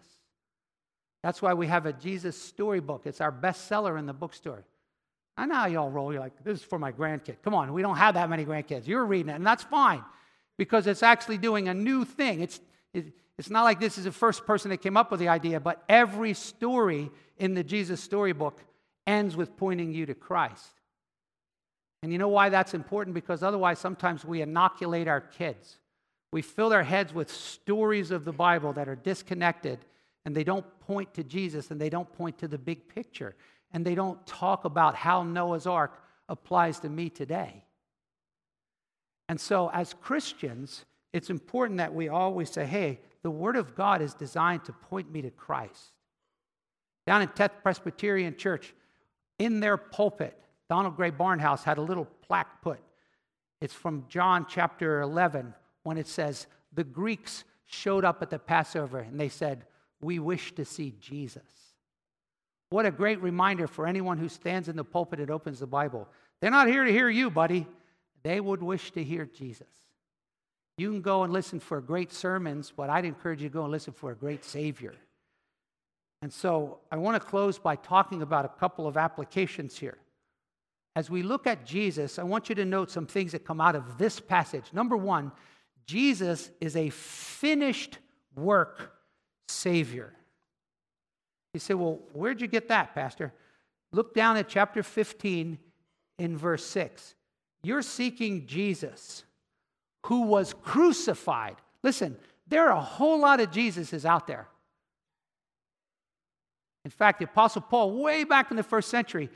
That's 1.22 1.42
why 1.42 1.54
we 1.54 1.66
have 1.66 1.86
a 1.86 1.92
Jesus 1.92 2.40
storybook. 2.40 3.06
It's 3.06 3.20
our 3.20 3.32
bestseller 3.32 3.98
in 3.98 4.06
the 4.06 4.12
bookstore. 4.12 4.64
I 5.36 5.46
know 5.46 5.54
how 5.56 5.66
y'all 5.66 5.90
roll. 5.90 6.12
You're 6.12 6.20
like, 6.20 6.42
this 6.44 6.60
is 6.60 6.64
for 6.64 6.78
my 6.78 6.92
grandkid. 6.92 7.36
Come 7.42 7.54
on, 7.54 7.72
we 7.72 7.82
don't 7.82 7.96
have 7.96 8.14
that 8.14 8.30
many 8.30 8.44
grandkids. 8.44 8.86
You're 8.86 9.04
reading 9.04 9.30
it, 9.30 9.36
and 9.36 9.46
that's 9.46 9.64
fine 9.64 10.04
because 10.56 10.86
it's 10.86 11.02
actually 11.02 11.38
doing 11.38 11.68
a 11.68 11.74
new 11.74 12.04
thing. 12.04 12.40
It's, 12.40 12.60
it, 12.92 13.06
it's 13.36 13.50
not 13.50 13.64
like 13.64 13.80
this 13.80 13.98
is 13.98 14.04
the 14.04 14.12
first 14.12 14.46
person 14.46 14.70
that 14.70 14.78
came 14.78 14.96
up 14.96 15.10
with 15.10 15.20
the 15.20 15.28
idea, 15.28 15.60
but 15.60 15.82
every 15.88 16.34
story 16.34 17.10
in 17.38 17.54
the 17.54 17.64
Jesus 17.64 18.00
storybook 18.00 18.60
ends 19.06 19.36
with 19.36 19.56
pointing 19.56 19.92
you 19.92 20.06
to 20.06 20.14
Christ. 20.14 20.80
And 22.04 22.12
you 22.12 22.18
know 22.18 22.28
why 22.28 22.50
that's 22.50 22.74
important? 22.74 23.14
Because 23.14 23.42
otherwise, 23.42 23.78
sometimes 23.78 24.26
we 24.26 24.42
inoculate 24.42 25.08
our 25.08 25.22
kids. 25.22 25.78
We 26.32 26.42
fill 26.42 26.68
their 26.68 26.82
heads 26.82 27.14
with 27.14 27.32
stories 27.32 28.10
of 28.10 28.26
the 28.26 28.32
Bible 28.32 28.74
that 28.74 28.90
are 28.90 28.94
disconnected 28.94 29.78
and 30.26 30.36
they 30.36 30.44
don't 30.44 30.66
point 30.80 31.14
to 31.14 31.24
Jesus 31.24 31.70
and 31.70 31.80
they 31.80 31.88
don't 31.88 32.12
point 32.12 32.36
to 32.40 32.46
the 32.46 32.58
big 32.58 32.90
picture 32.90 33.34
and 33.72 33.86
they 33.86 33.94
don't 33.94 34.24
talk 34.26 34.66
about 34.66 34.94
how 34.96 35.22
Noah's 35.22 35.66
Ark 35.66 35.98
applies 36.28 36.78
to 36.80 36.90
me 36.90 37.08
today. 37.08 37.64
And 39.30 39.40
so, 39.40 39.70
as 39.70 39.94
Christians, 39.94 40.84
it's 41.14 41.30
important 41.30 41.78
that 41.78 41.94
we 41.94 42.10
always 42.10 42.50
say, 42.50 42.66
hey, 42.66 43.00
the 43.22 43.30
Word 43.30 43.56
of 43.56 43.74
God 43.74 44.02
is 44.02 44.12
designed 44.12 44.66
to 44.66 44.74
point 44.74 45.10
me 45.10 45.22
to 45.22 45.30
Christ. 45.30 45.94
Down 47.06 47.22
in 47.22 47.28
Tenth 47.28 47.54
Presbyterian 47.62 48.36
Church, 48.36 48.74
in 49.38 49.60
their 49.60 49.78
pulpit, 49.78 50.38
Donald 50.68 50.96
Grey 50.96 51.10
Barnhouse 51.10 51.62
had 51.62 51.78
a 51.78 51.82
little 51.82 52.06
plaque 52.22 52.62
put. 52.62 52.80
It's 53.60 53.74
from 53.74 54.04
John 54.08 54.46
chapter 54.48 55.00
11 55.00 55.54
when 55.82 55.98
it 55.98 56.06
says, 56.06 56.46
The 56.72 56.84
Greeks 56.84 57.44
showed 57.64 58.04
up 58.04 58.22
at 58.22 58.30
the 58.30 58.38
Passover 58.38 59.00
and 59.00 59.18
they 59.18 59.28
said, 59.28 59.64
We 60.00 60.18
wish 60.18 60.54
to 60.54 60.64
see 60.64 60.94
Jesus. 61.00 61.42
What 62.70 62.86
a 62.86 62.90
great 62.90 63.20
reminder 63.22 63.66
for 63.66 63.86
anyone 63.86 64.18
who 64.18 64.28
stands 64.28 64.68
in 64.68 64.76
the 64.76 64.84
pulpit 64.84 65.20
and 65.20 65.30
opens 65.30 65.60
the 65.60 65.66
Bible. 65.66 66.08
They're 66.40 66.50
not 66.50 66.68
here 66.68 66.84
to 66.84 66.90
hear 66.92 67.08
you, 67.08 67.30
buddy. 67.30 67.66
They 68.22 68.40
would 68.40 68.62
wish 68.62 68.90
to 68.92 69.04
hear 69.04 69.26
Jesus. 69.26 69.68
You 70.76 70.90
can 70.90 71.02
go 71.02 71.22
and 71.22 71.32
listen 71.32 71.60
for 71.60 71.80
great 71.80 72.12
sermons, 72.12 72.72
but 72.76 72.90
I'd 72.90 73.04
encourage 73.04 73.42
you 73.42 73.48
to 73.48 73.52
go 73.52 73.62
and 73.62 73.70
listen 73.70 73.92
for 73.92 74.10
a 74.10 74.16
great 74.16 74.44
Savior. 74.44 74.94
And 76.20 76.32
so 76.32 76.80
I 76.90 76.96
want 76.96 77.14
to 77.14 77.20
close 77.20 77.58
by 77.58 77.76
talking 77.76 78.22
about 78.22 78.44
a 78.44 78.48
couple 78.48 78.86
of 78.86 78.96
applications 78.96 79.76
here 79.76 79.98
as 80.96 81.10
we 81.10 81.22
look 81.22 81.46
at 81.46 81.66
Jesus, 81.66 82.18
I 82.18 82.22
want 82.22 82.48
you 82.48 82.54
to 82.54 82.64
note 82.64 82.90
some 82.90 83.06
things 83.06 83.32
that 83.32 83.44
come 83.44 83.60
out 83.60 83.74
of 83.74 83.98
this 83.98 84.20
passage. 84.20 84.64
Number 84.72 84.96
one, 84.96 85.32
Jesus 85.86 86.50
is 86.60 86.76
a 86.76 86.90
finished 86.90 87.98
work 88.36 88.92
Savior. 89.48 90.12
You 91.52 91.60
say, 91.60 91.74
well, 91.74 92.00
where'd 92.12 92.40
you 92.40 92.46
get 92.46 92.68
that, 92.68 92.94
Pastor? 92.94 93.32
Look 93.92 94.14
down 94.14 94.36
at 94.36 94.48
chapter 94.48 94.82
15 94.82 95.58
in 96.18 96.36
verse 96.36 96.64
6. 96.66 97.14
You're 97.62 97.82
seeking 97.82 98.46
Jesus 98.46 99.24
who 100.06 100.22
was 100.22 100.54
crucified. 100.62 101.56
Listen, 101.82 102.16
there 102.46 102.68
are 102.68 102.76
a 102.76 102.80
whole 102.80 103.20
lot 103.20 103.40
of 103.40 103.50
Jesuses 103.50 104.04
out 104.04 104.26
there. 104.26 104.48
In 106.84 106.90
fact, 106.90 107.20
the 107.20 107.24
Apostle 107.24 107.62
Paul, 107.62 108.02
way 108.02 108.24
back 108.24 108.50
in 108.50 108.56
the 108.56 108.62
first 108.62 108.90
century, 108.90 109.30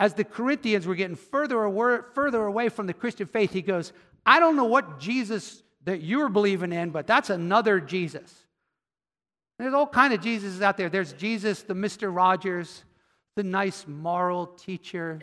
as 0.00 0.14
the 0.14 0.24
Corinthians 0.24 0.86
were 0.86 0.94
getting 0.94 1.14
further, 1.14 1.62
away, 1.62 1.98
further 2.14 2.42
away 2.42 2.70
from 2.70 2.86
the 2.86 2.94
Christian 2.94 3.26
faith, 3.26 3.52
he 3.52 3.60
goes, 3.60 3.92
I 4.24 4.40
don't 4.40 4.56
know 4.56 4.64
what 4.64 4.98
Jesus 4.98 5.62
that 5.84 6.02
you're 6.02 6.30
believing 6.30 6.72
in, 6.72 6.88
but 6.90 7.06
that's 7.06 7.28
another 7.28 7.80
Jesus. 7.80 8.34
There's 9.58 9.74
all 9.74 9.86
kind 9.86 10.14
of 10.14 10.20
Jesuses 10.22 10.62
out 10.62 10.78
there. 10.78 10.88
There's 10.88 11.12
Jesus, 11.12 11.62
the 11.62 11.74
Mr. 11.74 12.14
Rogers, 12.14 12.82
the 13.36 13.42
nice 13.42 13.86
moral 13.86 14.46
teacher. 14.46 15.20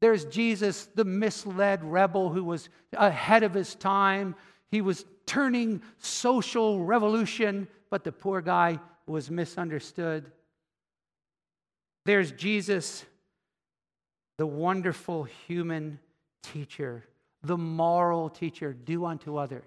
There's 0.00 0.24
Jesus, 0.24 0.86
the 0.96 1.04
misled 1.04 1.84
rebel 1.84 2.30
who 2.30 2.42
was 2.42 2.68
ahead 2.92 3.44
of 3.44 3.54
his 3.54 3.76
time. 3.76 4.34
He 4.68 4.80
was 4.80 5.04
turning 5.26 5.80
social 5.98 6.84
revolution, 6.84 7.68
but 7.88 8.02
the 8.02 8.12
poor 8.12 8.40
guy 8.40 8.80
was 9.06 9.30
misunderstood. 9.30 10.30
There's 12.04 12.32
Jesus, 12.32 13.04
the 14.38 14.46
wonderful 14.46 15.24
human 15.24 15.98
teacher, 16.42 17.04
the 17.42 17.56
moral 17.56 18.28
teacher, 18.28 18.72
do 18.72 19.04
unto 19.04 19.36
others. 19.36 19.64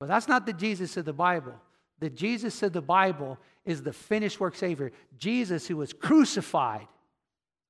But 0.00 0.08
that's 0.08 0.28
not 0.28 0.46
the 0.46 0.52
Jesus 0.52 0.96
of 0.96 1.04
the 1.04 1.12
Bible. 1.12 1.54
The 2.00 2.10
Jesus 2.10 2.62
of 2.62 2.72
the 2.72 2.82
Bible 2.82 3.38
is 3.64 3.82
the 3.82 3.92
finished 3.92 4.40
work 4.40 4.54
Savior, 4.54 4.92
Jesus 5.18 5.66
who 5.66 5.76
was 5.76 5.92
crucified. 5.92 6.86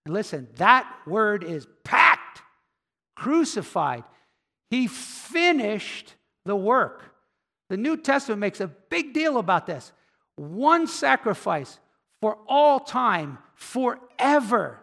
And 0.05 0.15
listen, 0.15 0.49
that 0.57 0.91
word 1.07 1.43
is 1.43 1.67
packed. 1.85 2.43
Crucified. 3.17 4.05
He 4.71 4.87
finished 4.87 6.15
the 6.45 6.57
work. 6.57 7.15
The 7.69 7.77
New 7.77 7.97
Testament 7.97 8.41
makes 8.41 8.61
a 8.61 8.69
big 8.69 9.13
deal 9.13 9.39
about 9.39 9.67
this. 9.67 9.93
One 10.37 10.87
sacrifice 10.87 11.79
for 12.21 12.39
all 12.47 12.81
time, 12.81 13.39
forever, 13.55 14.81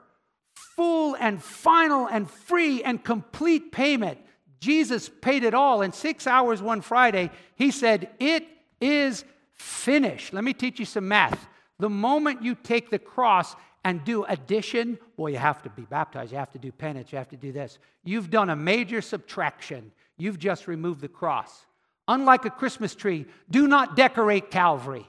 full 0.76 1.16
and 1.20 1.42
final 1.42 2.08
and 2.08 2.30
free 2.30 2.84
and 2.84 3.04
complete 3.04 3.72
payment. 3.72 4.20
Jesus 4.60 5.10
paid 5.22 5.44
it 5.44 5.54
all 5.54 5.82
in 5.82 5.92
six 5.92 6.28
hours 6.28 6.62
one 6.62 6.82
Friday. 6.82 7.30
He 7.56 7.72
said, 7.72 8.10
It 8.20 8.48
is 8.82 9.24
finished. 9.54 10.34
Let 10.34 10.44
me 10.44 10.54
teach 10.54 10.80
you 10.80 10.86
some 10.86 11.08
math. 11.08 11.48
The 11.80 11.90
moment 11.90 12.44
you 12.44 12.56
take 12.56 12.90
the 12.90 13.00
cross 13.00 13.56
and 13.84 14.04
do 14.04 14.24
addition, 14.24 14.98
well, 15.18 15.32
you 15.32 15.38
have 15.38 15.62
to 15.64 15.70
be 15.70 15.84
baptized, 15.84 16.32
you 16.32 16.38
have 16.38 16.52
to 16.52 16.58
do 16.58 16.72
penance, 16.72 17.12
you 17.12 17.18
have 17.18 17.30
to 17.30 17.38
do 17.38 17.52
this. 17.52 17.78
You've 18.04 18.30
done 18.30 18.50
a 18.50 18.56
major 18.56 19.02
subtraction. 19.02 19.92
You've 20.18 20.40
just 20.40 20.68
removed 20.68 21.02
the 21.02 21.08
cross. 21.08 21.66
Unlike 22.08 22.46
a 22.46 22.50
Christmas 22.50 22.96
tree, 22.96 23.26
do 23.50 23.68
not 23.68 23.96
decorate 23.96 24.50
Calvary. 24.52 25.08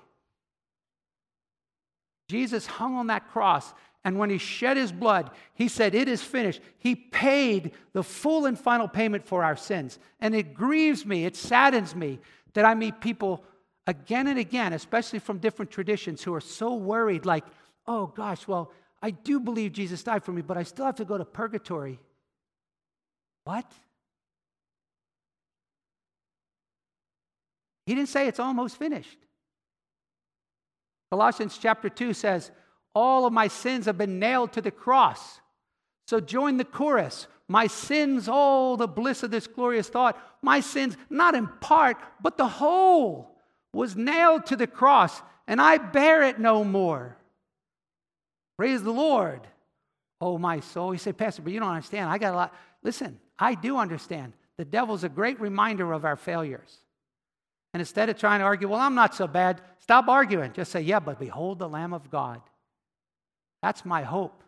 Jesus 2.28 2.66
hung 2.66 2.96
on 2.96 3.06
that 3.06 3.30
cross, 3.30 3.72
and 4.06 4.20
when 4.20 4.30
he 4.30 4.38
shed 4.38 4.76
his 4.76 4.92
blood, 4.92 5.32
he 5.54 5.66
said, 5.66 5.92
It 5.92 6.06
is 6.06 6.22
finished. 6.22 6.60
He 6.78 6.94
paid 6.94 7.72
the 7.92 8.04
full 8.04 8.46
and 8.46 8.56
final 8.56 8.86
payment 8.86 9.26
for 9.26 9.42
our 9.42 9.56
sins. 9.56 9.98
And 10.20 10.32
it 10.32 10.54
grieves 10.54 11.04
me, 11.04 11.24
it 11.24 11.34
saddens 11.34 11.92
me 11.92 12.20
that 12.54 12.64
I 12.64 12.76
meet 12.76 13.00
people 13.00 13.42
again 13.84 14.28
and 14.28 14.38
again, 14.38 14.72
especially 14.74 15.18
from 15.18 15.38
different 15.38 15.72
traditions, 15.72 16.22
who 16.22 16.32
are 16.34 16.40
so 16.40 16.76
worried, 16.76 17.26
like, 17.26 17.44
oh 17.88 18.06
gosh, 18.06 18.46
well, 18.46 18.70
I 19.02 19.10
do 19.10 19.40
believe 19.40 19.72
Jesus 19.72 20.04
died 20.04 20.22
for 20.22 20.30
me, 20.30 20.40
but 20.40 20.56
I 20.56 20.62
still 20.62 20.84
have 20.86 20.94
to 20.94 21.04
go 21.04 21.18
to 21.18 21.24
purgatory. 21.24 21.98
What? 23.42 23.68
He 27.86 27.94
didn't 27.96 28.10
say 28.10 28.28
it's 28.28 28.38
almost 28.38 28.76
finished. 28.76 29.18
Colossians 31.10 31.58
chapter 31.60 31.88
2 31.88 32.14
says, 32.14 32.52
All 32.96 33.26
of 33.26 33.32
my 33.34 33.48
sins 33.48 33.84
have 33.84 33.98
been 33.98 34.18
nailed 34.18 34.54
to 34.54 34.62
the 34.62 34.70
cross. 34.70 35.42
So 36.08 36.18
join 36.18 36.56
the 36.56 36.64
chorus. 36.64 37.26
My 37.46 37.66
sins, 37.66 38.26
oh, 38.26 38.76
the 38.76 38.88
bliss 38.88 39.22
of 39.22 39.30
this 39.30 39.46
glorious 39.46 39.86
thought. 39.86 40.18
My 40.40 40.60
sins, 40.60 40.96
not 41.10 41.34
in 41.34 41.46
part, 41.60 41.98
but 42.22 42.38
the 42.38 42.48
whole, 42.48 43.36
was 43.74 43.96
nailed 43.96 44.46
to 44.46 44.56
the 44.56 44.66
cross, 44.66 45.20
and 45.46 45.60
I 45.60 45.76
bear 45.76 46.22
it 46.22 46.40
no 46.40 46.64
more. 46.64 47.18
Praise 48.56 48.82
the 48.82 48.92
Lord. 48.92 49.46
Oh, 50.18 50.38
my 50.38 50.60
soul. 50.60 50.94
You 50.94 50.98
say, 50.98 51.12
Pastor, 51.12 51.42
but 51.42 51.52
you 51.52 51.60
don't 51.60 51.68
understand. 51.68 52.08
I 52.08 52.16
got 52.16 52.32
a 52.32 52.36
lot. 52.36 52.54
Listen, 52.82 53.20
I 53.38 53.56
do 53.56 53.76
understand. 53.76 54.32
The 54.56 54.64
devil's 54.64 55.04
a 55.04 55.10
great 55.10 55.38
reminder 55.38 55.92
of 55.92 56.06
our 56.06 56.16
failures. 56.16 56.78
And 57.74 57.82
instead 57.82 58.08
of 58.08 58.18
trying 58.18 58.40
to 58.40 58.46
argue, 58.46 58.68
well, 58.68 58.80
I'm 58.80 58.94
not 58.94 59.14
so 59.14 59.26
bad, 59.26 59.60
stop 59.80 60.08
arguing. 60.08 60.54
Just 60.54 60.72
say, 60.72 60.80
yeah, 60.80 60.98
but 60.98 61.20
behold 61.20 61.58
the 61.58 61.68
Lamb 61.68 61.92
of 61.92 62.10
God. 62.10 62.40
That's 63.62 63.84
my 63.84 64.02
hope. 64.02 64.42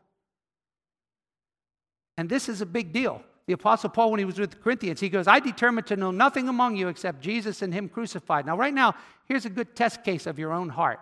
And 2.16 2.28
this 2.28 2.48
is 2.48 2.60
a 2.60 2.66
big 2.66 2.92
deal. 2.92 3.22
The 3.46 3.54
Apostle 3.54 3.88
Paul, 3.88 4.10
when 4.10 4.18
he 4.18 4.26
was 4.26 4.38
with 4.38 4.50
the 4.50 4.56
Corinthians, 4.56 5.00
he 5.00 5.08
goes, 5.08 5.26
I 5.26 5.40
determined 5.40 5.86
to 5.86 5.96
know 5.96 6.10
nothing 6.10 6.48
among 6.48 6.76
you 6.76 6.88
except 6.88 7.22
Jesus 7.22 7.62
and 7.62 7.72
Him 7.72 7.88
crucified. 7.88 8.44
Now, 8.44 8.58
right 8.58 8.74
now, 8.74 8.94
here's 9.24 9.46
a 9.46 9.50
good 9.50 9.74
test 9.74 10.04
case 10.04 10.26
of 10.26 10.38
your 10.38 10.52
own 10.52 10.68
heart. 10.68 11.00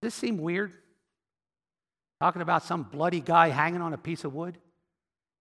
Does 0.00 0.06
this 0.06 0.14
seem 0.14 0.38
weird? 0.38 0.72
Talking 2.20 2.40
about 2.40 2.62
some 2.62 2.84
bloody 2.84 3.20
guy 3.20 3.48
hanging 3.48 3.82
on 3.82 3.92
a 3.92 3.98
piece 3.98 4.24
of 4.24 4.32
wood? 4.32 4.56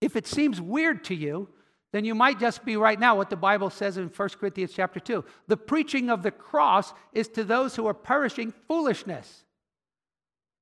If 0.01 0.15
it 0.15 0.27
seems 0.27 0.59
weird 0.59 1.05
to 1.05 1.15
you, 1.15 1.47
then 1.93 2.03
you 2.03 2.13
might 2.13 2.39
just 2.39 2.65
be 2.65 2.75
right 2.75 2.99
now 2.99 3.15
what 3.15 3.29
the 3.29 3.35
Bible 3.35 3.69
says 3.69 3.97
in 3.97 4.09
1 4.09 4.29
Corinthians 4.39 4.73
chapter 4.73 4.99
2. 4.99 5.23
The 5.47 5.57
preaching 5.57 6.09
of 6.09 6.23
the 6.23 6.31
cross 6.31 6.93
is 7.13 7.27
to 7.29 7.43
those 7.43 7.75
who 7.75 7.87
are 7.87 7.93
perishing 7.93 8.53
foolishness. 8.67 9.45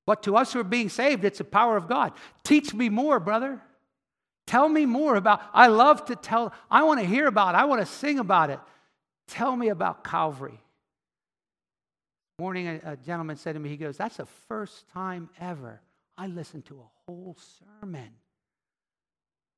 But 0.07 0.23
to 0.23 0.37
us 0.37 0.53
who 0.53 0.61
are 0.61 0.63
being 0.63 0.87
saved, 0.87 1.25
it's 1.25 1.39
the 1.39 1.43
power 1.43 1.75
of 1.75 1.87
God. 1.87 2.13
Teach 2.43 2.73
me 2.73 2.87
more, 2.87 3.19
brother. 3.19 3.61
Tell 4.47 4.69
me 4.69 4.85
more 4.85 5.17
about 5.17 5.41
I 5.53 5.67
love 5.67 6.05
to 6.05 6.15
tell, 6.15 6.53
I 6.71 6.83
want 6.83 7.01
to 7.01 7.05
hear 7.05 7.27
about 7.27 7.53
it. 7.53 7.57
I 7.57 7.65
want 7.65 7.81
to 7.81 7.85
sing 7.85 8.17
about 8.17 8.49
it. 8.49 8.59
Tell 9.27 9.55
me 9.55 9.67
about 9.67 10.05
Calvary. 10.05 10.59
Morning, 12.39 12.67
a, 12.67 12.93
a 12.93 12.95
gentleman 12.95 13.35
said 13.35 13.53
to 13.53 13.59
me, 13.59 13.67
he 13.67 13.75
goes, 13.75 13.97
That's 13.97 14.17
the 14.17 14.25
first 14.47 14.87
time 14.93 15.29
ever 15.41 15.81
I 16.17 16.27
listened 16.27 16.65
to 16.67 16.79
a 16.79 16.89
whole 17.05 17.35
sermon. 17.81 18.09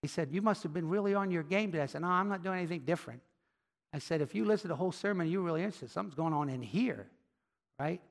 He 0.02 0.08
said, 0.08 0.32
You 0.32 0.42
must 0.42 0.64
have 0.64 0.74
been 0.74 0.90
really 0.90 1.14
on 1.14 1.30
your 1.30 1.44
game 1.44 1.72
today. 1.72 1.84
I 1.84 1.86
said, 1.86 2.02
No, 2.02 2.08
I'm 2.08 2.28
not 2.28 2.42
doing 2.42 2.58
anything 2.58 2.82
different. 2.82 3.22
I 3.94 4.00
said, 4.00 4.22
If 4.22 4.34
you 4.34 4.46
listen 4.46 4.64
to 4.64 4.68
the 4.70 4.76
whole 4.76 4.92
sermon, 4.92 5.28
you're 5.28 5.42
really 5.42 5.62
interested. 5.62 5.92
Something's 5.92 6.16
going 6.16 6.34
on 6.34 6.50
in 6.50 6.64
here, 6.64 7.06
right? 7.80 8.02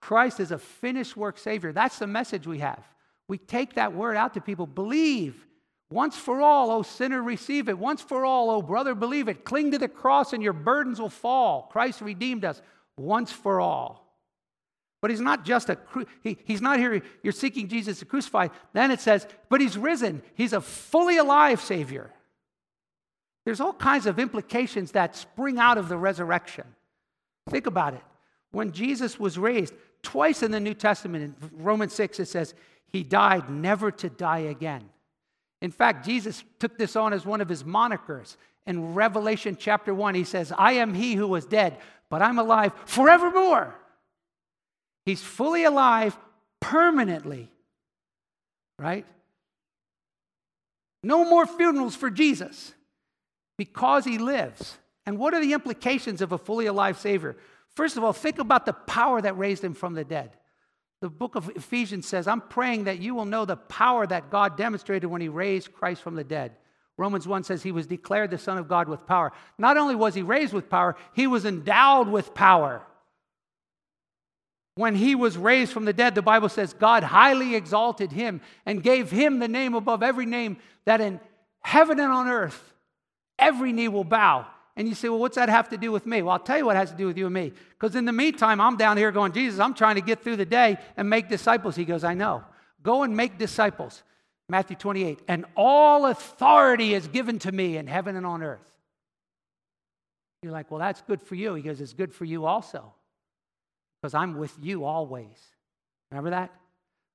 Christ 0.00 0.40
is 0.40 0.52
a 0.52 0.58
finished 0.58 1.16
work 1.16 1.38
Savior. 1.38 1.72
That's 1.72 1.98
the 1.98 2.06
message 2.06 2.46
we 2.46 2.58
have. 2.58 2.82
We 3.28 3.38
take 3.38 3.74
that 3.74 3.94
word 3.94 4.16
out 4.16 4.34
to 4.34 4.40
people. 4.40 4.66
Believe 4.66 5.46
once 5.90 6.16
for 6.16 6.40
all, 6.40 6.70
O 6.70 6.82
sinner, 6.82 7.22
receive 7.22 7.68
it. 7.68 7.78
Once 7.78 8.02
for 8.02 8.24
all, 8.24 8.50
O 8.50 8.60
brother, 8.60 8.94
believe 8.94 9.28
it. 9.28 9.44
Cling 9.44 9.70
to 9.70 9.78
the 9.78 9.88
cross 9.88 10.32
and 10.32 10.42
your 10.42 10.52
burdens 10.52 11.00
will 11.00 11.08
fall. 11.08 11.68
Christ 11.70 12.00
redeemed 12.00 12.44
us 12.44 12.60
once 12.96 13.30
for 13.30 13.60
all. 13.60 14.02
But 15.00 15.10
he's 15.10 15.20
not 15.20 15.44
just 15.44 15.68
a, 15.68 15.78
he, 16.22 16.38
he's 16.44 16.60
not 16.60 16.78
here, 16.78 17.02
you're 17.22 17.32
seeking 17.32 17.68
Jesus 17.68 18.00
to 18.00 18.04
crucify. 18.04 18.48
Then 18.72 18.90
it 18.90 19.00
says, 19.00 19.26
but 19.48 19.60
he's 19.60 19.78
risen. 19.78 20.22
He's 20.34 20.52
a 20.52 20.60
fully 20.60 21.18
alive 21.18 21.60
Savior. 21.60 22.10
There's 23.44 23.60
all 23.60 23.72
kinds 23.72 24.06
of 24.06 24.18
implications 24.18 24.92
that 24.92 25.14
spring 25.14 25.58
out 25.58 25.78
of 25.78 25.88
the 25.88 25.96
resurrection. 25.96 26.64
Think 27.48 27.66
about 27.66 27.94
it. 27.94 28.02
When 28.56 28.72
Jesus 28.72 29.20
was 29.20 29.36
raised, 29.36 29.74
twice 30.02 30.42
in 30.42 30.50
the 30.50 30.60
New 30.60 30.72
Testament, 30.72 31.24
in 31.24 31.50
Romans 31.62 31.92
6, 31.92 32.20
it 32.20 32.24
says, 32.24 32.54
He 32.86 33.02
died 33.02 33.50
never 33.50 33.90
to 33.90 34.08
die 34.08 34.38
again. 34.48 34.88
In 35.60 35.70
fact, 35.70 36.06
Jesus 36.06 36.42
took 36.58 36.78
this 36.78 36.96
on 36.96 37.12
as 37.12 37.26
one 37.26 37.42
of 37.42 37.50
his 37.50 37.64
monikers. 37.64 38.38
In 38.66 38.94
Revelation 38.94 39.58
chapter 39.60 39.92
1, 39.92 40.14
he 40.14 40.24
says, 40.24 40.54
I 40.56 40.72
am 40.72 40.94
he 40.94 41.16
who 41.16 41.28
was 41.28 41.44
dead, 41.44 41.76
but 42.08 42.22
I'm 42.22 42.38
alive 42.38 42.72
forevermore. 42.86 43.74
He's 45.04 45.22
fully 45.22 45.64
alive 45.64 46.16
permanently, 46.58 47.52
right? 48.78 49.04
No 51.02 51.28
more 51.28 51.46
funerals 51.46 51.94
for 51.94 52.08
Jesus 52.08 52.72
because 53.58 54.06
he 54.06 54.16
lives. 54.16 54.78
And 55.04 55.18
what 55.18 55.34
are 55.34 55.40
the 55.42 55.52
implications 55.52 56.22
of 56.22 56.32
a 56.32 56.38
fully 56.38 56.64
alive 56.64 56.98
Savior? 56.98 57.36
First 57.76 57.98
of 57.98 58.04
all, 58.04 58.14
think 58.14 58.38
about 58.38 58.64
the 58.64 58.72
power 58.72 59.20
that 59.20 59.36
raised 59.36 59.62
him 59.62 59.74
from 59.74 59.94
the 59.94 60.04
dead. 60.04 60.30
The 61.02 61.10
book 61.10 61.34
of 61.34 61.50
Ephesians 61.54 62.06
says, 62.06 62.26
I'm 62.26 62.40
praying 62.40 62.84
that 62.84 63.00
you 63.00 63.14
will 63.14 63.26
know 63.26 63.44
the 63.44 63.56
power 63.56 64.06
that 64.06 64.30
God 64.30 64.56
demonstrated 64.56 65.10
when 65.10 65.20
he 65.20 65.28
raised 65.28 65.74
Christ 65.74 66.00
from 66.00 66.14
the 66.14 66.24
dead. 66.24 66.52
Romans 66.96 67.28
1 67.28 67.44
says 67.44 67.62
he 67.62 67.72
was 67.72 67.86
declared 67.86 68.30
the 68.30 68.38
Son 68.38 68.56
of 68.56 68.66
God 68.68 68.88
with 68.88 69.06
power. 69.06 69.30
Not 69.58 69.76
only 69.76 69.94
was 69.94 70.14
he 70.14 70.22
raised 70.22 70.54
with 70.54 70.70
power, 70.70 70.96
he 71.12 71.26
was 71.26 71.44
endowed 71.44 72.08
with 72.08 72.32
power. 72.32 72.82
When 74.76 74.94
he 74.94 75.14
was 75.14 75.36
raised 75.36 75.72
from 75.72 75.84
the 75.84 75.92
dead, 75.92 76.14
the 76.14 76.22
Bible 76.22 76.48
says 76.48 76.72
God 76.72 77.02
highly 77.02 77.54
exalted 77.54 78.10
him 78.10 78.40
and 78.64 78.82
gave 78.82 79.10
him 79.10 79.38
the 79.38 79.48
name 79.48 79.74
above 79.74 80.02
every 80.02 80.26
name 80.26 80.56
that 80.86 81.02
in 81.02 81.20
heaven 81.60 82.00
and 82.00 82.10
on 82.10 82.28
earth 82.28 82.74
every 83.38 83.72
knee 83.72 83.88
will 83.88 84.04
bow. 84.04 84.46
And 84.76 84.86
you 84.86 84.94
say, 84.94 85.08
well, 85.08 85.18
what's 85.18 85.36
that 85.36 85.48
have 85.48 85.70
to 85.70 85.78
do 85.78 85.90
with 85.90 86.04
me? 86.04 86.20
Well, 86.20 86.32
I'll 86.32 86.38
tell 86.38 86.58
you 86.58 86.66
what 86.66 86.76
has 86.76 86.90
to 86.90 86.96
do 86.96 87.06
with 87.06 87.16
you 87.16 87.26
and 87.26 87.34
me. 87.34 87.52
Because 87.70 87.96
in 87.96 88.04
the 88.04 88.12
meantime, 88.12 88.60
I'm 88.60 88.76
down 88.76 88.98
here 88.98 89.10
going, 89.10 89.32
Jesus, 89.32 89.58
I'm 89.58 89.72
trying 89.72 89.94
to 89.94 90.02
get 90.02 90.22
through 90.22 90.36
the 90.36 90.44
day 90.44 90.76
and 90.96 91.08
make 91.08 91.28
disciples. 91.28 91.76
He 91.76 91.84
goes, 91.84 92.04
I 92.04 92.14
know. 92.14 92.44
Go 92.82 93.02
and 93.02 93.16
make 93.16 93.38
disciples. 93.38 94.02
Matthew 94.48 94.76
28. 94.76 95.20
And 95.28 95.46
all 95.56 96.06
authority 96.06 96.92
is 96.92 97.08
given 97.08 97.38
to 97.40 97.52
me 97.52 97.78
in 97.78 97.86
heaven 97.86 98.16
and 98.16 98.26
on 98.26 98.42
earth. 98.42 98.60
You're 100.42 100.52
like, 100.52 100.70
well, 100.70 100.80
that's 100.80 101.00
good 101.02 101.22
for 101.22 101.34
you. 101.34 101.54
He 101.54 101.62
goes, 101.62 101.80
it's 101.80 101.94
good 101.94 102.12
for 102.12 102.26
you 102.26 102.44
also 102.44 102.92
because 104.00 104.14
I'm 104.14 104.36
with 104.36 104.56
you 104.62 104.84
always. 104.84 105.36
Remember 106.10 106.30
that? 106.30 106.52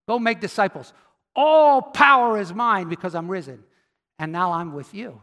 Go 0.07 0.19
make 0.19 0.41
disciples. 0.41 0.93
All 1.35 1.81
power 1.81 2.37
is 2.37 2.53
mine 2.53 2.89
because 2.89 3.15
I'm 3.15 3.29
risen, 3.29 3.63
and 4.19 4.31
now 4.33 4.51
I'm 4.51 4.73
with 4.73 4.93
you. 4.93 5.21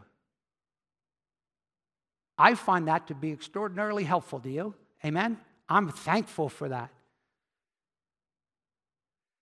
I 2.39 2.55
find 2.55 2.87
that 2.87 3.07
to 3.07 3.13
be 3.13 3.31
extraordinarily 3.31 4.05
helpful. 4.05 4.39
Do 4.39 4.49
you? 4.49 4.73
Amen? 5.05 5.37
I'm 5.67 5.89
thankful 5.89 6.47
for 6.47 6.69
that. 6.69 6.89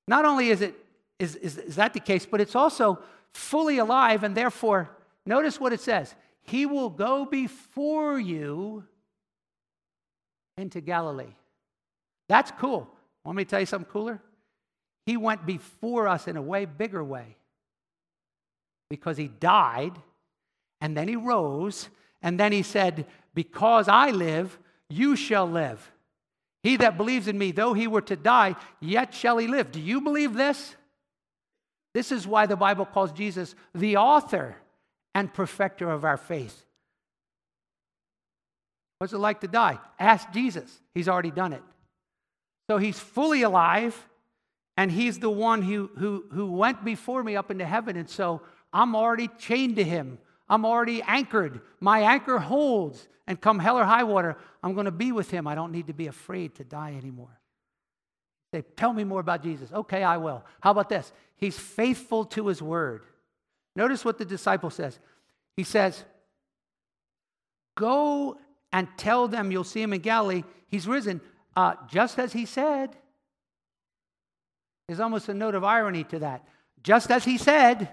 Not 0.08 0.26
only 0.26 0.50
is, 0.50 0.62
it, 0.62 0.76
is, 1.20 1.36
is, 1.36 1.58
is 1.60 1.76
that 1.76 1.93
the 1.93 2.00
case, 2.00 2.26
but 2.26 2.41
it's 2.41 2.56
also 2.56 3.00
fully 3.34 3.78
alive, 3.78 4.24
and 4.24 4.36
therefore, 4.36 4.89
notice 5.26 5.60
what 5.60 5.74
it 5.74 5.80
says 5.80 6.16
He 6.41 6.66
will 6.66 6.89
go 6.89 7.26
before 7.26 8.20
you 8.20 8.84
into 10.58 10.82
Galilee. 10.82 11.36
That's 12.28 12.52
cool. 12.60 12.89
Want 13.24 13.38
me 13.38 13.43
to 13.43 13.50
tell 13.50 13.60
you 13.60 13.66
something 13.68 13.89
cooler? 13.91 14.22
He 15.06 15.18
went 15.18 15.45
before 15.45 16.08
us 16.08 16.28
in 16.28 16.36
a 16.36 16.41
way 16.41 16.66
bigger 16.66 17.04
way 17.04 17.38
because 18.89 19.18
he 19.18 19.28
died 19.28 19.93
and 20.82 20.98
then 20.98 21.08
he 21.08 21.16
rose 21.16 21.89
and 22.22 22.39
then 22.39 22.51
he 22.51 22.63
said, 22.63 23.05
Because 23.34 23.88
I 23.88 24.11
live, 24.11 24.57
you 24.89 25.15
shall 25.15 25.49
live. 25.49 25.91
He 26.63 26.78
that 26.78 26.97
believes 26.97 27.28
in 27.28 27.38
me, 27.38 27.51
though 27.51 27.74
he 27.74 27.88
were 27.88 28.01
to 28.01 28.15
die, 28.15 28.55
yet 28.80 29.13
shall 29.13 29.38
he 29.38 29.47
live. 29.47 29.72
Do 29.72 29.80
you 29.80 30.01
believe 30.01 30.34
this? 30.34 30.76
This 31.93 32.11
is 32.11 32.28
why 32.28 32.45
the 32.45 32.55
Bible 32.55 32.86
calls 32.86 33.11
Jesus 33.11 33.55
the 33.74 33.97
author 33.97 34.55
and 35.15 35.34
perfecter 35.34 35.89
of 35.89 36.03
our 36.05 36.18
faith. 36.18 36.65
What's 38.99 39.13
it 39.13 39.20
like 39.20 39.41
to 39.41 39.47
die? 39.47 39.80
Ask 39.99 40.32
Jesus. 40.32 40.82
He's 40.93 41.07
already 41.07 41.32
done 41.32 41.53
it. 41.53 41.63
So 42.70 42.78
he's 42.78 42.99
fully 42.99 43.43
alive, 43.43 43.95
and 44.76 44.91
he's 44.91 45.20
the 45.20 45.30
one 45.30 45.61
who, 45.61 45.89
who, 45.97 46.26
who 46.32 46.51
went 46.51 46.84
before 46.84 47.24
me 47.24 47.36
up 47.36 47.49
into 47.49 47.65
heaven. 47.65 47.95
And 47.95 48.09
so 48.09 48.41
I'm 48.74 48.95
already 48.95 49.30
chained 49.39 49.78
to 49.78 49.84
him. 49.84 50.18
I'm 50.50 50.66
already 50.66 51.02
anchored. 51.02 51.62
My 51.80 52.00
anchor 52.02 52.39
holds. 52.39 53.08
And 53.28 53.39
come 53.39 53.60
hell 53.60 53.78
or 53.78 53.84
high 53.84 54.06
water, 54.06 54.38
I'm 54.64 54.74
going 54.74 54.86
to 54.86 54.91
be 54.91 55.12
with 55.12 55.30
him. 55.30 55.48
I 55.48 55.56
don't 55.56 55.74
need 55.74 55.88
to 55.88 55.93
be 55.93 56.08
afraid 56.08 56.56
to 56.56 56.64
die 56.64 56.95
anymore. 56.98 57.41
Say, 58.54 58.64
tell 58.78 58.93
me 58.93 59.04
more 59.04 59.20
about 59.20 59.43
Jesus. 59.43 59.72
Okay, 59.72 60.02
I 60.02 60.16
will. 60.16 60.45
How 60.62 60.72
about 60.72 60.88
this? 60.88 61.12
He's 61.36 61.60
faithful 61.60 62.24
to 62.26 62.48
his 62.48 62.62
word. 62.62 63.04
Notice 63.76 64.06
what 64.06 64.18
the 64.18 64.24
disciple 64.24 64.70
says. 64.70 64.98
He 65.58 65.64
says, 65.64 66.06
Go 67.76 68.38
and 68.72 68.88
tell 68.98 69.28
them 69.28 69.52
you'll 69.52 69.64
see 69.64 69.82
him 69.82 69.93
in 69.93 70.02
Galilee. 70.02 70.43
He's 70.70 70.88
risen, 70.88 71.22
uh, 71.56 71.76
just 71.88 72.18
as 72.18 72.34
he 72.34 72.45
said. 72.45 72.95
There's 74.88 75.00
almost 75.00 75.28
a 75.30 75.34
note 75.34 75.54
of 75.54 75.64
irony 75.64 76.06
to 76.06 76.20
that. 76.20 76.48
Just 76.82 77.12
as 77.12 77.26
he 77.26 77.38
said, 77.38 77.89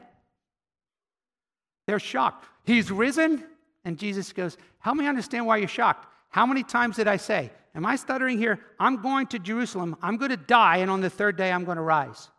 they're 1.87 1.99
shocked. 1.99 2.47
He's 2.65 2.91
risen? 2.91 3.45
And 3.85 3.99
Jesus 3.99 4.33
goes, 4.33 4.57
Help 4.79 4.97
me 4.97 5.07
understand 5.07 5.47
why 5.47 5.59
you're 5.59 5.69
shocked. 5.69 6.07
How 6.31 6.47
many 6.47 6.63
times 6.63 6.97
did 6.97 7.07
I 7.07 7.17
say, 7.17 7.51
Am 7.75 7.85
I 7.85 7.97
stuttering 7.97 8.39
here? 8.39 8.61
I'm 8.79 9.03
going 9.03 9.27
to 9.29 9.39
Jerusalem. 9.39 9.97
I'm 10.01 10.17
going 10.17 10.31
to 10.31 10.37
die, 10.37 10.79
and 10.79 10.91
on 10.91 11.01
the 11.01 11.11
third 11.11 11.37
day, 11.37 11.51
I'm 11.51 11.65
going 11.65 11.77
to 11.77 11.83
rise. 11.83 12.31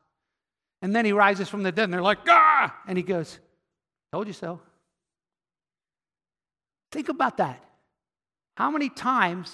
And 0.82 0.96
then 0.96 1.06
he 1.06 1.12
rises 1.12 1.50
from 1.50 1.64
the 1.64 1.72
dead, 1.72 1.86
and 1.86 1.94
they're 1.94 2.02
like, 2.02 2.20
Ah! 2.28 2.76
And 2.88 2.98
he 2.98 3.04
goes, 3.04 3.40
Told 4.12 4.28
you 4.28 4.34
so. 4.34 4.60
Think 6.92 7.10
about 7.10 7.38
that. 7.38 7.62
How 8.56 8.72
many 8.72 8.90
times, 8.90 9.54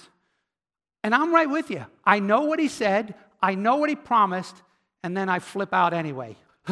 and 1.02 1.14
I'm 1.14 1.34
right 1.34 1.50
with 1.50 1.70
you, 1.70 1.84
I 2.04 2.20
know 2.20 2.42
what 2.42 2.60
he 2.60 2.68
said, 2.68 3.14
I 3.42 3.56
know 3.56 3.76
what 3.76 3.88
he 3.88 3.96
promised, 3.96 4.54
and 5.02 5.16
then 5.16 5.28
I 5.28 5.40
flip 5.40 5.74
out 5.74 5.92
anyway. 5.92 6.36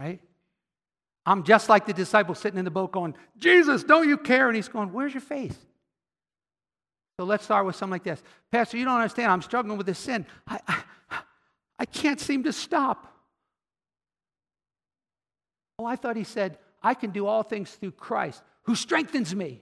right? 0.00 0.20
I'm 1.28 1.42
just 1.42 1.68
like 1.68 1.84
the 1.84 1.92
disciple 1.92 2.34
sitting 2.34 2.58
in 2.58 2.64
the 2.64 2.70
boat 2.70 2.90
going, 2.90 3.14
Jesus, 3.36 3.84
don't 3.84 4.08
you 4.08 4.16
care? 4.16 4.46
And 4.48 4.56
he's 4.56 4.68
going, 4.68 4.94
Where's 4.94 5.12
your 5.12 5.20
faith? 5.20 5.62
So 7.20 7.26
let's 7.26 7.44
start 7.44 7.66
with 7.66 7.76
something 7.76 7.92
like 7.92 8.02
this 8.02 8.22
Pastor, 8.50 8.78
you 8.78 8.86
don't 8.86 8.94
understand. 8.94 9.30
I'm 9.30 9.42
struggling 9.42 9.76
with 9.76 9.86
this 9.86 9.98
sin. 9.98 10.24
I, 10.46 10.58
I, 10.66 11.18
I 11.80 11.84
can't 11.84 12.18
seem 12.18 12.44
to 12.44 12.52
stop. 12.52 13.14
Oh, 15.78 15.84
I 15.84 15.96
thought 15.96 16.16
he 16.16 16.24
said, 16.24 16.56
I 16.82 16.94
can 16.94 17.10
do 17.10 17.26
all 17.26 17.42
things 17.42 17.72
through 17.72 17.92
Christ 17.92 18.42
who 18.62 18.74
strengthens 18.74 19.34
me. 19.34 19.60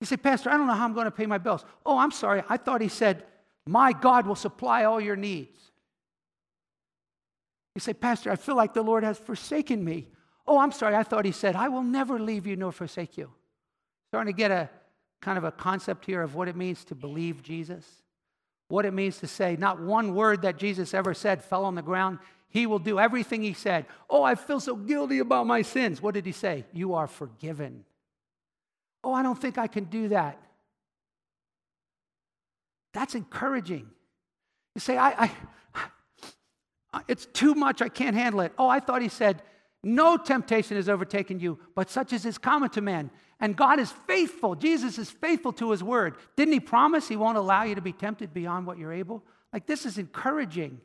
You 0.00 0.06
say, 0.08 0.16
Pastor, 0.16 0.50
I 0.50 0.56
don't 0.56 0.66
know 0.66 0.74
how 0.74 0.84
I'm 0.84 0.94
going 0.94 1.04
to 1.04 1.12
pay 1.12 1.26
my 1.26 1.38
bills. 1.38 1.64
Oh, 1.86 1.96
I'm 1.96 2.10
sorry. 2.10 2.42
I 2.48 2.56
thought 2.56 2.80
he 2.80 2.88
said, 2.88 3.22
My 3.68 3.92
God 3.92 4.26
will 4.26 4.34
supply 4.34 4.82
all 4.82 5.00
your 5.00 5.16
needs. 5.16 5.65
You 7.76 7.80
say, 7.80 7.92
Pastor, 7.92 8.30
I 8.30 8.36
feel 8.36 8.56
like 8.56 8.72
the 8.72 8.80
Lord 8.80 9.04
has 9.04 9.18
forsaken 9.18 9.84
me. 9.84 10.08
Oh, 10.46 10.58
I'm 10.58 10.72
sorry. 10.72 10.96
I 10.96 11.02
thought 11.02 11.26
he 11.26 11.30
said, 11.30 11.54
I 11.54 11.68
will 11.68 11.82
never 11.82 12.18
leave 12.18 12.46
you 12.46 12.56
nor 12.56 12.72
forsake 12.72 13.18
you. 13.18 13.30
Starting 14.08 14.32
to 14.32 14.36
get 14.36 14.50
a 14.50 14.70
kind 15.20 15.36
of 15.36 15.44
a 15.44 15.52
concept 15.52 16.06
here 16.06 16.22
of 16.22 16.34
what 16.34 16.48
it 16.48 16.56
means 16.56 16.86
to 16.86 16.94
believe 16.94 17.42
Jesus, 17.42 17.84
what 18.68 18.86
it 18.86 18.94
means 18.94 19.18
to 19.18 19.26
say, 19.26 19.56
not 19.56 19.78
one 19.78 20.14
word 20.14 20.40
that 20.40 20.56
Jesus 20.56 20.94
ever 20.94 21.12
said 21.12 21.44
fell 21.44 21.66
on 21.66 21.74
the 21.74 21.82
ground. 21.82 22.18
He 22.48 22.66
will 22.66 22.78
do 22.78 22.98
everything 22.98 23.42
he 23.42 23.52
said. 23.52 23.84
Oh, 24.08 24.22
I 24.22 24.36
feel 24.36 24.58
so 24.58 24.74
guilty 24.74 25.18
about 25.18 25.46
my 25.46 25.60
sins. 25.60 26.00
What 26.00 26.14
did 26.14 26.24
he 26.24 26.32
say? 26.32 26.64
You 26.72 26.94
are 26.94 27.06
forgiven. 27.06 27.84
Oh, 29.04 29.12
I 29.12 29.22
don't 29.22 29.38
think 29.38 29.58
I 29.58 29.66
can 29.66 29.84
do 29.84 30.08
that. 30.08 30.40
That's 32.94 33.14
encouraging. 33.14 33.90
You 34.74 34.80
say, 34.80 34.96
I, 34.96 35.24
I, 35.24 35.30
it's 37.08 37.26
too 37.26 37.54
much, 37.54 37.82
I 37.82 37.88
can't 37.88 38.16
handle 38.16 38.40
it. 38.40 38.52
Oh, 38.58 38.68
I 38.68 38.80
thought 38.80 39.02
he 39.02 39.08
said, 39.08 39.42
No 39.82 40.16
temptation 40.16 40.76
has 40.76 40.88
overtaken 40.88 41.40
you, 41.40 41.58
but 41.74 41.90
such 41.90 42.12
as 42.12 42.24
is 42.26 42.38
common 42.38 42.70
to 42.70 42.80
men. 42.80 43.10
And 43.40 43.56
God 43.56 43.78
is 43.78 43.92
faithful. 44.06 44.54
Jesus 44.54 44.98
is 44.98 45.10
faithful 45.10 45.52
to 45.54 45.70
his 45.70 45.82
word. 45.82 46.14
Didn't 46.36 46.54
he 46.54 46.60
promise 46.60 47.06
he 47.06 47.16
won't 47.16 47.36
allow 47.36 47.64
you 47.64 47.74
to 47.74 47.82
be 47.82 47.92
tempted 47.92 48.32
beyond 48.32 48.66
what 48.66 48.78
you're 48.78 48.92
able? 48.92 49.22
Like, 49.52 49.66
this 49.66 49.84
is 49.84 49.98
encouraging. 49.98 50.80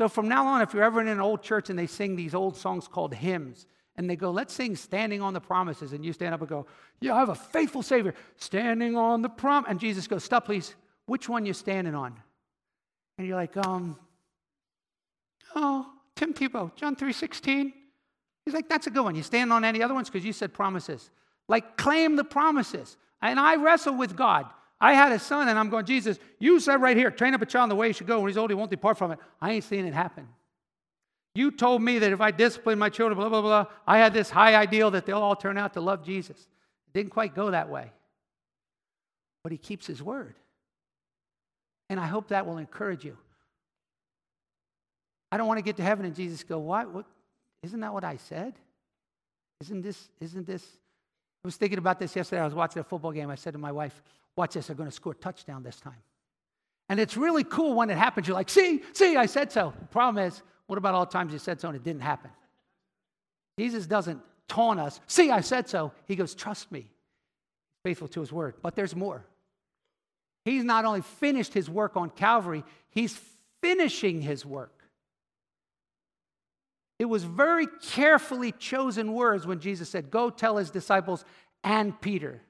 So, 0.00 0.08
from 0.08 0.28
now 0.28 0.46
on, 0.46 0.62
if 0.62 0.72
you're 0.72 0.84
ever 0.84 1.00
in 1.00 1.08
an 1.08 1.20
old 1.20 1.42
church 1.42 1.70
and 1.70 1.78
they 1.78 1.88
sing 1.88 2.14
these 2.14 2.34
old 2.34 2.56
songs 2.56 2.86
called 2.86 3.12
hymns, 3.12 3.66
and 3.98 4.08
they 4.08 4.14
go, 4.14 4.30
let's 4.30 4.54
sing 4.54 4.76
Standing 4.76 5.20
on 5.20 5.34
the 5.34 5.40
Promises. 5.40 5.92
And 5.92 6.04
you 6.04 6.12
stand 6.12 6.32
up 6.32 6.40
and 6.40 6.48
go, 6.48 6.66
Yeah, 7.00 7.16
I 7.16 7.18
have 7.18 7.30
a 7.30 7.34
faithful 7.34 7.82
Savior, 7.82 8.14
standing 8.36 8.96
on 8.96 9.22
the 9.22 9.28
prom. 9.28 9.66
And 9.68 9.80
Jesus 9.80 10.06
goes, 10.06 10.22
Stop, 10.22 10.46
please. 10.46 10.74
Which 11.06 11.28
one 11.28 11.44
you 11.44 11.52
standing 11.52 11.96
on? 11.96 12.14
And 13.18 13.26
you're 13.26 13.36
like, 13.36 13.56
um, 13.56 13.98
oh, 15.54 15.86
Tim 16.16 16.34
Tebow, 16.34 16.74
John 16.74 16.96
3.16. 16.96 17.72
He's 18.44 18.54
like, 18.54 18.68
that's 18.68 18.86
a 18.86 18.90
good 18.90 19.02
one. 19.02 19.14
You 19.14 19.22
stand 19.22 19.52
on 19.52 19.64
any 19.64 19.82
other 19.82 19.94
ones? 19.94 20.08
Because 20.08 20.24
you 20.24 20.32
said 20.32 20.54
promises. 20.54 21.10
Like, 21.48 21.76
claim 21.76 22.16
the 22.16 22.24
promises. 22.24 22.96
And 23.20 23.38
I 23.38 23.56
wrestle 23.56 23.94
with 23.94 24.16
God. 24.16 24.46
I 24.80 24.94
had 24.94 25.12
a 25.12 25.18
son, 25.18 25.48
and 25.48 25.58
I'm 25.58 25.70
going, 25.70 25.84
Jesus, 25.84 26.18
you 26.38 26.60
said 26.60 26.80
right 26.80 26.96
here, 26.96 27.10
train 27.10 27.34
up 27.34 27.42
a 27.42 27.46
child 27.46 27.64
in 27.64 27.68
the 27.70 27.74
way 27.74 27.88
he 27.88 27.92
should 27.92 28.06
go. 28.06 28.20
When 28.20 28.28
he's 28.28 28.36
old, 28.36 28.50
he 28.50 28.54
won't 28.54 28.70
depart 28.70 28.96
from 28.96 29.10
it. 29.10 29.18
I 29.40 29.52
ain't 29.52 29.64
seeing 29.64 29.86
it 29.86 29.94
happen. 29.94 30.28
You 31.34 31.50
told 31.50 31.82
me 31.82 31.98
that 31.98 32.12
if 32.12 32.20
I 32.20 32.30
discipline 32.30 32.78
my 32.78 32.88
children, 32.88 33.18
blah, 33.18 33.28
blah, 33.28 33.42
blah, 33.42 33.66
I 33.86 33.98
had 33.98 34.12
this 34.12 34.30
high 34.30 34.54
ideal 34.54 34.90
that 34.92 35.06
they'll 35.06 35.18
all 35.18 35.36
turn 35.36 35.58
out 35.58 35.74
to 35.74 35.80
love 35.80 36.04
Jesus. 36.04 36.36
It 36.36 36.98
didn't 36.98 37.10
quite 37.10 37.34
go 37.34 37.50
that 37.50 37.68
way. 37.68 37.92
But 39.42 39.52
he 39.52 39.58
keeps 39.58 39.86
his 39.86 40.02
word. 40.02 40.34
And 41.90 41.98
I 42.00 42.06
hope 42.06 42.28
that 42.28 42.46
will 42.46 42.58
encourage 42.58 43.04
you. 43.04 43.16
I 45.30 45.36
don't 45.36 45.46
want 45.46 45.58
to 45.58 45.62
get 45.62 45.76
to 45.76 45.82
heaven 45.82 46.06
and 46.06 46.14
Jesus 46.14 46.42
go, 46.42 46.58
what? 46.58 46.92
what? 46.92 47.06
Isn't 47.62 47.80
that 47.80 47.92
what 47.92 48.04
I 48.04 48.16
said? 48.16 48.54
Isn't 49.60 49.82
this, 49.82 50.08
isn't 50.20 50.46
this? 50.46 50.62
I 51.44 51.48
was 51.48 51.56
thinking 51.56 51.78
about 51.78 51.98
this 51.98 52.14
yesterday. 52.14 52.40
I 52.40 52.44
was 52.44 52.54
watching 52.54 52.80
a 52.80 52.84
football 52.84 53.12
game. 53.12 53.30
I 53.30 53.34
said 53.34 53.52
to 53.52 53.58
my 53.58 53.72
wife, 53.72 54.02
watch 54.36 54.54
this, 54.54 54.68
they're 54.68 54.76
going 54.76 54.88
to 54.88 54.94
score 54.94 55.12
a 55.12 55.16
touchdown 55.16 55.62
this 55.62 55.80
time. 55.80 56.02
And 56.88 56.98
it's 56.98 57.16
really 57.16 57.44
cool 57.44 57.74
when 57.74 57.90
it 57.90 57.98
happens. 57.98 58.26
You're 58.26 58.34
like, 58.34 58.48
see, 58.48 58.82
see, 58.92 59.16
I 59.16 59.26
said 59.26 59.52
so. 59.52 59.74
The 59.78 59.86
problem 59.86 60.24
is, 60.24 60.42
what 60.66 60.78
about 60.78 60.94
all 60.94 61.04
the 61.04 61.12
times 61.12 61.32
you 61.32 61.38
said 61.38 61.60
so 61.60 61.68
and 61.68 61.76
it 61.76 61.84
didn't 61.84 62.02
happen? 62.02 62.30
Jesus 63.58 63.86
doesn't 63.86 64.20
taunt 64.46 64.80
us. 64.80 65.00
See, 65.06 65.30
I 65.30 65.40
said 65.40 65.68
so. 65.68 65.92
He 66.06 66.16
goes, 66.16 66.34
trust 66.34 66.72
me. 66.72 66.90
Faithful 67.84 68.08
to 68.08 68.20
his 68.20 68.32
word. 68.32 68.54
But 68.62 68.74
there's 68.74 68.96
more. 68.96 69.24
He's 70.44 70.64
not 70.64 70.84
only 70.84 71.02
finished 71.02 71.52
his 71.52 71.68
work 71.68 71.96
on 71.96 72.10
Calvary, 72.10 72.64
he's 72.90 73.18
finishing 73.60 74.22
his 74.22 74.46
work. 74.46 74.77
It 76.98 77.06
was 77.06 77.24
very 77.24 77.66
carefully 77.80 78.52
chosen 78.52 79.12
words 79.12 79.46
when 79.46 79.60
Jesus 79.60 79.88
said, 79.88 80.10
Go 80.10 80.30
tell 80.30 80.56
his 80.56 80.70
disciples 80.70 81.24
and 81.62 81.98
Peter. 82.00 82.40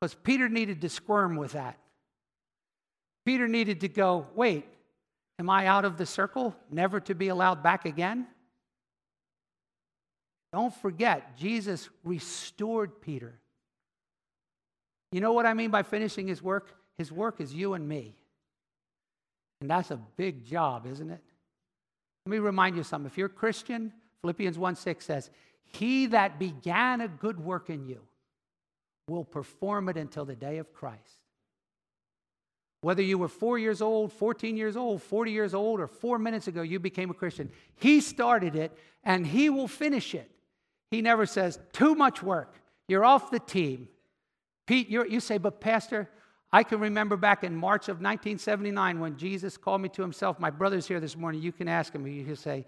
Because 0.00 0.14
Peter 0.14 0.48
needed 0.48 0.80
to 0.82 0.88
squirm 0.88 1.36
with 1.36 1.52
that. 1.52 1.78
Peter 3.24 3.48
needed 3.48 3.80
to 3.80 3.88
go, 3.88 4.26
Wait, 4.34 4.66
Am 5.38 5.48
I 5.48 5.66
out 5.66 5.84
of 5.84 5.96
the 5.96 6.06
circle, 6.06 6.54
never 6.70 6.98
to 7.00 7.14
be 7.14 7.28
allowed 7.28 7.62
back 7.62 7.84
again? 7.84 8.26
Don't 10.52 10.74
forget, 10.74 11.36
Jesus 11.36 11.88
restored 12.02 13.00
Peter. 13.00 13.38
You 15.12 15.20
know 15.20 15.32
what 15.32 15.46
I 15.46 15.54
mean 15.54 15.70
by 15.70 15.82
finishing 15.82 16.26
his 16.26 16.42
work? 16.42 16.74
His 16.96 17.12
work 17.12 17.40
is 17.40 17.54
you 17.54 17.74
and 17.74 17.88
me. 17.88 18.16
And 19.60 19.70
that's 19.70 19.90
a 19.90 20.00
big 20.16 20.44
job, 20.44 20.86
isn't 20.86 21.10
it? 21.10 21.22
Let 22.28 22.32
me 22.32 22.38
remind 22.40 22.76
you 22.76 22.82
something. 22.82 23.06
If 23.06 23.16
you're 23.16 23.28
a 23.28 23.30
Christian, 23.30 23.90
Philippians 24.20 24.58
1 24.58 24.76
6 24.76 25.02
says, 25.02 25.30
He 25.64 26.04
that 26.08 26.38
began 26.38 27.00
a 27.00 27.08
good 27.08 27.42
work 27.42 27.70
in 27.70 27.86
you 27.86 28.02
will 29.08 29.24
perform 29.24 29.88
it 29.88 29.96
until 29.96 30.26
the 30.26 30.36
day 30.36 30.58
of 30.58 30.74
Christ. 30.74 31.22
Whether 32.82 33.00
you 33.00 33.16
were 33.16 33.28
four 33.28 33.58
years 33.58 33.80
old, 33.80 34.12
14 34.12 34.58
years 34.58 34.76
old, 34.76 35.02
40 35.02 35.30
years 35.30 35.54
old, 35.54 35.80
or 35.80 35.86
four 35.86 36.18
minutes 36.18 36.48
ago 36.48 36.60
you 36.60 36.78
became 36.78 37.08
a 37.08 37.14
Christian, 37.14 37.50
He 37.76 38.02
started 38.02 38.54
it 38.54 38.76
and 39.04 39.26
He 39.26 39.48
will 39.48 39.66
finish 39.66 40.14
it. 40.14 40.30
He 40.90 41.00
never 41.00 41.24
says, 41.24 41.58
too 41.72 41.94
much 41.94 42.22
work. 42.22 42.56
You're 42.88 43.06
off 43.06 43.30
the 43.30 43.40
team. 43.40 43.88
Pete, 44.66 44.90
you 44.90 45.20
say, 45.20 45.38
but 45.38 45.62
Pastor, 45.62 46.10
I 46.52 46.62
can 46.62 46.80
remember 46.80 47.16
back 47.16 47.44
in 47.44 47.54
March 47.54 47.84
of 47.88 47.96
1979 47.96 49.00
when 49.00 49.16
Jesus 49.16 49.56
called 49.56 49.82
me 49.82 49.88
to 49.90 50.02
himself. 50.02 50.40
My 50.40 50.50
brother's 50.50 50.86
here 50.86 51.00
this 51.00 51.16
morning. 51.16 51.42
You 51.42 51.52
can 51.52 51.68
ask 51.68 51.94
him. 51.94 52.04
He'll 52.04 52.36
say, 52.36 52.64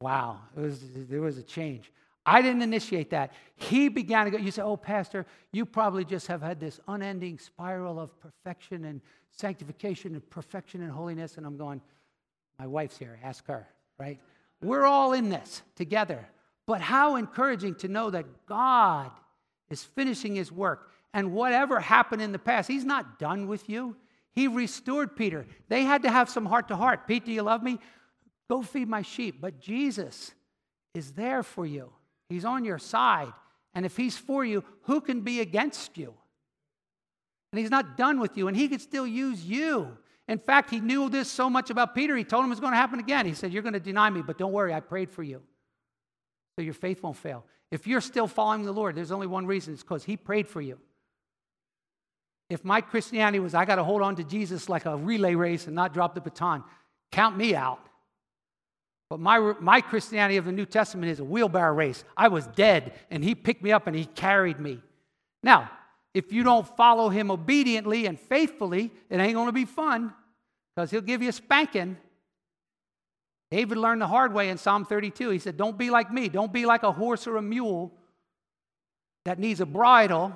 wow, 0.00 0.40
was, 0.54 0.80
there 0.94 1.20
was 1.20 1.36
a 1.36 1.42
change. 1.42 1.92
I 2.24 2.42
didn't 2.42 2.62
initiate 2.62 3.10
that. 3.10 3.32
He 3.54 3.88
began 3.88 4.24
to 4.24 4.30
go. 4.32 4.38
You 4.38 4.50
say, 4.50 4.62
oh, 4.62 4.76
Pastor, 4.76 5.26
you 5.52 5.64
probably 5.64 6.04
just 6.04 6.26
have 6.26 6.42
had 6.42 6.58
this 6.58 6.80
unending 6.88 7.38
spiral 7.38 8.00
of 8.00 8.18
perfection 8.20 8.86
and 8.86 9.00
sanctification 9.30 10.14
and 10.14 10.28
perfection 10.30 10.82
and 10.82 10.90
holiness. 10.90 11.36
And 11.36 11.46
I'm 11.46 11.56
going, 11.56 11.80
my 12.58 12.66
wife's 12.66 12.98
here. 12.98 13.18
Ask 13.22 13.46
her, 13.46 13.68
right? 13.98 14.18
We're 14.62 14.86
all 14.86 15.12
in 15.12 15.28
this 15.28 15.62
together. 15.76 16.26
But 16.66 16.80
how 16.80 17.14
encouraging 17.14 17.76
to 17.76 17.88
know 17.88 18.10
that 18.10 18.24
God 18.46 19.12
is 19.70 19.84
finishing 19.84 20.34
his 20.34 20.50
work. 20.50 20.90
And 21.16 21.32
whatever 21.32 21.80
happened 21.80 22.20
in 22.20 22.32
the 22.32 22.38
past, 22.38 22.68
he's 22.68 22.84
not 22.84 23.18
done 23.18 23.46
with 23.46 23.70
you. 23.70 23.96
He 24.34 24.48
restored 24.48 25.16
Peter. 25.16 25.46
They 25.70 25.82
had 25.82 26.02
to 26.02 26.10
have 26.10 26.28
some 26.28 26.44
heart 26.44 26.68
to 26.68 26.76
heart. 26.76 27.08
Pete, 27.08 27.24
do 27.24 27.32
you 27.32 27.40
love 27.40 27.62
me? 27.62 27.78
Go 28.50 28.60
feed 28.60 28.86
my 28.86 29.00
sheep. 29.00 29.40
But 29.40 29.58
Jesus 29.58 30.34
is 30.94 31.12
there 31.12 31.42
for 31.42 31.64
you. 31.64 31.90
He's 32.28 32.44
on 32.44 32.66
your 32.66 32.78
side. 32.78 33.32
And 33.74 33.86
if 33.86 33.96
He's 33.96 34.18
for 34.18 34.44
you, 34.44 34.62
who 34.82 35.00
can 35.00 35.22
be 35.22 35.40
against 35.40 35.96
you? 35.96 36.12
And 37.50 37.60
He's 37.60 37.70
not 37.70 37.96
done 37.96 38.20
with 38.20 38.36
you, 38.36 38.46
and 38.48 38.54
He 38.56 38.68
could 38.68 38.82
still 38.82 39.06
use 39.06 39.42
you. 39.42 39.96
In 40.28 40.36
fact, 40.38 40.68
He 40.68 40.80
knew 40.80 41.08
this 41.08 41.30
so 41.30 41.48
much 41.48 41.70
about 41.70 41.94
Peter, 41.94 42.14
He 42.14 42.24
told 42.24 42.44
him 42.44 42.50
it 42.50 42.56
was 42.56 42.60
going 42.60 42.74
to 42.74 42.78
happen 42.78 43.00
again. 43.00 43.24
He 43.24 43.32
said, 43.32 43.54
You're 43.54 43.62
going 43.62 43.72
to 43.72 43.80
deny 43.80 44.10
me, 44.10 44.20
but 44.20 44.36
don't 44.36 44.52
worry, 44.52 44.74
I 44.74 44.80
prayed 44.80 45.10
for 45.10 45.22
you. 45.22 45.40
So 46.56 46.62
your 46.62 46.74
faith 46.74 47.02
won't 47.02 47.16
fail. 47.16 47.46
If 47.70 47.86
you're 47.86 48.02
still 48.02 48.26
following 48.26 48.64
the 48.64 48.72
Lord, 48.72 48.96
there's 48.96 49.12
only 49.12 49.26
one 49.26 49.46
reason 49.46 49.72
it's 49.72 49.82
because 49.82 50.04
He 50.04 50.18
prayed 50.18 50.46
for 50.46 50.60
you. 50.60 50.78
If 52.48 52.64
my 52.64 52.80
Christianity 52.80 53.40
was, 53.40 53.54
I 53.54 53.64
got 53.64 53.76
to 53.76 53.84
hold 53.84 54.02
on 54.02 54.16
to 54.16 54.24
Jesus 54.24 54.68
like 54.68 54.86
a 54.86 54.96
relay 54.96 55.34
race 55.34 55.66
and 55.66 55.74
not 55.74 55.92
drop 55.92 56.14
the 56.14 56.20
baton, 56.20 56.62
count 57.10 57.36
me 57.36 57.54
out. 57.54 57.80
But 59.10 59.20
my, 59.20 59.54
my 59.60 59.80
Christianity 59.80 60.36
of 60.36 60.44
the 60.44 60.52
New 60.52 60.66
Testament 60.66 61.10
is 61.10 61.20
a 61.20 61.24
wheelbarrow 61.24 61.74
race. 61.74 62.04
I 62.16 62.28
was 62.28 62.46
dead, 62.48 62.92
and 63.10 63.22
he 63.22 63.34
picked 63.34 63.62
me 63.62 63.72
up 63.72 63.86
and 63.86 63.96
he 63.96 64.04
carried 64.04 64.58
me. 64.58 64.80
Now, 65.42 65.70
if 66.14 66.32
you 66.32 66.42
don't 66.42 66.66
follow 66.76 67.08
him 67.08 67.30
obediently 67.30 68.06
and 68.06 68.18
faithfully, 68.18 68.90
it 69.10 69.20
ain't 69.20 69.34
going 69.34 69.46
to 69.46 69.52
be 69.52 69.64
fun 69.64 70.12
because 70.74 70.90
he'll 70.90 71.00
give 71.00 71.22
you 71.22 71.28
a 71.28 71.32
spanking. 71.32 71.96
David 73.50 73.78
learned 73.78 74.02
the 74.02 74.06
hard 74.06 74.32
way 74.32 74.48
in 74.48 74.58
Psalm 74.58 74.84
32. 74.84 75.30
He 75.30 75.38
said, 75.38 75.56
Don't 75.56 75.78
be 75.78 75.90
like 75.90 76.12
me. 76.12 76.28
Don't 76.28 76.52
be 76.52 76.66
like 76.66 76.82
a 76.82 76.90
horse 76.90 77.26
or 77.26 77.36
a 77.36 77.42
mule 77.42 77.92
that 79.24 79.38
needs 79.38 79.60
a 79.60 79.66
bridle. 79.66 80.34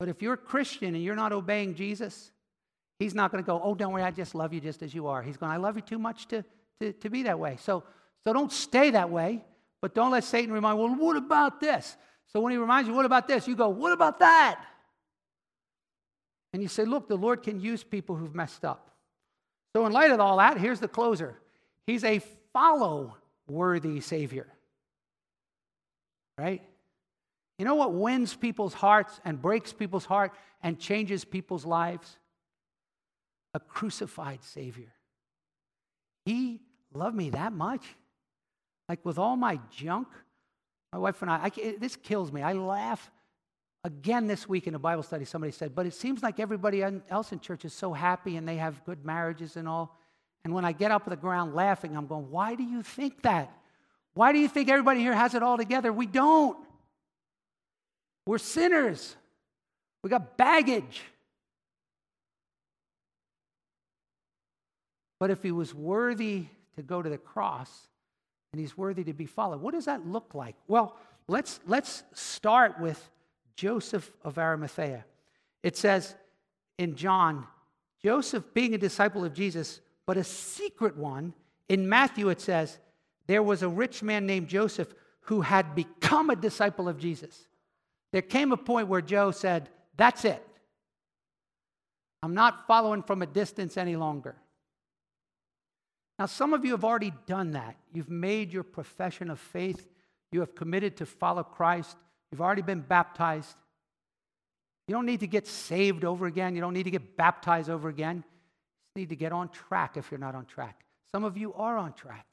But 0.00 0.08
if 0.08 0.20
you're 0.20 0.34
a 0.34 0.38
Christian 0.38 0.96
and 0.96 1.04
you're 1.04 1.14
not 1.14 1.32
obeying 1.32 1.76
Jesus, 1.76 2.32
he's 2.98 3.14
not 3.14 3.30
going 3.30 3.44
to 3.44 3.46
go, 3.46 3.60
Oh, 3.62 3.76
don't 3.76 3.92
worry, 3.92 4.02
I 4.02 4.10
just 4.10 4.34
love 4.34 4.52
you 4.52 4.60
just 4.60 4.82
as 4.82 4.92
you 4.92 5.06
are. 5.06 5.22
He's 5.22 5.36
going, 5.36 5.52
I 5.52 5.58
love 5.58 5.76
you 5.76 5.82
too 5.82 5.98
much 6.00 6.26
to 6.28 6.44
to, 6.80 6.92
to 6.94 7.10
be 7.10 7.24
that 7.24 7.38
way. 7.38 7.56
So, 7.60 7.84
so 8.24 8.32
don't 8.32 8.52
stay 8.52 8.90
that 8.90 9.10
way, 9.10 9.44
but 9.80 9.94
don't 9.94 10.10
let 10.10 10.24
Satan 10.24 10.52
remind, 10.52 10.78
you, 10.78 10.84
well, 10.84 10.94
what 10.96 11.16
about 11.16 11.60
this? 11.60 11.96
So 12.26 12.40
when 12.40 12.52
he 12.52 12.58
reminds 12.58 12.88
you, 12.88 12.94
what 12.94 13.06
about 13.06 13.28
this? 13.28 13.46
You 13.46 13.54
go, 13.54 13.68
what 13.68 13.92
about 13.92 14.18
that? 14.20 14.60
And 16.52 16.62
you 16.62 16.68
say, 16.68 16.84
look, 16.84 17.08
the 17.08 17.16
Lord 17.16 17.42
can 17.42 17.60
use 17.60 17.84
people 17.84 18.16
who've 18.16 18.34
messed 18.34 18.64
up. 18.64 18.90
So, 19.72 19.86
in 19.86 19.92
light 19.92 20.10
of 20.10 20.18
all 20.18 20.38
that, 20.38 20.58
here's 20.58 20.80
the 20.80 20.88
closer 20.88 21.38
He's 21.86 22.02
a 22.02 22.20
follow 22.52 23.16
worthy 23.46 24.00
Savior. 24.00 24.48
Right? 26.36 26.62
You 27.60 27.66
know 27.66 27.74
what 27.74 27.92
wins 27.92 28.34
people's 28.34 28.72
hearts 28.72 29.20
and 29.22 29.38
breaks 29.38 29.70
people's 29.70 30.06
heart 30.06 30.32
and 30.62 30.78
changes 30.78 31.26
people's 31.26 31.66
lives? 31.66 32.16
A 33.52 33.60
crucified 33.60 34.42
Savior. 34.42 34.94
He 36.24 36.62
loved 36.94 37.14
me 37.14 37.28
that 37.28 37.52
much? 37.52 37.82
Like 38.88 39.04
with 39.04 39.18
all 39.18 39.36
my 39.36 39.60
junk? 39.70 40.08
My 40.90 41.00
wife 41.00 41.20
and 41.20 41.30
I, 41.30 41.50
I 41.54 41.74
this 41.78 41.96
kills 41.96 42.32
me. 42.32 42.40
I 42.40 42.54
laugh. 42.54 43.10
Again, 43.84 44.26
this 44.26 44.48
week 44.48 44.66
in 44.66 44.74
a 44.74 44.78
Bible 44.78 45.02
study, 45.02 45.26
somebody 45.26 45.52
said, 45.52 45.74
but 45.74 45.84
it 45.84 45.92
seems 45.92 46.22
like 46.22 46.40
everybody 46.40 46.82
else 47.10 47.30
in 47.30 47.40
church 47.40 47.66
is 47.66 47.74
so 47.74 47.92
happy 47.92 48.38
and 48.38 48.48
they 48.48 48.56
have 48.56 48.82
good 48.86 49.04
marriages 49.04 49.56
and 49.56 49.68
all. 49.68 49.98
And 50.44 50.54
when 50.54 50.64
I 50.64 50.72
get 50.72 50.92
up 50.92 51.04
to 51.04 51.10
the 51.10 51.16
ground 51.16 51.54
laughing, 51.54 51.94
I'm 51.94 52.06
going, 52.06 52.30
why 52.30 52.54
do 52.54 52.62
you 52.62 52.82
think 52.82 53.20
that? 53.20 53.54
Why 54.14 54.32
do 54.32 54.38
you 54.38 54.48
think 54.48 54.70
everybody 54.70 55.00
here 55.00 55.14
has 55.14 55.34
it 55.34 55.42
all 55.42 55.58
together? 55.58 55.92
We 55.92 56.06
don't. 56.06 56.56
We're 58.26 58.38
sinners. 58.38 59.16
We 60.02 60.10
got 60.10 60.36
baggage. 60.36 61.02
But 65.18 65.30
if 65.30 65.42
he 65.42 65.52
was 65.52 65.74
worthy 65.74 66.46
to 66.76 66.82
go 66.82 67.02
to 67.02 67.10
the 67.10 67.18
cross 67.18 67.88
and 68.52 68.60
he's 68.60 68.76
worthy 68.76 69.04
to 69.04 69.12
be 69.12 69.26
followed. 69.26 69.60
What 69.60 69.74
does 69.74 69.84
that 69.84 70.06
look 70.06 70.34
like? 70.34 70.56
Well, 70.66 70.96
let's, 71.28 71.60
let's 71.66 72.02
start 72.14 72.80
with 72.80 73.10
Joseph 73.54 74.10
of 74.24 74.38
Arimathea. 74.38 75.04
It 75.62 75.76
says 75.76 76.14
in 76.78 76.96
John, 76.96 77.46
Joseph 78.02 78.44
being 78.54 78.74
a 78.74 78.78
disciple 78.78 79.24
of 79.24 79.34
Jesus, 79.34 79.80
but 80.06 80.16
a 80.16 80.24
secret 80.24 80.96
one. 80.96 81.34
In 81.68 81.88
Matthew, 81.88 82.30
it 82.30 82.40
says, 82.40 82.78
there 83.26 83.42
was 83.42 83.62
a 83.62 83.68
rich 83.68 84.02
man 84.02 84.26
named 84.26 84.48
Joseph 84.48 84.92
who 85.24 85.42
had 85.42 85.74
become 85.74 86.30
a 86.30 86.36
disciple 86.36 86.88
of 86.88 86.98
Jesus. 86.98 87.46
There 88.12 88.22
came 88.22 88.52
a 88.52 88.56
point 88.56 88.88
where 88.88 89.00
Joe 89.00 89.30
said, 89.30 89.68
That's 89.96 90.24
it. 90.24 90.44
I'm 92.22 92.34
not 92.34 92.66
following 92.66 93.02
from 93.02 93.22
a 93.22 93.26
distance 93.26 93.76
any 93.76 93.96
longer. 93.96 94.36
Now, 96.18 96.26
some 96.26 96.52
of 96.52 96.66
you 96.66 96.72
have 96.72 96.84
already 96.84 97.14
done 97.26 97.52
that. 97.52 97.76
You've 97.94 98.10
made 98.10 98.52
your 98.52 98.62
profession 98.62 99.30
of 99.30 99.40
faith. 99.40 99.88
You 100.32 100.40
have 100.40 100.54
committed 100.54 100.98
to 100.98 101.06
follow 101.06 101.42
Christ. 101.42 101.96
You've 102.30 102.42
already 102.42 102.62
been 102.62 102.80
baptized. 102.80 103.56
You 104.86 104.94
don't 104.94 105.06
need 105.06 105.20
to 105.20 105.26
get 105.26 105.46
saved 105.46 106.04
over 106.04 106.26
again. 106.26 106.54
You 106.54 106.60
don't 106.60 106.74
need 106.74 106.82
to 106.82 106.90
get 106.90 107.16
baptized 107.16 107.70
over 107.70 107.88
again. 107.88 108.16
You 108.16 108.22
just 108.22 108.96
need 108.96 109.08
to 109.08 109.16
get 109.16 109.32
on 109.32 109.48
track 109.48 109.96
if 109.96 110.10
you're 110.10 110.20
not 110.20 110.34
on 110.34 110.44
track. 110.44 110.84
Some 111.10 111.24
of 111.24 111.38
you 111.38 111.54
are 111.54 111.78
on 111.78 111.94
track. 111.94 112.26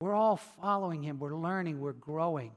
We're 0.00 0.14
all 0.14 0.36
following 0.36 1.02
Him. 1.02 1.18
We're 1.18 1.34
learning. 1.34 1.80
We're 1.80 1.92
growing. 1.92 2.52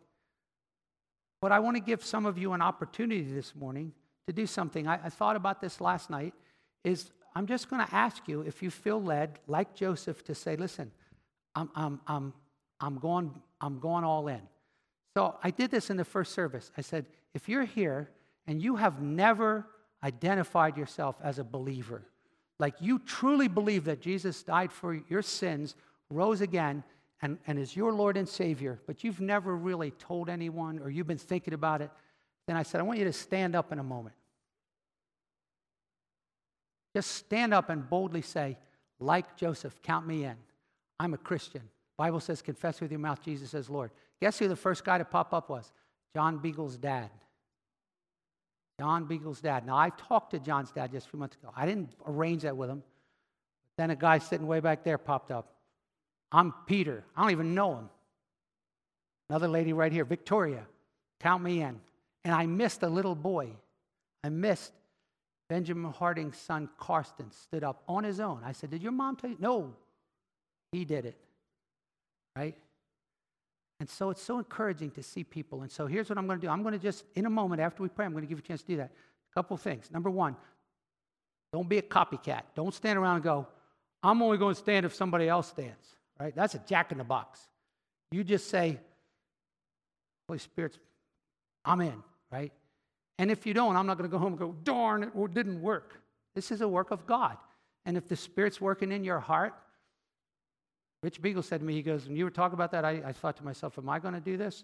But 1.44 1.52
I 1.52 1.60
want 1.60 1.76
to 1.76 1.84
give 1.84 2.06
some 2.06 2.26
of 2.26 2.38
you 2.38 2.54
an 2.54 2.62
opportunity 2.62 3.22
this 3.22 3.54
morning 3.54 3.92
to 4.28 4.34
do 4.34 4.48
something. 4.48 4.88
I, 4.88 4.94
I 5.04 5.10
thought 5.10 5.36
about 5.36 5.60
this 5.60 5.82
last 5.82 6.10
night. 6.10 6.34
Is 6.86 7.12
I'm 7.36 7.48
just 7.48 7.70
going 7.70 7.86
to 7.86 7.94
ask 7.94 8.30
you 8.30 8.44
if 8.44 8.64
you 8.64 8.72
feel 8.72 9.04
led, 9.04 9.40
like 9.46 9.76
Joseph, 9.76 10.24
to 10.24 10.36
say, 10.36 10.56
listen, 10.56 10.90
I'm, 11.54 11.70
I'm, 11.76 12.00
I'm, 12.08 12.34
I'm, 12.80 12.98
going, 12.98 13.42
I'm 13.60 13.82
going 13.82 14.06
all 14.06 14.30
in. 14.30 14.40
So 15.18 15.36
I 15.44 15.52
did 15.52 15.70
this 15.70 15.90
in 15.90 15.98
the 15.98 16.06
first 16.06 16.32
service. 16.32 16.72
I 16.78 16.82
said, 16.82 17.08
if 17.34 17.50
you're 17.50 17.66
here 17.66 18.10
and 18.48 18.62
you 18.62 18.78
have 18.78 19.02
never 19.02 19.68
identified 20.02 20.78
yourself 20.78 21.18
as 21.22 21.40
a 21.40 21.44
believer, 21.44 22.04
like 22.58 22.76
you 22.80 23.00
truly 23.00 23.50
believe 23.50 23.84
that 23.84 24.00
Jesus 24.00 24.44
died 24.44 24.72
for 24.72 24.94
your 25.10 25.22
sins, 25.22 25.76
rose 26.10 26.40
again, 26.40 26.86
and, 27.24 27.38
and 27.48 27.58
is 27.58 27.74
your 27.74 27.94
Lord 27.94 28.18
and 28.18 28.28
Savior, 28.28 28.82
but 28.86 29.06
you've 29.06 29.22
never 29.22 29.56
really 29.56 29.92
told 29.92 30.30
anyone 30.30 30.80
or 30.80 30.90
you've 30.90 31.08
been 31.08 31.18
thinking 31.18 31.54
about 31.54 31.82
it, 31.82 31.90
then 32.48 32.58
I 32.58 32.64
said, 32.64 32.82
I 32.82 32.84
want 32.84 33.00
you 33.00 33.06
to 33.06 33.14
stand 33.14 33.56
up 33.56 33.72
in 33.72 33.80
a 33.80 33.84
moment. 33.84 34.16
Just 36.94 37.12
stand 37.12 37.54
up 37.54 37.70
and 37.70 37.90
boldly 37.90 38.22
say, 38.22 38.58
like 39.00 39.38
Joseph, 39.38 39.82
count 39.82 40.06
me 40.06 40.26
in. 40.26 40.36
I'm 41.00 41.14
a 41.14 41.18
Christian. 41.18 41.62
Bible 41.96 42.20
says, 42.20 42.42
confess 42.42 42.82
with 42.82 42.92
your 42.92 43.00
mouth 43.00 43.24
Jesus 43.24 43.54
as 43.54 43.70
Lord. 43.70 43.92
Guess 44.20 44.40
who 44.40 44.50
the 44.50 44.56
first 44.58 44.84
guy 44.84 44.98
to 44.98 45.06
pop 45.06 45.34
up 45.34 45.50
was? 45.50 45.72
John 46.14 46.40
Beagle's 46.40 46.76
dad. 46.76 47.10
John 48.78 49.06
Beagle's 49.06 49.40
dad. 49.40 49.66
Now, 49.66 49.78
I 49.78 49.92
talked 49.92 50.32
to 50.32 50.40
John's 50.40 50.72
dad 50.72 50.92
just 50.92 51.08
a 51.08 51.10
few 51.12 51.20
months 51.20 51.38
ago. 51.38 51.54
I 51.56 51.66
didn't 51.66 51.94
arrange 52.06 52.42
that 52.42 52.58
with 52.58 52.70
him. 52.70 52.84
Then 53.78 53.92
a 53.92 53.96
guy 53.96 54.18
sitting 54.18 54.46
way 54.46 54.60
back 54.60 54.84
there 54.84 54.98
popped 54.98 55.32
up. 55.32 55.53
I'm 56.34 56.54
Peter. 56.66 57.04
I 57.16 57.22
don't 57.22 57.32
even 57.32 57.54
know 57.54 57.76
him. 57.76 57.90
Another 59.30 59.48
lady 59.48 59.72
right 59.72 59.92
here, 59.92 60.04
Victoria. 60.04 60.66
Count 61.20 61.44
me 61.44 61.62
in. 61.62 61.80
And 62.26 62.34
I 62.34 62.48
missed 62.48 62.84
a 62.84 62.90
little 62.90 63.16
boy. 63.16 63.50
I 64.24 64.30
missed 64.30 64.72
Benjamin 65.50 65.92
Harding's 65.92 66.38
son, 66.38 66.70
Karsten, 66.78 67.32
stood 67.32 67.64
up 67.64 67.84
on 67.88 68.04
his 68.04 68.20
own. 68.20 68.42
I 68.44 68.54
said, 68.54 68.72
Did 68.72 68.82
your 68.82 68.92
mom 68.92 69.16
tell 69.16 69.30
you? 69.30 69.38
No, 69.40 69.76
he 70.72 70.86
did 70.86 71.06
it. 71.06 71.18
Right? 72.36 72.58
And 73.80 73.90
so 73.90 74.10
it's 74.10 74.22
so 74.22 74.38
encouraging 74.38 74.92
to 74.92 75.04
see 75.04 75.24
people. 75.24 75.62
And 75.62 75.72
so 75.72 75.88
here's 75.88 76.10
what 76.10 76.18
I'm 76.18 76.26
going 76.26 76.40
to 76.40 76.48
do 76.48 76.50
I'm 76.50 76.64
going 76.64 76.74
to 76.74 76.80
just, 76.80 77.04
in 77.16 77.26
a 77.26 77.30
moment 77.30 77.62
after 77.62 77.84
we 77.84 77.90
pray, 77.90 78.06
I'm 78.06 78.14
going 78.14 78.24
to 78.24 78.28
give 78.28 78.40
you 78.40 78.44
a 78.44 78.48
chance 78.48 78.62
to 78.62 78.68
do 78.68 78.78
that. 78.78 78.92
A 79.32 79.34
couple 79.36 79.56
things. 79.58 79.92
Number 79.92 80.10
one, 80.10 80.36
don't 81.52 81.70
be 81.70 81.78
a 81.78 81.82
copycat. 81.82 82.42
Don't 82.56 82.74
stand 82.74 82.98
around 82.98 83.16
and 83.16 83.24
go, 83.24 83.48
I'm 84.02 84.22
only 84.22 84.38
going 84.38 84.56
to 84.56 84.60
stand 84.60 84.86
if 84.86 84.96
somebody 84.96 85.28
else 85.28 85.50
stands. 85.50 85.96
Right? 86.20 86.36
That's 86.36 86.56
a 86.56 86.60
jack 86.60 86.92
in 86.92 86.98
the 86.98 87.04
box. 87.04 87.40
You 88.12 88.24
just 88.24 88.50
say, 88.50 88.80
Holy 90.28 90.40
Spirit, 90.40 90.78
I'm 91.66 91.82
in, 91.82 92.04
right? 92.32 92.52
And 93.18 93.32
if 93.32 93.46
you 93.46 93.54
don't, 93.54 93.76
I'm 93.76 93.86
not 93.86 93.98
going 93.98 94.10
to 94.10 94.12
go 94.12 94.20
home 94.20 94.34
and 94.34 94.40
go, 94.40 94.56
darn, 94.64 95.04
it 95.04 95.34
didn't 95.34 95.62
work. 95.62 96.00
This 96.36 96.52
is 96.52 96.62
a 96.62 96.68
work 96.68 96.92
of 96.92 97.06
God. 97.06 97.38
And 97.86 97.98
if 97.98 98.08
the 98.08 98.16
Spirit's 98.16 98.62
working 98.62 98.92
in 98.92 99.04
your 99.04 99.20
heart, 99.20 99.54
Rich 101.02 101.22
Beagle 101.22 101.44
said 101.44 101.60
to 101.60 101.66
me, 101.66 101.74
he 101.74 101.82
goes, 101.82 102.08
when 102.08 102.16
you 102.16 102.24
were 102.24 102.32
talking 102.32 102.54
about 102.54 102.72
that, 102.72 102.86
I, 102.86 103.02
I 103.06 103.12
thought 103.12 103.36
to 103.38 103.44
myself, 103.44 103.78
am 103.78 103.90
I 103.90 104.00
going 104.00 104.14
to 104.14 104.22
do 104.22 104.38
this? 104.38 104.64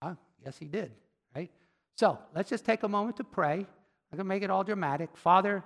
Ah, 0.00 0.16
yes, 0.44 0.56
he 0.56 0.66
did, 0.66 0.90
right? 1.36 1.50
So 1.96 2.18
let's 2.34 2.48
just 2.48 2.64
take 2.64 2.82
a 2.82 2.88
moment 2.88 3.16
to 3.18 3.24
pray. 3.24 3.54
I'm 3.56 4.16
going 4.16 4.18
to 4.18 4.24
make 4.24 4.42
it 4.42 4.50
all 4.50 4.64
dramatic. 4.64 5.16
Father, 5.16 5.62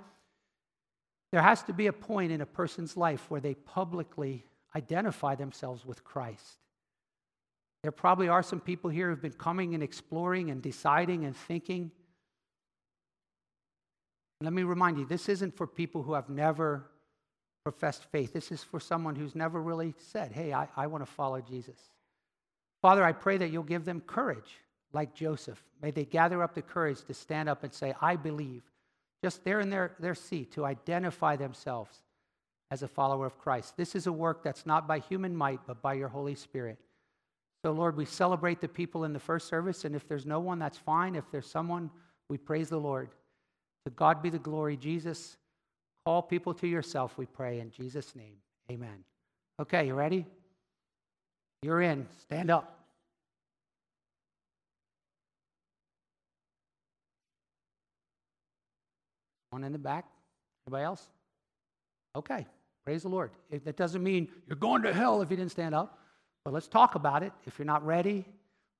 there 1.33 1.43
has 1.43 1.63
to 1.65 1.73
be 1.73 1.87
a 1.87 1.93
point 1.93 2.31
in 2.31 2.43
a 2.43 2.47
person's 2.47 2.97
life 2.97 3.31
where 3.31 3.41
they 3.41 3.55
publicly 3.55 4.45
identify 4.77 5.35
themselves 5.35 5.85
with 5.85 6.05
Christ. 6.05 6.59
There 7.83 7.91
probably 7.91 8.29
are 8.29 8.43
some 8.43 8.61
people 8.61 8.91
here 8.91 9.09
who've 9.09 9.21
been 9.21 9.33
coming 9.33 9.75
and 9.75 9.83
exploring 9.83 10.51
and 10.51 10.63
deciding 10.63 11.25
and 11.25 11.35
thinking. 11.35 11.91
Let 14.41 14.53
me 14.53 14.63
remind 14.63 14.99
you 14.99 15.07
this 15.07 15.29
isn't 15.29 15.57
for 15.57 15.67
people 15.67 16.03
who 16.03 16.13
have 16.13 16.29
never 16.29 16.85
professed 17.65 18.05
faith. 18.05 18.33
This 18.33 18.53
is 18.53 18.63
for 18.63 18.79
someone 18.79 19.17
who's 19.17 19.35
never 19.35 19.61
really 19.61 19.95
said, 19.99 20.33
Hey, 20.33 20.53
I, 20.53 20.69
I 20.77 20.87
want 20.87 21.05
to 21.05 21.11
follow 21.11 21.41
Jesus. 21.41 21.79
Father, 22.83 23.05
I 23.05 23.13
pray 23.13 23.39
that 23.39 23.51
you'll 23.51 23.63
give 23.63 23.85
them 23.85 24.01
courage 24.01 24.59
like 24.93 25.15
Joseph. 25.15 25.63
May 25.81 25.93
they 25.93 26.05
gather 26.05 26.43
up 26.43 26.55
the 26.55 26.63
courage 26.63 27.03
to 27.05 27.15
stand 27.15 27.49
up 27.49 27.65
and 27.65 27.73
say, 27.73 27.95
I 28.01 28.17
believe, 28.17 28.63
just 29.23 29.45
there 29.45 29.61
in 29.61 29.71
their, 29.71 29.95
their 30.01 30.15
seat, 30.15 30.53
to 30.53 30.65
identify 30.65 31.37
themselves 31.37 32.03
as 32.71 32.83
a 32.83 32.89
follower 32.89 33.27
of 33.27 33.39
Christ. 33.39 33.77
This 33.77 33.95
is 33.95 34.07
a 34.07 34.13
work 34.13 34.43
that's 34.43 34.67
not 34.67 34.89
by 34.89 34.99
human 34.99 35.37
might, 35.37 35.61
but 35.67 35.81
by 35.81 35.95
your 35.95 36.09
Holy 36.09 36.35
Spirit. 36.35 36.79
So, 37.65 37.71
Lord, 37.71 37.97
we 37.97 38.05
celebrate 38.05 38.61
the 38.61 38.69
people 38.69 39.05
in 39.05 39.13
the 39.13 39.21
first 39.21 39.47
service, 39.47 39.85
and 39.85 39.95
if 39.95 40.09
there's 40.09 40.27
no 40.27 40.41
one, 40.41 40.59
that's 40.59 40.79
fine. 40.79 41.15
If 41.15 41.31
there's 41.31 41.47
someone, 41.47 41.91
we 42.29 42.39
praise 42.39 42.69
the 42.69 42.81
Lord. 42.81 43.11
To 43.85 43.91
God 43.91 44.23
be 44.23 44.31
the 44.31 44.39
glory, 44.39 44.77
Jesus. 44.77 45.37
Call 46.05 46.23
people 46.23 46.55
to 46.55 46.67
yourself, 46.67 47.17
we 47.17 47.27
pray, 47.27 47.61
in 47.61 47.71
Jesus' 47.71 48.17
name. 48.17 48.35
Amen. 48.71 49.05
Okay, 49.61 49.87
you 49.87 49.95
ready? 49.95 50.27
You're 51.63 51.83
in. 51.83 52.09
Stand 52.23 52.51
up. 52.51 52.82
One 59.53 59.65
in 59.65 59.73
the 59.73 59.79
back. 59.79 60.07
Anybody 60.67 60.85
else? 60.85 61.07
Okay. 62.17 62.47
Praise 62.85 63.03
the 63.03 63.11
Lord. 63.11 63.31
That 63.51 63.77
doesn't 63.77 64.03
mean 64.03 64.29
you're 64.49 64.57
going 64.57 64.83
to 64.83 64.95
hell 64.95 65.21
if 65.21 65.31
you 65.31 65.37
didn't 65.37 65.53
stand 65.53 65.75
up. 65.75 65.99
But 66.43 66.55
let's 66.55 66.69
talk 66.69 66.95
about 66.95 67.23
it. 67.23 67.33
If 67.47 67.59
you're 67.59 67.67
not 67.67 67.85
ready, 67.87 68.25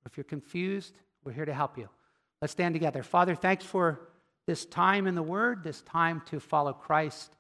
if 0.07 0.17
you're 0.17 0.25
confused, 0.25 0.95
we're 1.25 1.33
here 1.33 1.45
to 1.45 1.55
help 1.55 1.77
you. 1.77 1.89
Let's 2.41 2.53
stand 2.53 2.75
together. 2.75 3.03
Father, 3.03 3.35
thanks 3.35 3.65
for 3.65 4.01
this 4.47 4.65
time 4.65 5.07
in 5.07 5.15
the 5.15 5.23
Word, 5.23 5.63
this 5.63 5.83
time 5.83 6.23
to 6.31 6.41
follow 6.41 6.73
Christ. 6.73 7.37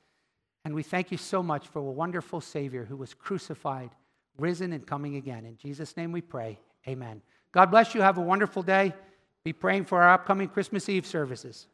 And 0.64 0.74
we 0.74 0.82
thank 0.82 1.10
you 1.10 1.16
so 1.16 1.42
much 1.42 1.66
for 1.68 1.80
a 1.80 1.82
wonderful 1.82 2.40
Savior 2.40 2.84
who 2.84 2.96
was 2.96 3.14
crucified, 3.14 3.90
risen, 4.38 4.72
and 4.72 4.86
coming 4.86 5.16
again. 5.16 5.46
In 5.46 5.56
Jesus' 5.56 5.96
name 5.96 6.12
we 6.12 6.20
pray. 6.20 6.60
Amen. 6.86 7.22
God 7.50 7.70
bless 7.70 7.94
you. 7.94 8.02
Have 8.02 8.18
a 8.18 8.22
wonderful 8.22 8.62
day. 8.62 8.94
Be 9.42 9.52
praying 9.52 9.86
for 9.86 10.02
our 10.02 10.10
upcoming 10.14 10.48
Christmas 10.48 10.88
Eve 10.88 11.06
services. 11.06 11.66